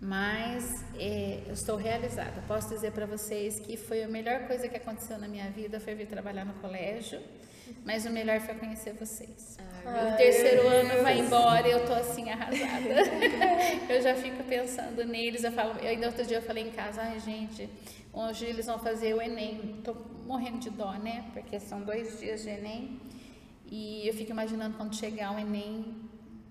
Mas 0.00 0.84
é, 0.98 1.42
eu 1.46 1.54
estou 1.54 1.76
realizada. 1.76 2.42
Posso 2.46 2.68
dizer 2.68 2.92
para 2.92 3.06
vocês 3.06 3.58
que 3.58 3.76
foi 3.76 4.02
a 4.02 4.08
melhor 4.08 4.46
coisa 4.46 4.68
que 4.68 4.76
aconteceu 4.76 5.18
na 5.18 5.26
minha 5.26 5.50
vida 5.50 5.80
foi 5.80 5.94
vir 5.94 6.06
trabalhar 6.06 6.44
no 6.44 6.54
colégio. 6.54 7.20
Mas 7.84 8.04
o 8.06 8.10
melhor 8.10 8.40
foi 8.40 8.54
conhecer 8.54 8.92
vocês. 8.94 9.56
Ai, 9.84 10.12
o 10.12 10.16
terceiro 10.16 10.68
ano 10.68 11.02
vai 11.02 11.18
embora 11.18 11.66
e 11.66 11.72
eu 11.72 11.84
tô 11.86 11.94
assim 11.94 12.30
arrasada. 12.30 12.62
eu 13.88 14.02
já 14.02 14.14
fico 14.14 14.44
pensando 14.44 15.04
neles. 15.04 15.42
Eu 15.42 15.52
falo, 15.52 15.78
eu, 15.80 15.88
ainda 15.88 16.06
outro 16.06 16.24
dia 16.24 16.38
eu 16.38 16.42
falei 16.42 16.68
em 16.68 16.70
casa, 16.70 17.02
ai 17.02 17.18
gente, 17.18 17.68
hoje 18.12 18.44
eles 18.44 18.66
vão 18.66 18.78
fazer 18.78 19.14
o 19.14 19.22
Enem. 19.22 19.80
Tô 19.82 19.94
morrendo 20.26 20.58
de 20.58 20.70
dó, 20.70 20.92
né? 20.92 21.24
Porque 21.32 21.58
são 21.58 21.80
dois 21.80 22.20
dias 22.20 22.42
de 22.42 22.50
Enem. 22.50 23.00
E 23.68 24.06
eu 24.06 24.14
fico 24.14 24.30
imaginando 24.30 24.76
quando 24.76 24.94
chegar 24.94 25.34
o 25.34 25.38
Enem, 25.38 25.96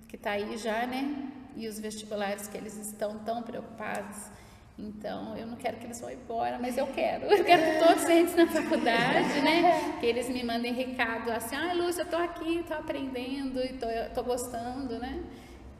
que 0.08 0.18
tá 0.18 0.32
aí 0.32 0.58
já, 0.58 0.86
né? 0.86 1.32
E 1.56 1.68
os 1.68 1.80
vestibulares 1.80 2.48
que 2.48 2.58
eles 2.58 2.76
estão 2.78 3.20
tão 3.20 3.42
preocupados. 3.42 4.30
Então, 4.78 5.38
eu 5.38 5.48
não 5.48 5.56
quero 5.56 5.78
que 5.78 5.86
eles 5.86 6.02
vão 6.02 6.12
embora, 6.12 6.60
mas 6.60 6.78
eu 6.78 6.86
quero. 6.88 7.26
Eu 7.26 7.46
quero 7.46 7.64
que 7.64 7.88
todos 7.88 8.04
eles 8.10 8.36
na 8.36 8.46
faculdade, 8.46 9.40
né? 9.42 9.98
Que 10.02 10.06
eles 10.06 10.28
me 10.28 10.44
mandem 10.44 10.74
recado 10.74 11.32
assim, 11.32 11.56
ah, 11.56 11.74
Lúcia, 11.74 12.02
eu 12.02 12.10
tô 12.10 12.18
aqui, 12.18 12.64
tô 12.68 12.74
aprendendo 12.74 13.64
e 13.64 13.74
tô, 13.74 13.88
tô 14.14 14.24
gostando, 14.24 15.00
né? 15.00 15.24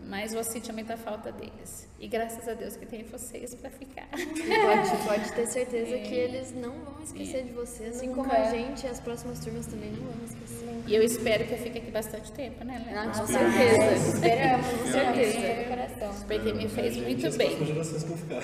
Mas 0.08 0.34
vou 0.34 0.44
sentir 0.44 0.72
muita 0.72 0.96
falta 0.96 1.32
deles. 1.32 1.88
E 2.00 2.08
graças 2.08 2.48
a 2.48 2.54
Deus 2.54 2.76
que 2.76 2.86
tem 2.86 3.04
vocês 3.04 3.56
para 3.56 3.70
ficar. 3.72 4.08
Pode, 4.10 5.04
pode 5.08 5.32
ter 5.34 5.48
certeza 5.48 5.96
é. 5.96 6.00
que 6.00 6.14
eles 6.14 6.54
não 6.54 6.72
vão 6.72 7.02
esquecer 7.04 7.38
é. 7.38 7.42
de 7.42 7.54
você, 7.54 7.86
assim 7.86 8.08
Nunca. 8.08 8.22
como 8.22 8.34
a 8.34 8.52
gente, 8.52 8.86
as 8.86 9.00
próximas 9.00 9.40
turmas 9.40 9.66
também 9.66 9.92
não 9.92 10.12
vão 10.12 10.26
esquecer. 10.26 10.84
E 10.88 10.94
eu 10.94 11.02
espero 11.02 11.46
que 11.46 11.54
eu 11.54 11.58
fique 11.58 11.80
aqui 11.80 11.90
bastante 11.90 12.32
tempo, 12.32 12.64
né, 12.64 12.84
Léo? 12.86 13.00
Ah, 13.00 13.20
com 13.20 13.26
certeza. 13.26 14.14
Esperamos, 14.14 14.68
com 14.68 14.92
certeza. 14.92 15.70
coração. 15.70 16.28
Porque 16.28 16.54
me 16.54 16.68
fez 16.68 16.98
muito 16.98 17.38
bem. 17.38 17.58
que 17.58 18.18
ficar. 18.18 18.44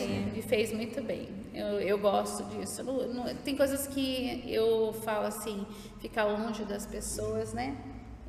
É, 0.00 0.32
me 0.32 0.42
fez 0.42 0.72
muito 0.72 1.02
bem. 1.02 1.28
Eu, 1.52 1.80
eu 1.80 1.98
gosto 1.98 2.44
disso. 2.44 2.82
Não, 2.84 3.08
não, 3.08 3.34
tem 3.36 3.56
coisas 3.56 3.86
que 3.86 4.44
eu 4.46 4.92
falo 5.04 5.26
assim, 5.26 5.66
ficar 6.00 6.24
longe 6.24 6.64
das 6.64 6.86
pessoas, 6.86 7.52
né? 7.52 7.76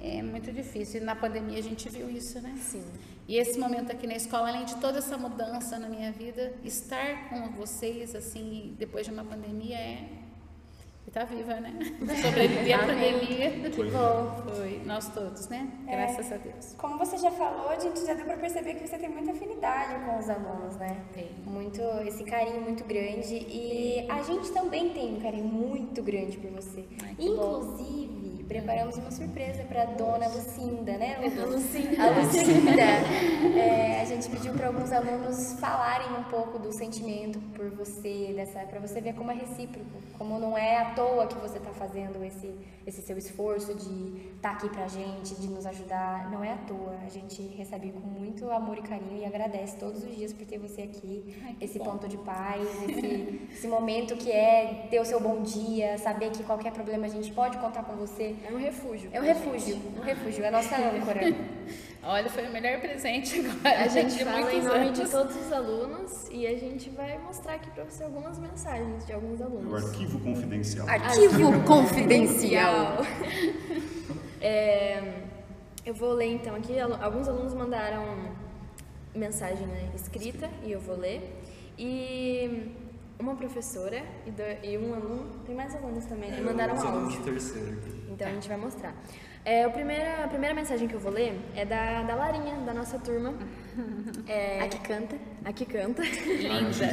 É 0.03 0.21
muito 0.21 0.51
difícil. 0.51 1.01
E 1.01 1.03
na 1.03 1.15
pandemia 1.15 1.57
a 1.57 1.63
gente 1.63 1.87
viu 1.87 2.09
isso, 2.09 2.41
né? 2.41 2.53
Sim. 2.59 2.83
E 3.25 3.37
esse 3.37 3.57
momento 3.57 3.89
aqui 3.89 4.05
na 4.05 4.15
escola, 4.15 4.49
além 4.49 4.65
de 4.65 4.75
toda 4.75 4.97
essa 4.97 5.17
mudança 5.17 5.79
na 5.79 5.87
minha 5.87 6.11
vida, 6.11 6.53
estar 6.63 7.29
com 7.29 7.51
vocês, 7.53 8.13
assim, 8.13 8.75
depois 8.77 9.05
de 9.05 9.13
uma 9.13 9.23
pandemia 9.23 9.77
é. 9.77 10.09
E 11.05 11.11
tá 11.11 11.25
viva, 11.25 11.59
né? 11.59 11.73
Sobreviver 12.21 12.79
à 12.79 12.85
pandemia. 12.85 13.51
Que 13.69 13.83
bom. 13.91 14.41
Foi, 14.55 14.81
nós 14.85 15.09
todos, 15.09 15.49
né? 15.49 15.69
É. 15.87 15.91
Graças 15.91 16.31
é, 16.31 16.35
a 16.35 16.37
Deus. 16.37 16.75
Como 16.77 16.97
você 16.97 17.17
já 17.17 17.31
falou, 17.31 17.69
a 17.69 17.79
gente 17.79 18.05
já 18.05 18.13
deu 18.13 18.25
para 18.25 18.37
perceber 18.37 18.75
que 18.75 18.87
você 18.87 18.97
tem 18.97 19.09
muita 19.09 19.31
afinidade 19.31 20.05
com 20.05 20.19
os 20.19 20.29
alunos, 20.29 20.75
né? 20.77 21.03
Tem. 21.13 21.29
Muito, 21.45 21.81
esse 22.05 22.23
carinho 22.23 22.61
muito 22.61 22.85
grande. 22.85 23.35
E 23.35 24.05
a 24.09 24.21
gente 24.23 24.51
também 24.51 24.91
tem 24.91 25.15
um 25.15 25.21
carinho 25.21 25.45
muito 25.45 26.01
grande 26.01 26.37
por 26.37 26.51
você. 26.51 26.85
Ai, 27.03 27.15
Inclusive, 27.19 28.07
bom 28.07 28.12
preparamos 28.47 28.97
uma 28.97 29.11
surpresa 29.11 29.63
para 29.63 29.83
a 29.83 29.85
dona 29.85 30.27
Lucinda, 30.27 30.97
né, 30.97 31.17
A 31.41 31.45
Lucinda. 31.45 32.03
A 32.03 32.09
Lucinda. 32.09 32.81
É, 33.59 34.01
a 34.01 34.05
gente 34.05 34.29
pediu 34.29 34.53
para 34.53 34.67
alguns 34.67 34.91
alunos 34.91 35.53
falarem 35.59 36.07
um 36.17 36.23
pouco 36.23 36.59
do 36.59 36.71
sentimento 36.71 37.39
por 37.55 37.69
você, 37.69 38.33
dessa, 38.35 38.59
para 38.61 38.79
você 38.79 39.01
ver 39.01 39.13
como 39.13 39.31
é 39.31 39.35
recíproco, 39.35 40.01
como 40.17 40.39
não 40.39 40.57
é 40.57 40.77
à 40.77 40.93
toa 40.93 41.27
que 41.27 41.35
você 41.35 41.57
está 41.57 41.71
fazendo 41.71 42.23
esse, 42.23 42.53
esse 42.85 43.01
seu 43.01 43.17
esforço 43.17 43.73
de 43.73 44.33
estar 44.35 44.49
tá 44.49 44.51
aqui 44.51 44.69
para 44.69 44.85
a 44.85 44.87
gente, 44.87 45.35
de 45.35 45.47
nos 45.47 45.65
ajudar. 45.65 46.29
Não 46.31 46.43
é 46.43 46.53
à 46.53 46.57
toa. 46.57 46.97
A 47.05 47.09
gente 47.09 47.41
recebe 47.55 47.91
com 47.91 48.07
muito 48.07 48.49
amor 48.51 48.77
e 48.77 48.81
carinho 48.81 49.21
e 49.21 49.25
agradece 49.25 49.77
todos 49.77 50.03
os 50.03 50.15
dias 50.15 50.33
por 50.33 50.45
ter 50.45 50.57
você 50.57 50.83
aqui, 50.83 51.35
Ai, 51.43 51.55
esse 51.61 51.79
bom. 51.79 51.85
ponto 51.85 52.07
de 52.07 52.17
paz, 52.17 52.67
esse, 52.89 53.41
esse 53.51 53.67
momento 53.67 54.15
que 54.15 54.31
é 54.31 54.87
ter 54.89 54.99
o 54.99 55.05
seu 55.05 55.19
bom 55.19 55.41
dia, 55.41 55.97
saber 55.97 56.31
que 56.31 56.43
qualquer 56.43 56.71
problema 56.71 57.05
a 57.05 57.09
gente 57.09 57.31
pode 57.31 57.57
contar 57.57 57.83
com 57.83 57.95
você. 57.95 58.32
É 58.47 58.53
um 58.53 58.57
refúgio. 58.57 59.09
É 59.11 59.19
um 59.19 59.23
refúgio, 59.23 59.81
um 59.97 60.01
refúgio, 60.01 60.43
é 60.43 60.47
a 60.47 60.51
nossa 60.51 60.75
âncora. 60.75 61.21
Olha, 62.05 62.29
foi 62.29 62.45
o 62.47 62.51
melhor 62.51 62.81
presente 62.81 63.39
agora. 63.45 63.83
A 63.83 63.87
gente 63.87 64.17
de 64.17 64.25
fala 64.25 64.53
em 64.53 64.61
nome 64.61 64.87
anos. 64.87 64.99
de 64.99 65.09
todos 65.09 65.35
os 65.35 65.51
alunos 65.51 66.27
e 66.29 66.45
a 66.45 66.57
gente 66.57 66.89
vai 66.89 67.17
mostrar 67.17 67.53
aqui 67.53 67.69
para 67.71 67.85
você 67.85 68.03
algumas 68.03 68.37
mensagens 68.37 69.05
de 69.05 69.13
alguns 69.13 69.41
alunos. 69.41 69.71
O 69.71 69.75
arquivo 69.87 70.19
confidencial. 70.19 70.87
Arquivo 70.89 71.63
confidencial. 71.63 72.97
É, 74.41 75.01
eu 75.85 75.93
vou 75.93 76.11
ler 76.13 76.33
então 76.33 76.55
aqui. 76.55 76.77
Alguns 76.79 77.27
alunos 77.29 77.53
mandaram 77.53 78.03
mensagem 79.15 79.65
né, 79.67 79.89
escrita 79.95 80.49
e 80.63 80.71
eu 80.71 80.81
vou 80.81 80.97
ler. 80.97 81.21
E 81.77 82.71
uma 83.23 83.35
professora 83.35 84.03
e, 84.25 84.31
do, 84.31 84.43
e 84.63 84.77
um 84.77 84.93
aluno, 84.93 85.39
tem 85.45 85.55
mais 85.55 85.73
alunos 85.75 86.05
também, 86.05 86.29
né? 86.29 86.41
Mandaram 86.41 86.75
áudio. 86.75 87.19
Então 88.09 88.27
a 88.27 88.31
gente 88.31 88.47
vai 88.47 88.57
mostrar. 88.57 88.93
É, 89.45 89.65
a, 89.65 89.69
primeira, 89.69 90.23
a 90.23 90.27
primeira 90.29 90.55
mensagem 90.55 90.87
que 90.87 90.93
eu 90.93 90.99
vou 91.01 91.11
ler 91.11 91.37
é 91.53 91.65
da, 91.65 92.03
da 92.03 92.15
Larinha, 92.15 92.55
da 92.65 92.73
nossa 92.73 92.99
turma. 92.99 93.33
É, 94.27 94.61
a 94.61 94.67
que 94.69 94.79
canta. 94.79 95.17
A 95.43 95.51
que 95.51 95.65
canta. 95.65 96.03
Linda. 96.05 96.85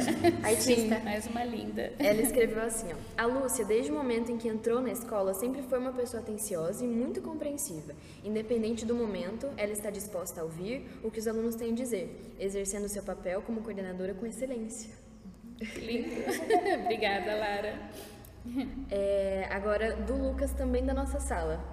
Artista. 0.43 0.99
Mais 0.99 1.27
uma 1.27 1.43
linda. 1.43 1.93
Ela 1.99 2.19
escreveu 2.23 2.61
assim, 2.63 2.87
ó. 2.91 3.21
A 3.21 3.25
Lúcia, 3.27 3.63
desde 3.63 3.91
o 3.91 3.95
momento 3.95 4.31
em 4.31 4.37
que 4.37 4.47
entrou 4.47 4.81
na 4.81 4.91
escola, 4.91 5.33
sempre 5.35 5.61
foi 5.61 5.77
uma 5.77 5.93
pessoa 5.93 6.21
atenciosa 6.21 6.83
e 6.83 6.87
muito 6.87 7.21
compreensiva. 7.21 7.93
Independente 8.23 8.83
do 8.83 8.95
momento, 8.95 9.47
ela 9.55 9.71
está 9.71 9.91
disposta 9.91 10.41
a 10.41 10.43
ouvir 10.43 10.83
o 11.03 11.11
que 11.11 11.19
os 11.19 11.27
alunos 11.27 11.55
têm 11.55 11.71
a 11.71 11.75
dizer, 11.75 12.33
exercendo 12.39 12.89
seu 12.89 13.03
papel 13.03 13.43
como 13.43 13.61
coordenadora 13.61 14.15
com 14.15 14.25
excelência. 14.25 15.00
Lindo. 15.77 16.09
Obrigada, 16.83 17.35
Lara. 17.35 17.79
É, 18.89 19.47
agora, 19.51 19.95
do 19.95 20.15
Lucas, 20.15 20.53
também 20.53 20.83
da 20.83 20.93
nossa 20.93 21.19
sala. 21.19 21.63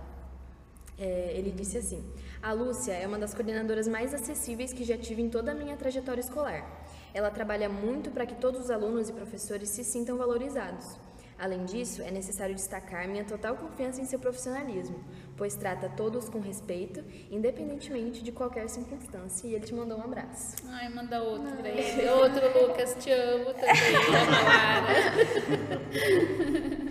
É, 0.99 1.32
ele 1.34 1.51
disse 1.51 1.78
assim: 1.78 2.05
A 2.43 2.53
Lúcia 2.53 2.93
é 2.93 3.07
uma 3.07 3.18
das 3.18 3.32
coordenadoras 3.32 3.89
mais 3.89 4.12
acessíveis 4.12 4.72
que 4.72 4.84
já 4.84 4.99
tive 4.99 5.22
em 5.22 5.30
toda 5.30 5.53
a 5.53 5.55
minha 5.55 5.76
trajetória 5.76 6.20
escolar. 6.20 6.84
Ela 7.14 7.30
trabalha 7.30 7.68
muito 7.68 8.11
para 8.11 8.26
que 8.26 8.34
todos 8.34 8.61
os 8.61 8.70
alunos 8.70 9.09
e 9.09 9.12
professores 9.12 9.70
se 9.70 9.82
sintam 9.84 10.18
valorizados. 10.18 10.99
Além 11.39 11.64
disso, 11.64 12.03
é 12.03 12.11
necessário 12.11 12.55
destacar 12.55 13.07
minha 13.09 13.24
total 13.24 13.55
confiança 13.57 14.01
em 14.01 14.05
seu 14.05 14.18
profissionalismo, 14.18 14.99
pois 15.36 15.55
trata 15.55 15.89
todos 15.89 16.28
com 16.28 16.41
respeito, 16.41 17.05
independentemente 17.30 18.24
de 18.24 18.32
qualquer 18.32 18.68
circunstância. 18.68 19.47
E 19.47 19.55
ele 19.55 19.64
te 19.64 19.72
mandou 19.72 19.99
um 19.99 20.03
abraço. 20.03 20.57
Ai, 20.66 20.89
manda 20.89 21.22
outro 21.22 21.57
pra 21.57 21.68
ele. 21.68 22.09
Outro, 22.11 22.66
Lucas, 22.66 22.97
te 22.99 23.11
amo 23.12 23.55
também. 23.55 23.68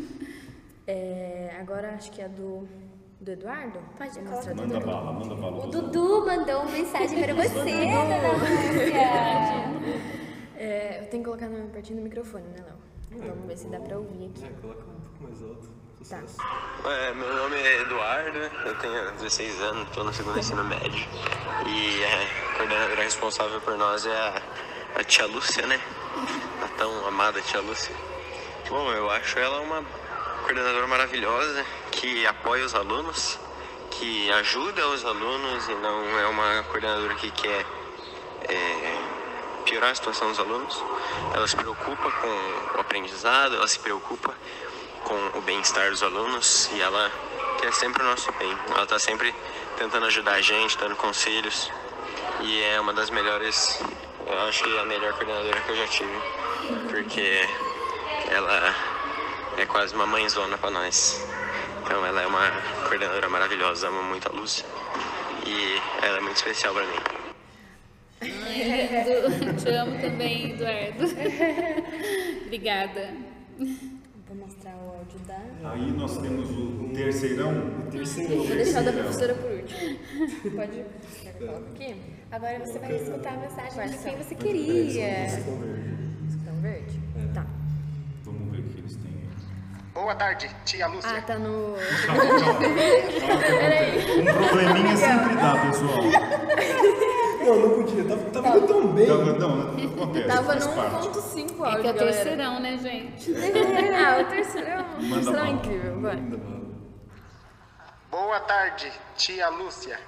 É, 0.89 1.54
agora 1.60 1.95
acho 1.95 2.10
que 2.14 2.22
é 2.22 2.30
do, 2.30 2.66
do 3.20 3.30
Eduardo. 3.32 3.78
Pode, 3.98 4.22
mostrar 4.22 4.54
do 4.54 4.62
Manda 4.62 4.76
Dudu. 4.76 4.86
bala, 4.86 5.12
manda 5.12 5.36
bala. 5.36 5.66
O 5.66 5.70
Dudu. 5.70 6.26
Mandou 6.26 6.62
uma 6.62 6.72
mensagem 6.72 7.22
para 7.22 7.34
você, 7.34 7.50
dona 7.60 8.32
Lúcia. 8.32 10.08
É, 10.56 11.02
eu 11.02 11.10
tenho 11.10 11.22
que 11.24 11.30
colocar 11.30 11.50
no 11.50 11.68
pertinho 11.68 12.00
do 12.00 12.04
microfone, 12.04 12.45
né, 12.45 12.64
Léo? 12.66 12.87
Vamos 13.20 13.47
ver 13.47 13.57
se 13.57 13.68
dá 13.68 13.80
pra 13.80 13.97
ouvir 13.97 14.30
aqui. 14.30 14.45
É, 14.45 14.61
coloca 14.61 14.82
um 14.82 14.99
pouco 15.01 15.24
mais 15.24 15.43
alto. 15.43 15.78
Tá. 16.09 16.24
É, 16.89 17.13
meu 17.13 17.36
nome 17.36 17.55
é 17.57 17.82
Eduardo, 17.82 18.38
eu 18.38 18.76
tenho 18.80 19.11
16 19.13 19.61
anos, 19.61 19.88
estou 19.89 20.03
no 20.05 20.13
segundo 20.13 20.39
ensino 20.39 20.63
médio. 20.63 21.05
E 21.65 22.03
a 22.05 22.55
coordenadora 22.55 23.03
responsável 23.03 23.59
por 23.59 23.78
nós 23.78 24.05
é 24.05 24.15
a, 24.15 24.41
a 24.95 25.03
tia 25.03 25.26
Lúcia, 25.26 25.65
né? 25.68 25.82
A 26.63 26.68
tão 26.78 27.07
amada 27.07 27.41
tia 27.41 27.59
Lúcia. 27.59 27.93
Bom, 28.70 28.89
eu 28.91 29.09
acho 29.09 29.38
ela 29.39 29.59
uma 29.59 29.84
coordenadora 30.43 30.88
maravilhosa, 30.88 31.65
que 31.91 32.26
apoia 32.26 32.63
os 32.65 32.74
alunos, 32.74 33.38
que 33.91 34.32
ajuda 34.32 34.88
os 34.88 35.03
alunos 35.03 35.68
e 35.68 35.76
não 35.76 36.20
é 36.20 36.28
uma 36.28 36.63
coordenadora 36.63 37.15
que 37.15 37.32
quer 37.32 37.65
é, 38.47 39.16
piorar 39.68 39.91
a 39.91 39.95
situação 39.95 40.30
dos 40.30 40.39
alunos. 40.39 40.84
Ela 41.34 41.47
se 41.47 41.55
preocupa 41.55 42.11
com 42.11 42.78
o 42.78 42.82
aprendizado, 42.82 43.55
ela 43.55 43.68
se 43.68 43.80
preocupa 43.80 44.34
com 45.03 45.38
o 45.38 45.41
bem-estar 45.41 45.89
dos 45.89 46.01
alunos 46.01 46.70
e 46.74 46.82
ela 46.82 47.11
quer 47.59 47.74
sempre 47.74 48.01
o 48.01 48.05
nosso 48.05 48.32
bem. 48.34 48.57
Ela 48.70 48.84
está 48.84 48.97
sempre 48.97 49.34
tentando 49.78 50.05
ajudar 50.05 50.34
a 50.34 50.41
gente, 50.41 50.78
dando 50.78 50.95
conselhos 50.95 51.70
e 52.41 52.63
é 52.63 52.80
uma 52.80 52.93
das 52.93 53.09
melhores, 53.09 53.82
eu 54.26 54.39
acho 54.47 54.63
que 54.63 54.78
a 54.78 54.86
melhor 54.86 55.13
coordenadora 55.13 55.59
que 55.61 55.70
eu 55.72 55.76
já 55.76 55.88
tive, 55.88 56.22
porque 56.89 57.47
ela 58.30 58.76
é 59.57 59.65
quase 59.65 59.93
uma 59.95 60.05
mãezona 60.05 60.57
para 60.57 60.72
nós. 60.72 61.26
Então 61.84 62.05
ela 62.05 62.22
é 62.22 62.28
uma 62.28 62.51
coordenadora 62.88 63.30
maravilhosa, 63.30 63.88
amo 63.88 64.03
muito 64.03 64.28
a 64.28 64.32
Lúcia 64.32 64.65
e 65.45 65.82
ela 66.01 66.18
é 66.18 66.22
muito 66.22 66.38
especial 66.38 66.74
para 66.74 66.84
mim. 66.84 67.16
Edu, 68.62 69.53
te 69.55 69.70
amo 69.70 69.99
também, 69.99 70.51
Eduardo. 70.51 71.05
Obrigada. 72.45 73.10
Vou 74.28 74.38
mostrar 74.38 74.76
o 74.76 74.89
áudio 74.97 75.20
da. 75.28 75.39
Aí 75.72 75.91
nós 75.91 76.18
temos 76.18 76.49
o 76.51 76.89
terceirão. 76.93 77.53
Terceiro. 77.91 78.43
Vou 78.43 78.47
deixar 78.55 78.82
o 78.82 78.86
da 78.86 78.91
professora 78.91 79.34
por 79.36 79.51
último. 79.51 79.99
Pode. 80.55 80.82
Aqui? 81.74 81.95
Agora 82.32 82.60
você 82.60 82.80
vai 82.80 82.95
escutar 82.95 83.34
a 83.34 83.38
mensagem 83.38 83.70
de 83.70 83.76
Vai, 83.76 83.88
quem 83.89 84.18
você 84.18 84.36
Peraí, 84.36 84.53
queria. 84.53 85.08
um 85.47 85.60
verde. 85.62 86.08
Escutão 86.28 86.55
verde? 86.62 86.99
Tá. 87.34 87.45
Vamos 88.26 88.51
ver 88.51 88.60
o 88.60 88.64
que 88.64 88.80
eles 88.80 88.95
têm. 88.97 89.18
Boa 89.93 90.16
tarde, 90.16 90.49
tia 90.66 90.88
Lúcia. 90.88 91.10
Ah, 91.10 91.22
tá 91.22 91.38
no. 91.39 91.76
Um 94.18 94.26
probleminha 94.47 94.95
sempre 94.97 95.36
dá, 95.36 95.55
pessoal. 95.68 96.03
Não, 97.48 97.60
não 97.60 97.70
podia. 97.84 98.04
Tava, 98.04 98.30
tava 98.32 98.58
indo 98.58 98.68
tão 98.68 98.88
bem. 98.93 99.08
Tava, 99.08 99.24
não, 99.34 99.62
acontece. 99.62 100.28
Tava 100.28 100.43
faz 100.43 100.66
no 100.66 100.74
parte. 100.74 101.08
1.5 101.08 101.66
É 101.66 101.66
áudio. 101.66 101.82
que 101.82 101.88
é 101.88 101.91
o 101.91 101.93
galera. 101.93 101.95
terceirão, 101.95 102.60
né, 102.60 102.78
gente? 102.78 103.34
ah, 103.95 104.22
o 104.22 104.26
terceirão. 104.30 104.86
O 104.86 105.04
Manda 105.04 105.16
terceirão 105.16 105.32
é 105.32 105.45
bala. 105.45 105.50
incrível, 105.50 106.02
vai. 106.02 106.18
Boa 108.12 108.39
tarde, 108.41 108.91
tia 109.16 109.48
Lúcia. 109.50 110.00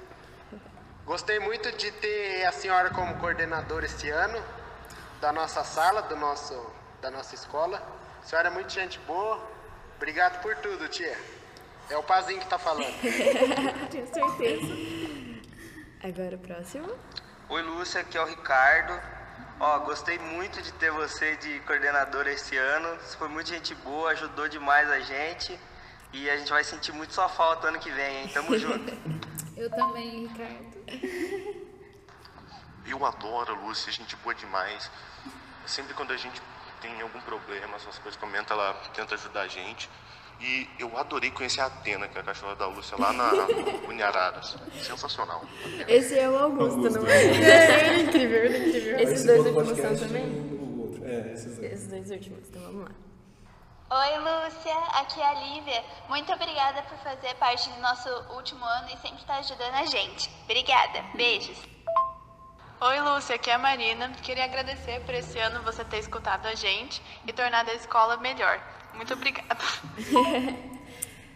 Gostei 1.06 1.40
muito 1.40 1.72
de 1.78 1.92
ter 1.92 2.46
a 2.46 2.52
senhora 2.52 2.90
como 2.92 3.16
coordenadora 3.16 3.86
este 3.86 4.10
ano 4.10 4.42
da 5.22 5.32
nossa 5.32 5.64
sala, 5.64 6.02
do 6.04 6.16
nosso, 6.16 6.54
da 7.02 7.10
nossa 7.10 7.36
escola. 7.36 7.82
A 8.22 8.26
senhora 8.26 8.50
é 8.50 8.52
muito 8.52 8.72
gente 8.72 9.00
boa. 9.08 9.40
Obrigado 9.98 10.42
por 10.42 10.56
tudo, 10.58 10.88
tia. 10.88 11.18
É 11.90 11.98
o 11.98 12.04
Pazinho 12.04 12.40
que 12.40 12.48
tá 12.48 12.60
falando. 12.60 12.86
Tenho 13.90 14.08
certeza. 14.14 14.74
Agora 16.04 16.36
o 16.36 16.40
próximo. 16.40 16.90
Oi 17.52 17.64
Lúcia, 17.64 18.02
aqui 18.02 18.16
é 18.16 18.22
o 18.22 18.28
Ricardo. 18.28 18.94
Ó, 19.60 19.80
gostei 19.80 20.20
muito 20.20 20.62
de 20.62 20.72
ter 20.74 20.92
você 20.92 21.36
de 21.38 21.60
coordenadora 21.62 22.32
esse 22.32 22.56
ano. 22.56 22.96
Você 22.98 23.18
foi 23.18 23.28
muito 23.28 23.50
gente 23.50 23.74
boa, 23.74 24.12
ajudou 24.12 24.48
demais 24.48 24.88
a 24.92 25.00
gente. 25.00 25.60
E 26.14 26.30
a 26.30 26.38
gente 26.38 26.52
vai 26.52 26.64
sentir 26.64 26.92
muito 26.92 27.12
sua 27.12 27.28
falta 27.28 27.70
ano 27.70 27.80
que 27.80 27.90
vem, 27.90 28.22
hein? 28.22 28.28
Tamo 28.32 28.54
junto. 28.60 28.94
Eu 29.58 29.68
também, 29.72 30.28
Ricardo. 30.28 30.78
Eu 32.86 33.04
adoro 33.04 33.56
a 33.56 33.58
Lúcia, 33.58 33.92
gente 33.92 34.16
boa 34.18 34.36
demais. 34.36 34.92
Sempre 35.66 35.96
quando 35.96 36.14
a 36.14 36.18
gente 36.18 36.40
tem 36.82 37.02
algum 37.02 37.20
problema, 37.22 37.78
essas 37.78 37.98
coisas 37.98 38.20
comenta, 38.20 38.54
ela 38.54 38.76
tenta 38.94 39.16
ajudar 39.16 39.42
a 39.42 39.48
gente. 39.48 39.90
E 40.42 40.70
eu 40.80 40.98
adorei 40.98 41.32
conhecer 41.32 41.60
a 41.60 41.66
Atena, 41.66 42.08
que 42.08 42.18
é 42.18 42.22
a 42.22 42.24
cachorra 42.24 42.56
da 42.56 42.66
Lúcia, 42.68 42.98
lá 42.98 43.12
na 43.12 43.32
Uniararas. 43.90 44.56
Sensacional. 44.82 45.44
Esse 45.88 46.18
é 46.18 46.30
o 46.30 46.38
Augusto, 46.38 46.78
Augusto. 46.78 47.00
não 47.02 47.08
é? 47.10 47.24
É, 47.24 47.90
ele 47.90 48.00
é 48.00 48.04
incrível, 48.04 48.46
ele 48.46 48.56
é 48.56 48.68
incrível. 48.70 49.00
Esses 49.00 49.16
Esse 49.16 49.28
dois 49.28 49.46
últimos 49.46 49.78
são 49.78 49.96
também? 50.08 50.50
É, 51.04 51.34
esses 51.34 51.58
dois. 51.58 51.74
Esses 51.74 51.88
dois 51.90 52.10
últimos, 52.12 52.48
então 52.48 52.62
vamos 52.62 52.84
lá. 52.86 52.92
Oi, 53.92 54.18
Lúcia, 54.20 54.78
aqui 55.02 55.20
é 55.20 55.28
a 55.28 55.34
Lívia. 55.34 55.84
Muito 56.08 56.32
obrigada 56.32 56.84
por 56.84 56.98
fazer 57.00 57.34
parte 57.36 57.70
do 57.72 57.82
nosso 57.82 58.08
último 58.36 58.64
ano 58.64 58.88
e 58.94 58.98
sempre 59.00 59.20
estar 59.20 59.38
ajudando 59.40 59.74
a 59.74 59.86
gente. 59.88 60.30
Obrigada, 60.44 61.04
beijos. 61.16 61.58
Oi, 62.82 63.00
Lúcia, 63.02 63.36
aqui 63.36 63.50
é 63.50 63.56
a 63.56 63.58
Marina. 63.58 64.10
Queria 64.22 64.46
agradecer 64.46 65.02
por 65.02 65.14
esse 65.16 65.38
ano 65.40 65.62
você 65.64 65.84
ter 65.84 65.98
escutado 65.98 66.46
a 66.46 66.56
gente 66.56 67.02
e 67.28 67.34
tornado 67.34 67.70
a 67.72 67.74
escola 67.74 68.16
melhor. 68.18 68.62
Muito 68.96 69.14
obrigada. 69.14 69.58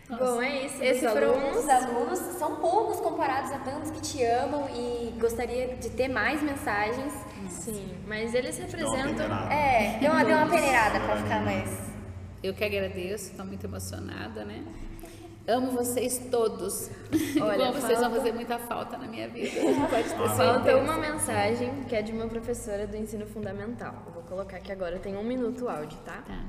Bom, 0.10 0.42
é 0.42 0.66
isso. 0.66 0.84
Esses 0.84 1.10
foram 1.12 1.34
alunos. 1.34 1.64
os 1.64 1.70
alunos, 1.70 2.20
são 2.38 2.56
poucos 2.58 3.00
comparados 3.00 3.52
a 3.52 3.60
tantos 3.60 3.90
que 3.90 4.02
te 4.02 4.24
amam 4.24 4.68
e 4.76 5.12
gostaria 5.20 5.76
de 5.76 5.90
ter 5.90 6.08
mais 6.10 6.42
mensagens. 6.44 7.14
Sim, 7.50 7.96
mas 8.08 8.34
eles 8.36 8.58
representam. 8.58 9.26
É, 9.50 9.98
deu 10.00 10.12
uma, 10.12 10.24
deu 10.26 10.38
uma 10.38 10.48
peneirada 10.50 11.00
pra 11.00 11.16
ficar 11.18 11.42
mais. 11.44 11.70
Eu 12.44 12.54
que 12.54 12.64
agradeço, 12.64 13.32
estou 13.32 13.46
muito 13.46 13.66
emocionada, 13.66 14.44
né? 14.44 14.64
Amo 15.48 15.72
vocês 15.72 16.20
todos. 16.30 16.90
Olha, 17.42 17.66
Como 17.68 17.74
vocês 17.74 18.00
vão 18.00 18.10
falta- 18.10 18.16
fazer 18.18 18.32
muita 18.34 18.60
falta 18.60 18.98
na 18.98 19.08
minha 19.08 19.28
vida. 19.30 19.50
Pode 19.90 20.04
ter 20.10 20.16
Falta 20.16 20.36
certeza. 20.64 20.78
uma 20.78 20.98
mensagem 20.98 21.84
que 21.88 21.96
é 21.96 22.02
de 22.02 22.12
uma 22.12 22.28
professora 22.28 22.86
do 22.86 22.96
ensino 22.98 23.26
fundamental. 23.26 23.94
Eu 24.06 24.14
vou 24.14 24.24
colocar 24.24 24.58
aqui 24.58 24.72
agora, 24.72 25.00
tem 25.00 25.18
um 25.18 25.24
minuto 25.24 25.66
o 25.66 25.70
áudio, 25.70 25.98
tá? 26.06 26.22
Tá. 26.28 26.40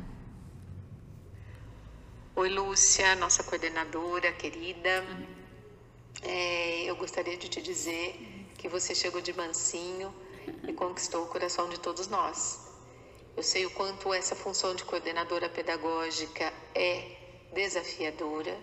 Oi, 2.36 2.48
Lúcia, 2.48 3.14
nossa 3.14 3.44
coordenadora 3.44 4.32
querida. 4.32 5.06
É, 6.20 6.82
eu 6.82 6.96
gostaria 6.96 7.36
de 7.36 7.48
te 7.48 7.62
dizer 7.62 8.18
que 8.58 8.68
você 8.68 8.92
chegou 8.92 9.20
de 9.20 9.32
mansinho 9.32 10.12
e 10.66 10.72
conquistou 10.72 11.22
o 11.22 11.28
coração 11.28 11.68
de 11.68 11.78
todos 11.78 12.08
nós. 12.08 12.58
Eu 13.36 13.42
sei 13.44 13.64
o 13.66 13.70
quanto 13.70 14.12
essa 14.12 14.34
função 14.34 14.74
de 14.74 14.82
coordenadora 14.82 15.48
pedagógica 15.48 16.52
é 16.74 17.08
desafiadora, 17.52 18.58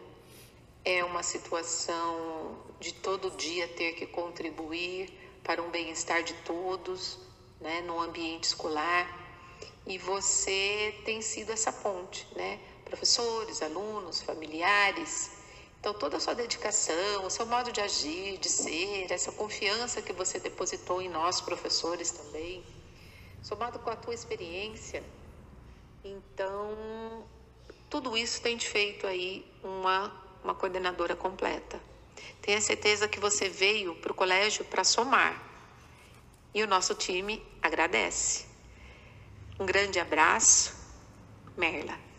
é 0.83 1.01
uma 1.05 1.23
situação 1.23 2.57
de 2.77 2.93
todo 2.95 3.31
dia 3.37 3.69
ter 3.69 3.93
que 3.93 4.05
contribuir 4.05 5.09
para 5.45 5.63
um 5.63 5.69
bem-estar 5.69 6.23
de 6.23 6.33
todos, 6.43 7.17
né, 7.61 7.79
no 7.83 8.01
ambiente 8.01 8.43
escolar. 8.43 9.17
E 9.87 9.97
você 9.97 10.93
tem 11.05 11.21
sido 11.21 11.53
essa 11.53 11.71
ponte, 11.71 12.27
né? 12.35 12.59
Professores, 12.91 13.61
alunos, 13.61 14.21
familiares. 14.21 15.31
Então, 15.79 15.93
toda 15.93 16.17
a 16.17 16.19
sua 16.19 16.35
dedicação, 16.35 17.25
o 17.25 17.29
seu 17.29 17.45
modo 17.45 17.71
de 17.71 17.79
agir, 17.79 18.37
de 18.37 18.49
ser, 18.49 19.09
essa 19.09 19.31
confiança 19.31 20.01
que 20.01 20.11
você 20.11 20.39
depositou 20.39 21.01
em 21.01 21.07
nós, 21.07 21.39
professores 21.39 22.11
também, 22.11 22.61
somado 23.41 23.79
com 23.79 23.89
a 23.89 23.95
tua 23.95 24.13
experiência. 24.13 25.01
Então, 26.03 27.25
tudo 27.89 28.17
isso 28.17 28.41
tem 28.41 28.57
te 28.57 28.67
feito 28.67 29.07
aí 29.07 29.49
uma, 29.63 30.11
uma 30.43 30.53
coordenadora 30.53 31.15
completa. 31.15 31.79
Tenha 32.41 32.59
certeza 32.59 33.07
que 33.07 33.21
você 33.21 33.47
veio 33.47 33.95
para 33.95 34.11
o 34.11 34.15
colégio 34.15 34.65
para 34.65 34.83
somar. 34.83 35.41
E 36.53 36.61
o 36.61 36.67
nosso 36.67 36.93
time 36.93 37.41
agradece. 37.61 38.45
Um 39.57 39.65
grande 39.65 39.97
abraço, 39.97 40.75
Merla. 41.55 42.10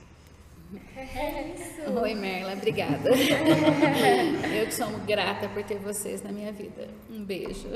Oi, 2.00 2.14
Merla, 2.14 2.54
obrigada. 2.54 3.10
Eu 4.56 4.66
que 4.66 4.74
sou 4.74 4.88
grata 5.00 5.48
por 5.48 5.62
ter 5.62 5.78
vocês 5.78 6.22
na 6.22 6.32
minha 6.32 6.50
vida. 6.50 6.88
Um 7.10 7.22
beijo. 7.22 7.68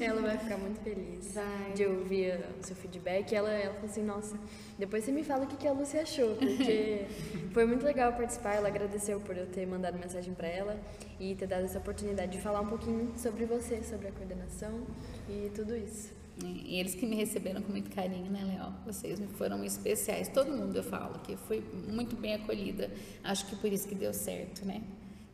Ela 0.00 0.22
vai 0.22 0.38
ficar 0.38 0.56
muito 0.56 0.80
feliz 0.80 1.34
de 1.74 1.84
ouvir 1.84 2.40
o 2.58 2.66
seu 2.66 2.74
feedback. 2.74 3.34
Ela, 3.34 3.50
ela 3.50 3.74
falou 3.74 3.90
assim, 3.90 4.02
nossa, 4.02 4.36
depois 4.78 5.04
você 5.04 5.12
me 5.12 5.22
fala 5.22 5.44
o 5.44 5.46
que, 5.46 5.56
que 5.56 5.68
a 5.68 5.72
Lúcia 5.72 6.02
achou, 6.02 6.36
porque 6.36 7.04
foi 7.52 7.66
muito 7.66 7.84
legal 7.84 8.12
participar. 8.14 8.54
Ela 8.54 8.68
agradeceu 8.68 9.20
por 9.20 9.36
eu 9.36 9.46
ter 9.46 9.66
mandado 9.66 9.98
mensagem 9.98 10.32
para 10.32 10.48
ela 10.48 10.80
e 11.20 11.34
ter 11.34 11.46
dado 11.46 11.64
essa 11.64 11.78
oportunidade 11.78 12.32
de 12.32 12.38
falar 12.40 12.62
um 12.62 12.68
pouquinho 12.68 13.12
sobre 13.16 13.44
você, 13.44 13.82
sobre 13.82 14.08
a 14.08 14.12
coordenação 14.12 14.86
e 15.28 15.50
tudo 15.54 15.76
isso. 15.76 16.21
E 16.40 16.78
eles 16.78 16.94
que 16.94 17.04
me 17.04 17.14
receberam 17.14 17.60
com 17.60 17.70
muito 17.70 17.90
carinho, 17.90 18.30
né, 18.30 18.42
Léo? 18.44 18.72
Vocês 18.86 19.20
foram 19.36 19.62
especiais. 19.64 20.28
Todo 20.28 20.50
mundo 20.50 20.76
eu 20.76 20.82
falo 20.82 21.18
que 21.20 21.36
foi 21.36 21.62
muito 21.88 22.16
bem 22.16 22.34
acolhida. 22.34 22.90
Acho 23.22 23.46
que 23.46 23.56
por 23.56 23.70
isso 23.70 23.86
que 23.86 23.94
deu 23.94 24.14
certo, 24.14 24.64
né? 24.64 24.82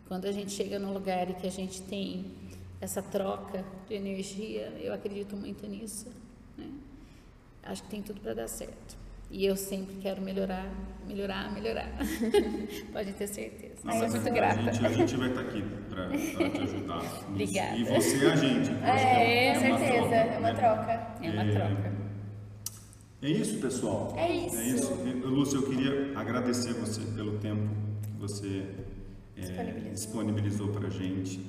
Quando 0.08 0.24
a 0.26 0.32
gente 0.32 0.50
chega 0.50 0.78
num 0.78 0.92
lugar 0.92 1.30
e 1.30 1.34
que 1.34 1.46
a 1.46 1.50
gente 1.50 1.82
tem 1.82 2.26
essa 2.80 3.00
troca 3.00 3.64
de 3.86 3.94
energia, 3.94 4.72
eu 4.80 4.92
acredito 4.92 5.36
muito 5.36 5.66
nisso, 5.66 6.08
né? 6.56 6.68
Acho 7.62 7.82
que 7.84 7.90
tem 7.90 8.02
tudo 8.02 8.20
para 8.20 8.34
dar 8.34 8.48
certo. 8.48 8.97
E 9.30 9.44
eu 9.44 9.56
sempre 9.56 9.96
quero 9.96 10.22
melhorar, 10.22 10.66
melhorar, 11.06 11.52
melhorar. 11.52 11.88
Pode 12.92 13.12
ter 13.12 13.26
certeza. 13.26 13.74
Eu 13.84 13.92
sou 13.92 14.08
muito 14.08 14.28
a 14.28 14.30
grata. 14.30 14.72
Gente, 14.72 14.86
a 14.86 14.88
gente 14.92 15.16
vai 15.16 15.28
estar 15.28 15.40
aqui 15.42 15.62
para 15.90 16.08
te 16.08 16.62
ajudar. 16.62 17.02
Obrigada. 17.28 17.76
E 17.76 17.84
você 17.84 18.24
é 18.26 18.30
a 18.32 18.36
gente. 18.36 18.70
É, 18.84 19.52
com 19.54 19.66
uma 19.66 19.78
certeza, 19.78 20.08
troca, 20.08 20.14
é 20.14 20.38
uma 20.38 20.52
né? 20.52 20.54
troca. 20.54 20.92
É 21.22 21.30
uma 21.30 21.42
É, 21.42 21.52
troca. 21.52 21.92
É 23.20 23.28
isso, 23.30 23.58
pessoal. 23.58 24.14
É 24.16 24.32
isso. 24.32 24.56
É 24.56 24.64
isso. 24.68 24.94
Lúcia, 25.26 25.56
eu 25.56 25.62
queria 25.68 26.12
agradecer 26.18 26.72
você 26.74 27.00
pelo 27.14 27.32
tempo 27.38 27.68
que 28.02 28.18
você 28.20 28.64
é, 29.36 29.40
Disponibilizou. 29.40 29.92
disponibilizou 29.92 30.68
para 30.68 30.86
a 30.86 30.90
gente. 30.90 31.40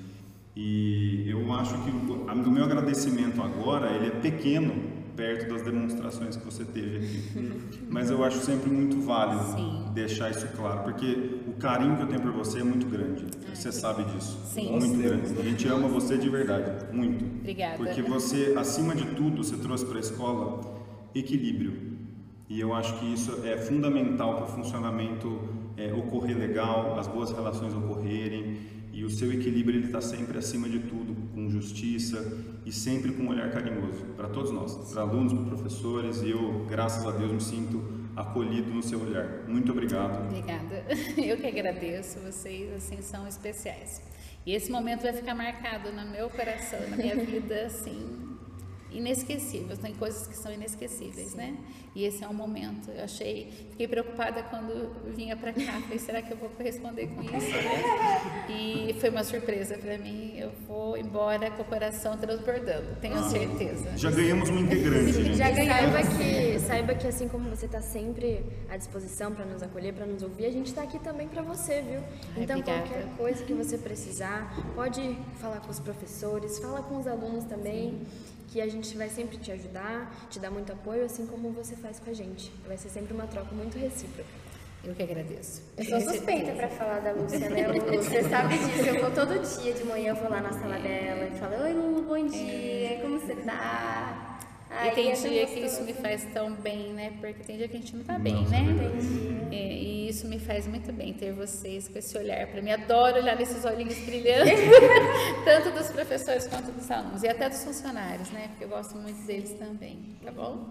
E 0.55 1.30
eu 1.30 1.53
acho 1.53 1.75
que 1.84 1.89
o, 1.91 2.30
a- 2.30 2.34
o 2.34 2.51
meu 2.51 2.65
agradecimento 2.65 3.41
agora 3.41 3.91
ele 3.95 4.07
é 4.07 4.11
pequeno 4.11 4.99
perto 5.20 5.49
das 5.49 5.63
demonstrações 5.63 6.38
que 6.38 6.45
você 6.45 6.63
teve 6.63 6.95
aqui. 6.95 7.86
Mas 7.89 8.09
eu 8.09 8.24
acho 8.24 8.39
sempre 8.39 8.70
muito 8.70 9.01
válido 9.01 9.43
Sim. 9.53 9.91
deixar 9.93 10.32
isso 10.32 10.47
claro, 10.55 10.84
porque 10.84 11.41
o 11.45 11.51
carinho 11.59 11.97
que 11.97 12.03
eu 12.03 12.07
tenho 12.07 12.22
por 12.22 12.32
você 12.32 12.61
é 12.61 12.63
muito 12.63 12.88
grande. 12.88 13.26
Você 13.53 13.70
sabe 13.70 14.05
disso. 14.05 14.39
Sim. 14.45 14.72
Muito 14.72 14.97
grande. 14.97 15.38
A 15.38 15.43
gente 15.43 15.67
ama 15.67 15.89
você 15.89 16.17
de 16.17 16.30
verdade, 16.30 16.95
muito. 16.95 17.26
Obrigada. 17.26 17.76
Porque 17.76 18.01
você, 18.01 18.55
acima 18.57 18.95
de 18.95 19.05
tudo, 19.07 19.43
você 19.43 19.57
trouxe 19.57 19.86
para 19.86 19.97
a 19.97 19.99
escola 19.99 20.61
equilíbrio. 21.13 21.89
E 22.47 22.57
eu 22.61 22.74
acho 22.74 22.97
que 22.97 23.13
isso 23.13 23.45
é 23.45 23.57
fundamental 23.57 24.38
para 24.38 24.45
o 24.45 24.47
funcionamento 24.47 25.49
é, 25.76 25.93
ocorrer 25.93 26.38
legal, 26.38 26.97
as 26.97 27.07
boas 27.07 27.32
relações 27.32 27.74
ocorrerem. 27.74 28.57
E 28.92 29.04
o 29.04 29.10
seu 29.10 29.32
equilíbrio 29.32 29.78
ele 29.78 29.86
está 29.86 30.02
sempre 30.02 30.38
acima 30.38 30.68
de 30.68 30.80
tudo, 30.80 31.16
com 31.34 31.50
justiça 31.50 32.38
e 32.66 32.72
sempre 32.72 33.12
com 33.12 33.24
um 33.24 33.30
olhar 33.30 33.50
carinhoso 33.52 34.04
para 34.16 34.28
todos 34.28 34.52
nós, 34.52 34.92
para 34.92 35.02
alunos, 35.02 35.34
para 35.34 35.44
professores. 35.44 36.22
E 36.22 36.32
eu, 36.32 36.66
graças 36.68 37.06
a 37.06 37.12
Deus, 37.12 37.32
me 37.32 37.42
sinto 37.42 38.00
acolhido 38.16 38.74
no 38.74 38.84
seu 38.84 39.02
olhar. 39.02 39.48
Muito 39.48 39.72
obrigado. 39.72 40.28
Obrigada. 40.28 40.86
Eu 41.18 41.38
que 41.38 41.48
agradeço. 41.48 42.20
Vocês, 42.20 42.72
assim, 42.74 43.02
são 43.02 43.28
especiais. 43.28 44.02
E 44.46 44.54
esse 44.54 44.72
momento 44.72 45.04
vai 45.04 45.14
ficar 45.14 45.36
marcado 45.36 45.92
no 45.92 46.10
meu 46.10 46.30
coração, 46.30 46.80
na 46.90 46.98
minha 46.98 47.16
vida, 47.24 47.66
assim, 47.66 48.28
inesquecível. 48.92 49.78
Tem 49.78 49.94
coisas 49.94 50.28
que 50.28 50.36
são 50.36 50.52
inesquecíveis, 50.52 51.34
né? 51.34 51.56
E 51.96 52.06
esse 52.06 52.24
é 52.24 52.28
um 52.28 52.34
momento. 52.34 52.92
Eu 52.92 53.04
achei, 53.04 53.52
fiquei 53.72 53.88
preocupada 53.88 54.44
quando 54.44 54.90
vinha 55.16 55.36
para 55.36 55.54
cá. 55.54 55.82
Falei, 55.82 56.00
será 56.00 56.22
que 56.22 56.32
eu 56.32 56.38
vou 56.38 56.50
corresponder 56.50 57.08
com 57.08 57.22
isso, 57.22 57.52
né? 57.52 58.48
E 58.50 58.96
foi 59.00 59.10
uma 59.10 59.24
surpresa 59.24 59.78
para 59.78 59.98
mim. 59.98 60.38
Eu 60.38 60.52
vou 60.68 60.98
embora 60.98 61.52
com 61.52 61.62
o 61.62 61.66
coração 61.66 62.18
transbordando, 62.18 62.96
tenho 63.02 63.22
certeza. 63.30 63.98
Já 63.98 64.12
ganhamos 64.12 64.50
um 64.50 64.60
integrante. 64.60 65.34
Já 65.36 65.52
ganhamos. 65.52 65.80
Saiba 65.80 66.18
que, 66.18 66.60
saiba 66.60 66.96
que 66.96 67.08
assim 67.08 67.28
como 67.28 67.50
você 67.50 67.66
está 67.66 67.82
sempre 67.82 68.46
à 68.70 68.78
disposição 68.78 69.34
para 69.34 69.46
nos 69.46 69.62
acolher, 69.64 69.94
para 69.94 70.06
nos 70.06 70.24
ouvir, 70.24 70.46
a 70.46 70.52
gente 70.52 70.68
está 70.68 70.84
aqui 70.84 71.00
também 71.00 71.28
para 71.28 71.42
você, 71.42 71.82
viu? 71.82 72.00
Ai, 72.36 72.44
então 72.44 72.60
obrigada. 72.60 72.88
qualquer 72.88 73.18
coisa 73.18 73.44
que 73.44 73.54
você 73.54 73.78
precisar, 73.78 74.54
pode 74.76 75.18
falar 75.40 75.60
com 75.60 75.70
os 75.70 75.80
professores, 75.80 76.60
fala 76.60 76.82
com 76.84 76.98
os 76.98 77.08
alunos 77.08 77.46
também, 77.46 78.02
que 78.52 78.60
a 78.60 78.68
gente 78.68 78.97
vai 78.97 79.10
sempre 79.10 79.38
te 79.38 79.52
ajudar, 79.52 80.28
te 80.30 80.39
dar 80.39 80.50
muito 80.50 80.72
apoio, 80.72 81.06
assim 81.06 81.26
como 81.28 81.52
você 81.52 81.76
faz 81.76 82.00
com 82.00 82.10
a 82.10 82.14
gente. 82.14 82.52
Vai 82.68 82.78
ser 82.78 82.89
sempre 82.89 83.14
uma 83.14 83.28
troca 83.28 83.54
muito 83.54 83.78
recíproca. 83.78 84.30
Eu 84.84 84.95
que 84.95 85.04
agradeço. 85.04 85.62
Eu 85.78 85.86
sou 85.86 86.02
suspeita 86.02 86.54
pra 86.54 86.70
falar 86.70 87.00
da 87.00 87.12
Lúcia, 87.12 87.50
né? 87.50 87.68
Lu? 87.68 87.82
Você 88.02 88.24
sabe 88.24 88.58
disso. 88.58 88.88
Eu 88.88 89.02
vou 89.02 89.12
todo 89.12 89.62
dia 89.62 89.74
de 89.74 89.84
manhã, 89.84 90.12
eu 90.12 90.16
vou 90.16 90.30
lá 90.30 90.41
na 90.41 90.54
sala 90.54 90.80
dela 90.80 91.28
e 91.28 91.38
falo, 91.38 91.64
oi 91.64 91.74
Lu, 91.74 92.02
bom 92.04 92.26
dia, 92.26 93.00
como 93.02 93.20
você 93.20 93.36
tá? 93.36 94.39
Ai, 94.70 94.89
e 94.89 94.91
tem 94.91 95.11
é 95.11 95.13
dia 95.13 95.47
que 95.47 95.59
isso 95.59 95.82
me 95.84 95.93
faz 95.93 96.26
tão 96.32 96.53
bem, 96.53 96.93
né? 96.93 97.13
Porque 97.20 97.43
tem 97.43 97.57
dia 97.57 97.67
que 97.67 97.76
a 97.76 97.80
gente 97.80 97.95
não 97.95 98.03
tá 98.03 98.20
bem, 98.20 98.47
né? 98.47 98.65
É, 99.51 99.55
e 99.55 100.09
isso 100.09 100.28
me 100.28 100.39
faz 100.39 100.67
muito 100.67 100.93
bem 100.93 101.13
ter 101.13 101.34
vocês 101.34 101.88
com 101.88 101.97
esse 101.97 102.15
olhar 102.17 102.47
para 102.47 102.61
mim. 102.61 102.72
Adoro 102.72 103.17
olhar 103.17 103.36
nesses 103.36 103.65
olhinhos 103.65 103.97
brilhantes, 103.99 104.59
tanto 105.43 105.72
dos 105.72 105.89
professores 105.89 106.47
quanto 106.47 106.72
dos 106.72 106.89
alunos 106.91 107.24
e 107.24 107.28
até 107.28 107.49
dos 107.49 107.63
funcionários, 107.63 108.30
né? 108.30 108.49
Porque 108.49 108.65
eu 108.65 108.70
gosto 108.70 108.95
muito 108.95 109.26
deles 109.26 109.53
também, 109.53 110.17
tá 110.24 110.32
bom? 110.32 110.70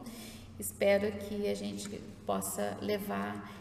Espero 0.58 1.10
que 1.12 1.48
a 1.48 1.54
gente 1.54 1.88
possa 2.24 2.76
levar 2.80 3.52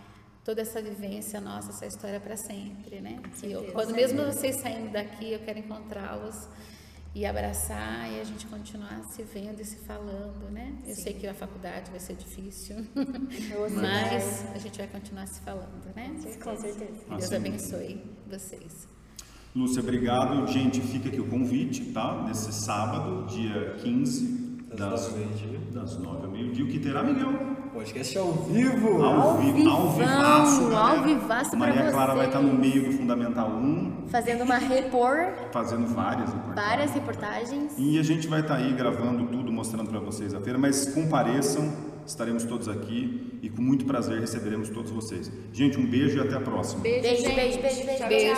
toda 0.43 0.61
essa 0.61 0.81
vivência 0.81 1.41
nossa, 1.41 1.71
essa 1.71 1.85
história 1.85 2.19
para 2.19 2.37
sempre, 2.37 3.01
né? 3.01 3.19
E 3.43 3.51
eu, 3.51 3.71
quando 3.73 3.93
mesmo 3.93 4.23
vocês 4.23 4.55
saindo 4.57 4.91
daqui, 4.91 5.33
eu 5.33 5.39
quero 5.39 5.59
encontrá-los 5.59 6.47
e 7.17 7.25
abraçar 7.25 8.11
e 8.11 8.21
a 8.21 8.23
gente 8.23 8.45
continuar 8.45 9.01
se 9.09 9.23
vendo 9.23 9.59
e 9.59 9.65
se 9.65 9.77
falando, 9.77 10.51
né? 10.51 10.71
Eu 10.85 10.93
sei 10.93 11.13
que 11.13 11.25
a 11.25 11.33
faculdade 11.33 11.89
vai 11.89 11.99
ser 11.99 12.13
difícil, 12.15 12.75
mas 13.73 14.45
a 14.53 14.57
gente 14.59 14.77
vai 14.77 14.87
continuar 14.87 15.25
se 15.25 15.41
falando, 15.41 15.95
né? 15.95 16.15
Com 16.43 16.55
certeza. 16.55 16.85
Que 16.85 17.09
Deus 17.09 17.23
Assim. 17.23 17.35
abençoe 17.35 18.01
vocês. 18.29 18.87
Lúcia, 19.55 19.81
obrigado. 19.81 20.45
Gente, 20.45 20.79
fica 20.79 21.09
aqui 21.09 21.19
o 21.19 21.27
convite, 21.27 21.85
tá? 21.85 22.23
Nesse 22.27 22.53
sábado, 22.53 23.25
dia 23.25 23.73
15, 23.79 24.67
das, 24.77 25.11
das 25.73 25.97
9 25.97 26.23
ao 26.23 26.31
meio-dia, 26.31 26.63
o 26.63 26.67
que 26.67 26.77
terá, 26.77 27.01
Miguel? 27.03 27.31
Podcast 27.77 28.17
ao 28.17 28.31
vivo! 28.33 29.03
Ao, 29.03 29.37
vi, 29.37 29.67
ao 29.67 29.91
vivaço, 29.91 30.63
ao 30.63 30.69
galera. 30.71 31.01
vivaço 31.03 31.49
pra 31.51 31.59
Maria 31.59 31.91
Clara 31.91 32.15
vai 32.15 32.25
estar 32.25 32.41
no 32.41 32.57
vocês. 32.57 32.59
meio 32.59 32.91
do 32.91 32.97
Fundamental 32.97 33.49
1, 33.49 34.07
Fazendo 34.07 34.43
uma 34.43 34.57
repor, 34.57 35.31
fazendo 35.51 35.85
várias 35.85 36.33
reportagens. 36.33 36.55
várias 36.55 36.91
reportagens. 36.91 37.73
E 37.77 37.99
a 37.99 38.01
gente 38.01 38.27
vai 38.27 38.41
estar 38.41 38.55
aí 38.55 38.73
gravando 38.73 39.27
tudo, 39.27 39.51
mostrando 39.51 39.91
para 39.91 39.99
vocês 39.99 40.33
a 40.33 40.41
feira, 40.41 40.57
mas 40.57 40.91
compareçam, 40.91 41.71
estaremos 42.03 42.45
todos 42.45 42.67
aqui 42.67 43.37
e 43.43 43.49
com 43.49 43.61
muito 43.61 43.85
prazer 43.85 44.21
receberemos 44.21 44.69
todos 44.69 44.89
vocês. 44.89 45.31
Gente, 45.53 45.79
um 45.79 45.85
beijo 45.85 46.17
e 46.17 46.21
até 46.21 46.35
a 46.35 46.41
próxima. 46.41 46.81
Beijo, 46.81 47.01
beijo, 47.03 47.35
beijo, 47.35 47.61
beijo. 47.61 47.85
beijo. 47.85 48.07
Beijo. 48.07 48.37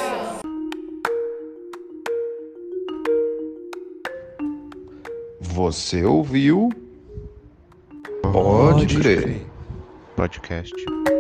Você 5.39 6.03
ouviu? 6.03 6.88
Pode 8.21 8.85
crer. 8.87 9.41
Podcast. 10.15 11.18